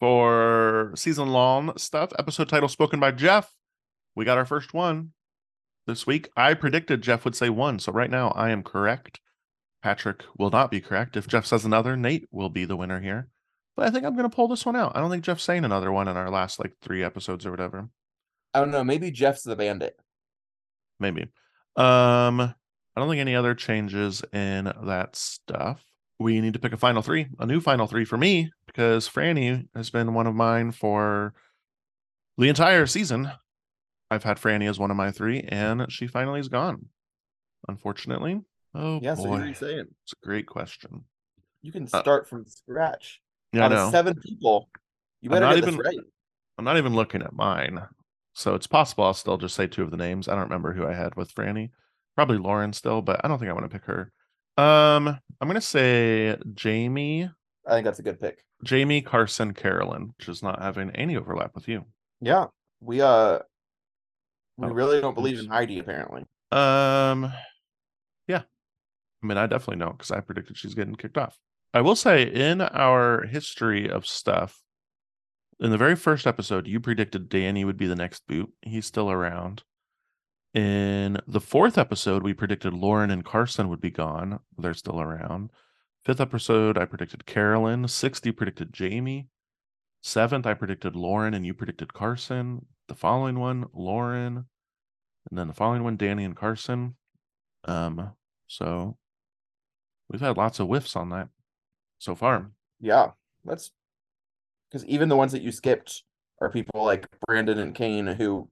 for 0.00 0.92
season 0.94 1.28
long 1.28 1.76
stuff, 1.76 2.12
episode 2.18 2.48
title 2.48 2.68
spoken 2.68 3.00
by 3.00 3.10
Jeff. 3.10 3.52
We 4.14 4.24
got 4.24 4.38
our 4.38 4.46
first 4.46 4.74
one 4.74 5.12
this 5.86 6.06
week. 6.06 6.28
I 6.36 6.54
predicted 6.54 7.02
Jeff 7.02 7.24
would 7.24 7.36
say 7.36 7.48
one, 7.48 7.78
so 7.78 7.92
right 7.92 8.10
now 8.10 8.30
I 8.30 8.50
am 8.50 8.62
correct. 8.62 9.20
Patrick 9.82 10.24
will 10.36 10.50
not 10.50 10.70
be 10.70 10.80
correct. 10.80 11.16
If 11.16 11.28
Jeff 11.28 11.46
says 11.46 11.64
another, 11.64 11.96
Nate 11.96 12.26
will 12.30 12.48
be 12.48 12.64
the 12.64 12.76
winner 12.76 13.00
here. 13.00 13.28
But 13.76 13.86
I 13.86 13.90
think 13.90 14.04
I'm 14.04 14.16
going 14.16 14.28
to 14.28 14.34
pull 14.34 14.48
this 14.48 14.66
one 14.66 14.74
out. 14.74 14.96
I 14.96 15.00
don't 15.00 15.10
think 15.10 15.24
Jeff's 15.24 15.44
saying 15.44 15.64
another 15.64 15.92
one 15.92 16.08
in 16.08 16.16
our 16.16 16.30
last 16.30 16.58
like 16.58 16.72
three 16.82 17.04
episodes 17.04 17.46
or 17.46 17.52
whatever. 17.52 17.88
I 18.52 18.60
don't 18.60 18.72
know. 18.72 18.82
Maybe 18.82 19.10
Jeff's 19.10 19.42
the 19.42 19.54
bandit. 19.54 19.96
Maybe. 20.98 21.22
Um, 21.76 22.40
I 22.40 22.54
don't 22.96 23.08
think 23.08 23.20
any 23.20 23.36
other 23.36 23.54
changes 23.54 24.22
in 24.32 24.72
that 24.82 25.14
stuff. 25.14 25.84
We 26.20 26.40
need 26.40 26.54
to 26.54 26.58
pick 26.58 26.72
a 26.72 26.76
final 26.76 27.02
three, 27.02 27.28
a 27.38 27.46
new 27.46 27.60
final 27.60 27.86
three 27.86 28.04
for 28.04 28.18
me, 28.18 28.50
because 28.66 29.08
Frannie 29.08 29.68
has 29.74 29.90
been 29.90 30.14
one 30.14 30.26
of 30.26 30.34
mine 30.34 30.72
for 30.72 31.32
the 32.36 32.48
entire 32.48 32.86
season. 32.86 33.30
I've 34.10 34.24
had 34.24 34.38
Frannie 34.38 34.68
as 34.68 34.78
one 34.80 34.90
of 34.90 34.96
my 34.96 35.10
three, 35.12 35.42
and 35.42 35.86
she 35.92 36.06
finally 36.08 36.40
is 36.40 36.48
gone. 36.48 36.86
Unfortunately. 37.68 38.40
Oh 38.74 38.98
Yeah, 39.02 39.14
so 39.14 39.22
who 39.24 39.28
boy. 39.28 39.40
are 39.42 39.46
you 39.46 39.54
saying? 39.54 39.84
It's 40.02 40.12
a 40.20 40.26
great 40.26 40.46
question. 40.46 41.04
You 41.62 41.72
can 41.72 41.84
Uh, 41.92 42.00
start 42.00 42.28
from 42.28 42.46
scratch. 42.46 43.20
Yeah, 43.52 43.64
Out 43.66 43.72
of 43.72 43.90
seven 43.90 44.14
people, 44.20 44.68
you 45.20 45.30
better 45.30 45.46
get 45.48 45.58
even- 45.58 45.76
this 45.76 45.84
right. 45.86 45.96
I'm 46.58 46.64
not 46.64 46.76
even 46.78 46.94
looking 46.94 47.22
at 47.22 47.32
mine. 47.32 47.80
So 48.34 48.54
it's 48.54 48.66
possible 48.66 49.04
I'll 49.04 49.14
still 49.14 49.36
just 49.36 49.54
say 49.54 49.66
two 49.66 49.82
of 49.82 49.90
the 49.90 49.96
names. 49.96 50.26
I 50.28 50.32
don't 50.34 50.44
remember 50.44 50.72
who 50.72 50.86
I 50.86 50.94
had 50.94 51.14
with 51.16 51.32
Frannie. 51.34 51.70
Probably 52.16 52.38
Lauren 52.38 52.72
still, 52.72 53.02
but 53.02 53.20
I 53.24 53.28
don't 53.28 53.38
think 53.38 53.48
I 53.50 53.52
want 53.52 53.64
to 53.64 53.68
pick 53.78 53.84
her. 53.86 54.12
Um, 54.58 55.08
I'm 55.40 55.48
gonna 55.48 55.60
say 55.60 56.36
Jaime, 56.60 57.30
I 57.66 57.70
think 57.70 57.84
that's 57.84 57.98
a 58.00 58.02
good 58.02 58.20
pick. 58.20 58.42
Jaime, 58.68 59.02
Carson, 59.02 59.54
Carolyn, 59.54 60.12
which 60.18 60.28
is 60.28 60.42
not 60.42 60.60
having 60.60 60.90
any 60.90 61.16
overlap 61.16 61.54
with 61.54 61.68
you. 61.68 61.84
Yeah, 62.20 62.46
we 62.80 63.00
uh, 63.00 63.38
we 64.56 64.66
Oh, 64.66 64.70
really 64.70 65.00
don't 65.00 65.14
believe 65.14 65.38
in 65.38 65.46
Heidi 65.46 65.78
apparently. 65.78 66.24
Um, 66.50 67.32
yeah. 68.26 68.42
I 69.22 69.26
mean, 69.26 69.38
I 69.38 69.46
definitely 69.46 69.84
don't 69.84 69.96
because 69.96 70.10
I 70.10 70.20
predicted 70.20 70.56
she's 70.56 70.74
getting 70.74 70.96
kicked 70.96 71.18
off. 71.18 71.38
I 71.72 71.80
will 71.82 71.96
say, 71.96 72.22
in 72.24 72.60
our 72.60 73.26
history 73.26 73.88
of 73.88 74.06
stuff, 74.06 74.60
in 75.60 75.70
the 75.70 75.78
very 75.78 75.94
first 75.94 76.26
episode, 76.26 76.66
you 76.66 76.80
predicted 76.80 77.28
Danny 77.28 77.64
would 77.64 77.76
be 77.76 77.86
the 77.86 77.94
next 77.94 78.26
boot. 78.26 78.50
He's 78.62 78.86
still 78.86 79.10
around. 79.10 79.62
In 80.58 81.20
the 81.28 81.40
fourth 81.40 81.78
episode, 81.78 82.24
we 82.24 82.34
predicted 82.34 82.72
Lauren 82.72 83.12
and 83.12 83.24
Carson 83.24 83.68
would 83.68 83.80
be 83.80 83.92
gone. 83.92 84.40
They're 84.58 84.74
still 84.74 85.00
around. 85.00 85.50
Fifth 86.04 86.20
episode, 86.20 86.76
I 86.76 86.84
predicted 86.84 87.26
Carolyn. 87.26 87.86
Sixth, 87.86 88.26
you 88.26 88.32
predicted 88.32 88.74
Jaime. 88.76 89.28
Seventh, 90.02 90.48
I 90.48 90.54
predicted 90.54 90.96
Lauren 90.96 91.32
and 91.32 91.46
you 91.46 91.54
predicted 91.54 91.94
Carson. 91.94 92.66
The 92.88 92.96
following 92.96 93.38
one, 93.38 93.66
Lauren. 93.72 94.46
And 95.30 95.38
then 95.38 95.46
the 95.46 95.54
following 95.54 95.84
one, 95.84 95.96
Danny 95.96 96.24
and 96.24 96.34
Carson. 96.34 96.96
Um, 97.62 98.14
so 98.48 98.96
we've 100.10 100.20
had 100.20 100.36
lots 100.36 100.58
of 100.58 100.66
whiffs 100.66 100.96
on 100.96 101.10
that 101.10 101.28
so 102.00 102.16
far. 102.16 102.50
Yeah, 102.80 103.12
that's 103.44 103.70
because 104.68 104.84
even 104.86 105.08
the 105.08 105.16
ones 105.16 105.30
that 105.30 105.42
you 105.42 105.52
skipped 105.52 106.02
are 106.40 106.50
people 106.50 106.84
like 106.84 107.06
Brandon 107.28 107.60
and 107.60 107.76
Kane 107.76 108.08
who 108.08 108.50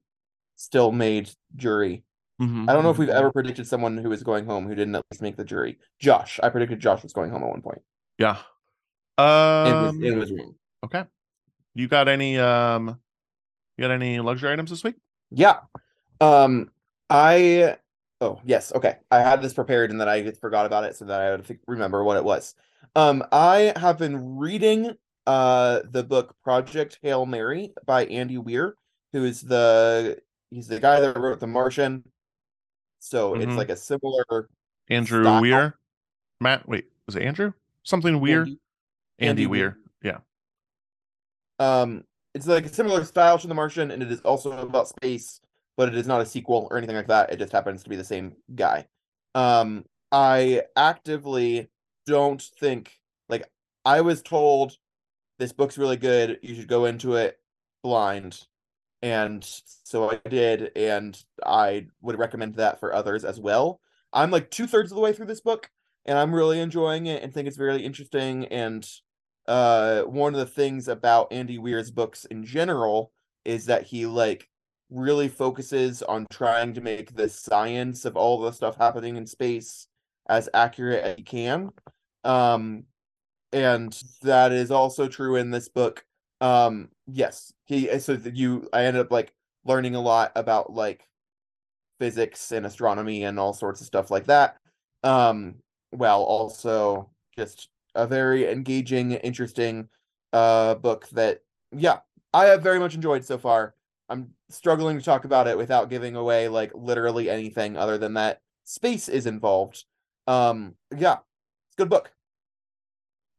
still 0.57 0.91
made 0.93 1.31
jury. 1.55 2.03
Mhm, 2.41 2.69
I 2.69 2.75
don't 2.75 2.83
know 2.83 2.91
if 2.91 2.99
we've 2.99 3.09
ever 3.09 3.31
predicted 3.33 3.67
someone 3.67 3.97
who 3.97 4.11
was 4.11 4.23
going 4.23 4.45
home 4.45 4.67
who 4.67 4.75
didn't 4.75 4.95
at 4.95 5.05
least 5.11 5.23
make 5.23 5.37
the 5.37 5.45
jury. 5.45 5.79
Josh, 5.99 6.39
I 6.43 6.49
predicted 6.51 6.81
Josh 6.81 7.03
was 7.03 7.13
going 7.15 7.31
home 7.31 7.43
at 7.43 7.49
one 7.49 7.63
point 7.63 7.81
Yeah. 8.19 8.37
and 9.19 9.75
was, 9.75 9.91
Um, 9.95 10.03
and 10.05 10.19
was 10.19 10.33
okay. 10.85 11.05
You 11.75 11.89
got 11.89 12.09
any 12.09 12.39
um 12.39 13.01
you 13.77 13.83
got 13.83 13.91
any 13.91 14.21
luxury 14.21 14.51
items 14.53 14.71
this 14.71 14.83
week? 14.85 14.97
Yeah. 15.31 15.61
Um, 16.21 16.71
I. 17.11 17.77
Oh 18.23 18.41
yes, 18.45 18.73
okay. 18.75 18.97
I 19.11 19.19
had 19.21 19.43
this 19.43 19.53
prepared 19.53 19.91
and 19.91 20.01
then 20.01 20.09
I 20.09 20.31
forgot 20.33 20.65
about 20.67 20.85
it, 20.85 20.97
so 20.97 21.05
that 21.07 21.21
I 21.21 21.31
would 21.33 21.45
think- 21.45 21.61
remember 21.67 22.03
what 22.05 22.17
it 22.17 22.25
was. 22.25 22.55
Um, 22.95 23.23
I 23.33 23.73
have 23.77 23.99
been 23.99 24.37
reading 24.37 24.97
uh 25.27 25.81
the 25.91 26.03
book 26.05 26.35
Project 26.43 26.99
Hail 27.03 27.27
Mary 27.27 27.73
by 27.85 28.07
Andy 28.07 28.39
Weir, 28.39 28.77
who 29.13 29.25
is 29.25 29.43
the 29.43 30.19
he's 30.57 30.69
the 30.69 30.81
guy 30.81 30.99
that 31.01 31.17
wrote 31.19 31.39
The 31.39 31.47
Martian. 31.47 32.03
So 32.99 33.35
it's 33.35 33.45
Mhm. 33.45 33.57
like 33.57 33.69
a 33.69 33.77
similar 33.77 34.49
Andrew 34.89 35.23
Style. 35.23 35.43
Weir. 35.43 35.79
Matt, 36.41 36.67
wait, 36.67 36.87
was 37.05 37.15
it 37.15 37.23
Andrew? 37.23 37.53
Something 37.83 38.21
Weir? 38.21 38.41
Andy- 38.41 38.51
Andy, 39.19 39.29
Andy 39.29 39.47
Weir. 39.47 39.79
Weir. 40.03 40.21
Yeah. 41.61 41.83
Um, 41.83 42.05
it's 42.35 42.47
like 42.47 42.65
a 42.65 42.73
similar 42.73 43.05
style 43.05 43.39
to 43.39 43.47
The 43.47 43.55
Martian, 43.55 43.91
and 43.91 44.03
it 44.03 44.11
is 44.11 44.21
also 44.23 44.53
about 44.59 44.89
space, 44.89 45.41
but 45.77 45.89
it 45.89 45.95
is 45.95 46.07
not 46.07 46.21
a 46.23 46.27
sequel 46.27 46.69
or 46.71 46.79
anything 46.79 46.97
like 46.97 47.07
that. 47.09 47.31
It 47.33 47.39
just 47.39 47.53
happens 47.53 47.83
to 47.83 47.91
be 47.91 47.97
the 47.97 48.05
same 48.05 48.35
guy. 48.55 48.89
Um, 49.35 49.85
I 50.11 50.65
actively 50.75 51.69
don't 52.07 52.41
think 52.41 52.99
like 53.29 53.51
I 53.85 54.01
was 54.01 54.23
told 54.23 54.79
this 55.39 55.53
book's 55.53 55.77
really 55.77 55.97
good. 55.99 56.39
You 56.43 56.55
should 56.55 56.69
go 56.69 56.87
into 56.87 57.17
it 57.17 57.39
blind, 57.83 58.47
and 59.03 59.45
so 59.85 60.11
I 60.11 60.21
did, 60.29 60.71
and 60.77 61.23
I 61.45 61.87
would 62.01 62.19
recommend 62.19 62.55
that 62.57 62.81
for 62.81 62.95
others 62.95 63.25
as 63.25 63.39
well. 63.41 63.81
I'm 64.13 64.31
like 64.31 64.51
two 64.51 64.67
thirds 64.67 64.91
of 64.91 64.97
the 64.97 65.03
way 65.03 65.13
through 65.13 65.27
this 65.27 65.41
book, 65.41 65.71
and 66.07 66.19
I'm 66.19 66.35
really 66.35 66.61
enjoying 66.61 67.07
it 67.07 67.23
and 67.23 67.33
think 67.35 67.49
it's 67.49 67.57
very 67.57 67.83
interesting 67.85 68.47
and 68.47 68.89
uh 69.47 70.03
one 70.03 70.35
of 70.35 70.41
the 70.41 70.47
things 70.47 70.89
about 70.89 71.33
Andy 71.33 71.59
Weir's 71.59 71.91
books 71.91 72.25
in 72.27 72.45
general 72.45 73.13
is 73.45 73.67
that 73.67 73.85
he 73.85 74.07
like 74.07 74.49
really 74.91 75.29
focuses 75.29 76.03
on 76.03 76.27
trying 76.31 76.75
to 76.75 76.81
make 76.81 77.15
the 77.15 77.29
science 77.29 78.05
of 78.05 78.17
all 78.17 78.41
the 78.41 78.53
stuff 78.53 78.77
happening 78.77 79.17
in 79.17 79.27
space 79.27 79.89
as 80.29 80.49
accurate 80.55 81.05
as 81.05 81.17
he 81.17 81.23
can. 81.23 81.71
Um 82.25 82.85
and 83.53 83.97
that 84.23 84.53
is 84.53 84.71
also 84.71 85.09
true 85.09 85.37
in 85.37 85.51
this 85.51 85.69
book. 85.69 86.05
Um 86.41 86.91
yes, 87.07 87.53
he 87.65 87.99
so 87.99 88.13
you 88.33 88.69
I 88.73 88.85
ended 88.85 89.01
up 89.03 89.11
like 89.11 89.33
learning 89.65 89.95
a 89.95 90.01
lot 90.01 90.33
about 90.37 90.73
like 90.73 91.09
physics 91.99 92.53
and 92.53 92.67
astronomy 92.67 93.25
and 93.25 93.39
all 93.39 93.53
sorts 93.53 93.81
of 93.81 93.87
stuff 93.87 94.11
like 94.11 94.27
that. 94.27 94.59
Um, 95.03 95.57
while 95.91 96.23
also 96.23 97.11
just 97.37 97.69
a 97.95 98.07
very 98.07 98.51
engaging, 98.51 99.13
interesting 99.13 99.89
uh 100.33 100.75
book 100.75 101.09
that 101.11 101.43
yeah, 101.73 102.01
I 102.35 102.47
have 102.47 102.63
very 102.63 102.79
much 102.79 102.95
enjoyed 102.95 103.25
so 103.25 103.39
far. 103.39 103.75
I'm 104.09 104.31
struggling 104.51 104.99
to 104.99 105.05
talk 105.05 105.25
about 105.25 105.49
it 105.49 105.59
without 105.59 105.91
giving 105.91 106.17
away 106.17 106.49
like 106.49 106.73
literally 106.75 107.29
anything 107.31 107.77
other 107.77 107.99
than 107.99 108.15
that 108.15 108.41
space 108.65 109.09
is 109.09 109.27
involved. 109.27 109.85
Um, 110.27 110.75
yeah, 110.97 111.15
it's 111.15 111.75
a 111.75 111.79
good 111.79 111.89
book. 111.89 112.13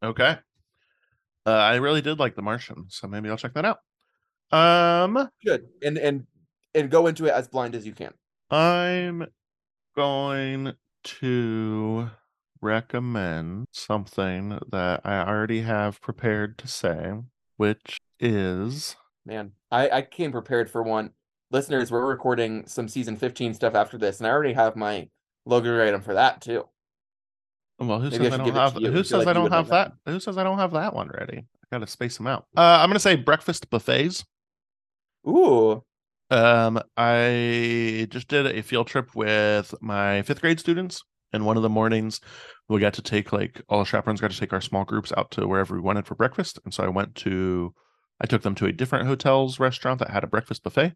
Okay. 0.04 0.38
Uh, 1.48 1.52
I 1.52 1.76
really 1.76 2.02
did 2.02 2.20
like 2.20 2.36
The 2.36 2.42
Martian, 2.42 2.88
so 2.90 3.08
maybe 3.08 3.30
I'll 3.30 3.38
check 3.38 3.54
that 3.54 3.64
out. 3.64 3.80
Um, 4.52 5.30
Good. 5.46 5.68
And 5.82 5.98
and 5.98 6.28
and 6.76 6.92
go 6.92 7.08
into 7.08 7.26
it 7.26 7.32
as 7.32 7.48
blind 7.48 7.74
as 7.74 7.86
you 7.86 7.94
can. 7.94 8.14
I'm 8.52 9.28
going 9.96 10.74
to 11.04 12.10
recommend 12.62 13.68
something 13.72 14.60
that 14.70 15.02
I 15.06 15.20
already 15.20 15.62
have 15.62 16.02
prepared 16.02 16.58
to 16.58 16.68
say, 16.68 17.14
which 17.56 17.98
is 18.20 18.98
Man, 19.26 19.54
I 19.72 19.90
I 19.90 20.02
came 20.02 20.34
prepared 20.34 20.70
for 20.70 20.84
one. 20.84 21.12
Listeners, 21.50 21.92
we're 21.92 22.06
recording 22.06 22.68
some 22.68 22.90
season 22.90 23.16
15 23.16 23.54
stuff 23.54 23.74
after 23.74 23.98
this, 23.98 24.20
and 24.20 24.28
I 24.28 24.32
already 24.32 24.54
have 24.54 24.76
my 24.76 25.08
logo 25.46 25.82
item 25.82 26.02
for 26.02 26.14
that 26.14 26.42
too. 26.42 26.68
Well, 27.80 28.00
who 28.00 28.10
Maybe 28.10 28.26
says 28.26 28.34
I 28.34 28.38
should 28.38 28.54
don't 28.54 28.56
have 28.56 28.82
you. 28.82 28.92
Who 28.92 29.04
says 29.04 29.26
like 29.26 29.28
I 29.28 29.34
don't 29.34 29.52
have 29.52 29.68
that? 29.70 29.94
Who 30.06 30.20
says 30.20 30.38
I 30.38 30.44
don't 30.44 30.58
have 30.58 30.72
that 30.72 30.94
one 30.94 31.10
ready? 31.10 31.38
I 31.38 31.76
gotta 31.76 31.88
space 31.88 32.18
them 32.18 32.28
out. 32.28 32.46
Uh, 32.56 32.80
I'm 32.82 32.90
gonna 32.90 33.00
say 33.00 33.16
breakfast 33.16 33.70
buffets. 33.70 34.26
Ooh, 35.28 35.84
Um, 36.30 36.80
I 36.96 38.08
just 38.10 38.28
did 38.30 38.46
a 38.48 38.64
field 38.64 38.88
trip 38.88 39.14
with 39.16 39.74
my 39.82 40.22
fifth 40.24 40.42
grade 40.42 40.60
students, 40.60 41.04
and 41.34 41.46
one 41.46 41.58
of 41.58 41.64
the 41.64 41.70
mornings 41.70 42.22
we 42.70 42.80
got 42.80 42.94
to 42.96 43.02
take 43.02 43.32
like 43.34 43.62
all 43.70 43.80
the 43.80 43.86
chaperones 43.86 44.22
got 44.22 44.32
to 44.32 44.40
take 44.40 44.54
our 44.54 44.62
small 44.62 44.86
groups 44.86 45.12
out 45.18 45.32
to 45.32 45.48
wherever 45.48 45.74
we 45.76 45.82
wanted 45.82 46.06
for 46.06 46.16
breakfast. 46.16 46.60
And 46.66 46.74
so 46.74 46.84
I 46.84 46.90
went 46.90 47.16
to, 47.16 47.74
I 48.22 48.26
took 48.26 48.42
them 48.42 48.56
to 48.56 48.66
a 48.66 48.74
different 48.74 49.08
hotel's 49.08 49.60
restaurant 49.60 50.00
that 50.00 50.10
had 50.10 50.24
a 50.24 50.28
breakfast 50.28 50.64
buffet, 50.64 50.94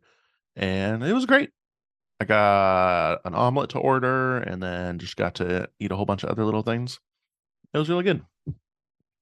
and 0.55 1.03
it 1.03 1.13
was 1.13 1.25
great. 1.25 1.51
I 2.21 2.23
got 2.23 3.21
an 3.25 3.33
omelet 3.33 3.71
to 3.71 3.79
order, 3.79 4.37
and 4.37 4.61
then 4.61 4.99
just 4.99 5.15
got 5.15 5.33
to 5.35 5.67
eat 5.79 5.91
a 5.91 5.95
whole 5.95 6.05
bunch 6.05 6.23
of 6.23 6.29
other 6.29 6.45
little 6.45 6.61
things. 6.61 6.99
It 7.73 7.79
was 7.79 7.89
really 7.89 8.03
good. 8.03 8.23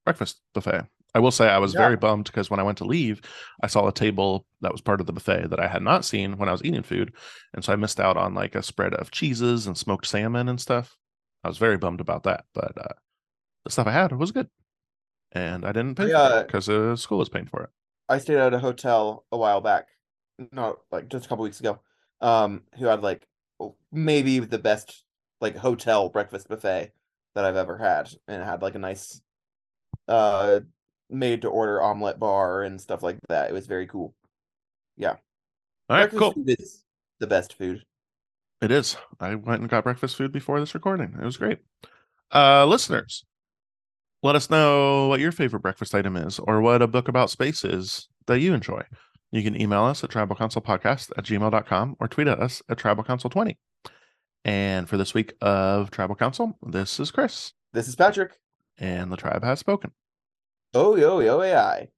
Breakfast 0.04 0.42
buffet. 0.54 0.86
I 1.16 1.20
will 1.20 1.32
say 1.32 1.48
I 1.48 1.60
was 1.60 1.72
very 1.74 1.96
bummed 1.96 2.26
because 2.26 2.50
when 2.50 2.60
I 2.60 2.64
went 2.64 2.78
to 2.80 2.84
leave, 2.84 3.22
I 3.64 3.68
saw 3.68 3.88
a 3.88 3.94
table 3.94 4.46
that 4.60 4.74
was 4.74 4.82
part 4.82 5.00
of 5.00 5.08
the 5.08 5.14
buffet 5.14 5.50
that 5.50 5.62
I 5.62 5.68
had 5.68 5.82
not 5.82 6.04
seen 6.04 6.38
when 6.38 6.50
I 6.50 6.52
was 6.52 6.62
eating 6.62 6.84
food. 6.84 7.14
And 7.54 7.64
so 7.64 7.72
I 7.72 7.78
missed 7.78 8.02
out 8.02 8.18
on 8.18 8.36
like 8.36 8.54
a 8.54 8.62
spread 8.62 8.94
of 8.94 9.12
cheeses 9.12 9.66
and 9.66 9.78
smoked 9.78 10.06
salmon 10.06 10.50
and 10.50 10.60
stuff. 10.60 10.98
I 11.46 11.48
was 11.48 11.58
very 11.58 11.78
bummed 11.78 12.02
about 12.02 12.24
that. 12.24 12.44
But 12.54 12.78
uh, 12.78 12.94
the 13.64 13.72
stuff 13.72 13.88
I 13.88 13.92
had 13.92 14.12
was 14.12 14.34
good. 14.34 14.50
And 15.32 15.64
I 15.64 15.72
didn't 15.72 15.96
pay 15.96 16.14
I, 16.14 16.30
for 16.30 16.40
it 16.40 16.48
because 16.48 16.68
uh, 16.68 16.98
school 16.98 17.20
was 17.20 17.30
paying 17.30 17.48
for 17.48 17.64
it. 17.64 17.70
I 18.10 18.18
stayed 18.18 18.40
at 18.40 18.54
a 18.54 18.60
hotel 18.60 19.26
a 19.32 19.38
while 19.38 19.62
back, 19.62 19.88
not 20.52 20.80
like 20.92 21.08
just 21.08 21.28
a 21.28 21.30
couple 21.30 21.44
weeks 21.44 21.62
ago. 21.62 21.80
Um, 22.22 22.64
who 22.78 22.86
had 22.86 23.02
like 23.02 23.26
maybe 23.92 24.40
the 24.40 24.60
best 24.60 25.04
like 25.42 25.56
hotel 25.56 26.10
breakfast 26.10 26.50
buffet 26.50 26.92
that 27.36 27.46
I've 27.46 27.56
ever 27.56 27.78
had, 27.78 28.10
and 28.28 28.44
had 28.44 28.62
like 28.62 28.76
a 28.76 28.80
nice, 28.80 29.22
uh, 30.08 30.60
made 31.10 31.44
to 31.44 31.48
order 31.50 31.82
omelet 31.82 32.20
bar 32.20 32.64
and 32.64 32.80
stuff 32.80 33.04
like 33.04 33.18
that. 33.30 33.50
It 33.50 33.54
was 33.54 33.68
very 33.68 33.88
cool. 33.88 34.14
Yeah. 34.98 35.16
All 35.90 35.98
right, 35.98 36.10
breakfast 36.10 36.20
cool. 36.20 36.32
food 36.34 36.56
is 36.60 36.84
the 37.20 37.28
best 37.28 37.54
food. 37.54 37.84
It 38.62 38.72
is. 38.72 38.98
I 39.20 39.36
went 39.36 39.62
and 39.62 39.70
got 39.70 39.86
breakfast 39.86 40.18
food 40.18 40.32
before 40.32 40.60
this 40.60 40.74
recording. 40.74 41.16
It 41.20 41.24
was 41.24 41.38
great. 41.38 41.60
Uh, 42.34 42.66
listeners, 42.66 43.24
let 44.22 44.36
us 44.36 44.50
know 44.50 45.08
what 45.08 45.22
your 45.22 45.32
favorite 45.32 45.62
breakfast 45.62 45.96
item 45.96 46.18
is 46.18 46.40
or 46.40 46.62
what 46.62 46.82
a 46.82 46.88
book 46.88 47.08
about 47.08 47.30
space 47.30 47.64
is 47.64 48.10
that 48.28 48.42
you 48.42 48.54
enjoy. 48.54 48.84
You 49.32 49.44
can 49.44 49.60
email 49.60 49.84
us 49.84 50.04
at 50.04 50.10
tribalcouncilpodcast 50.10 51.12
at 51.18 51.24
gmail.com 51.24 51.96
or 52.00 52.08
tweet 52.08 52.28
at 52.28 52.40
us 52.40 52.62
at 52.70 52.78
tribalcouncil20. 52.80 53.58
And 54.46 54.88
for 54.90 54.98
this 54.98 55.14
week 55.14 55.34
of 55.42 55.92
Tribal 55.92 56.16
Council, 56.16 56.58
this 56.66 57.00
is 57.00 57.12
Chris, 57.12 57.54
This 57.74 57.88
is 57.88 57.96
Patrick. 57.96 58.40
and 58.78 59.12
the 59.12 59.18
tribe 59.18 59.44
has 59.44 59.60
spoken. 59.60 59.92
Oh 60.74 60.96
yo 60.96 61.20
yo 61.20 61.42
AI. 61.42 61.90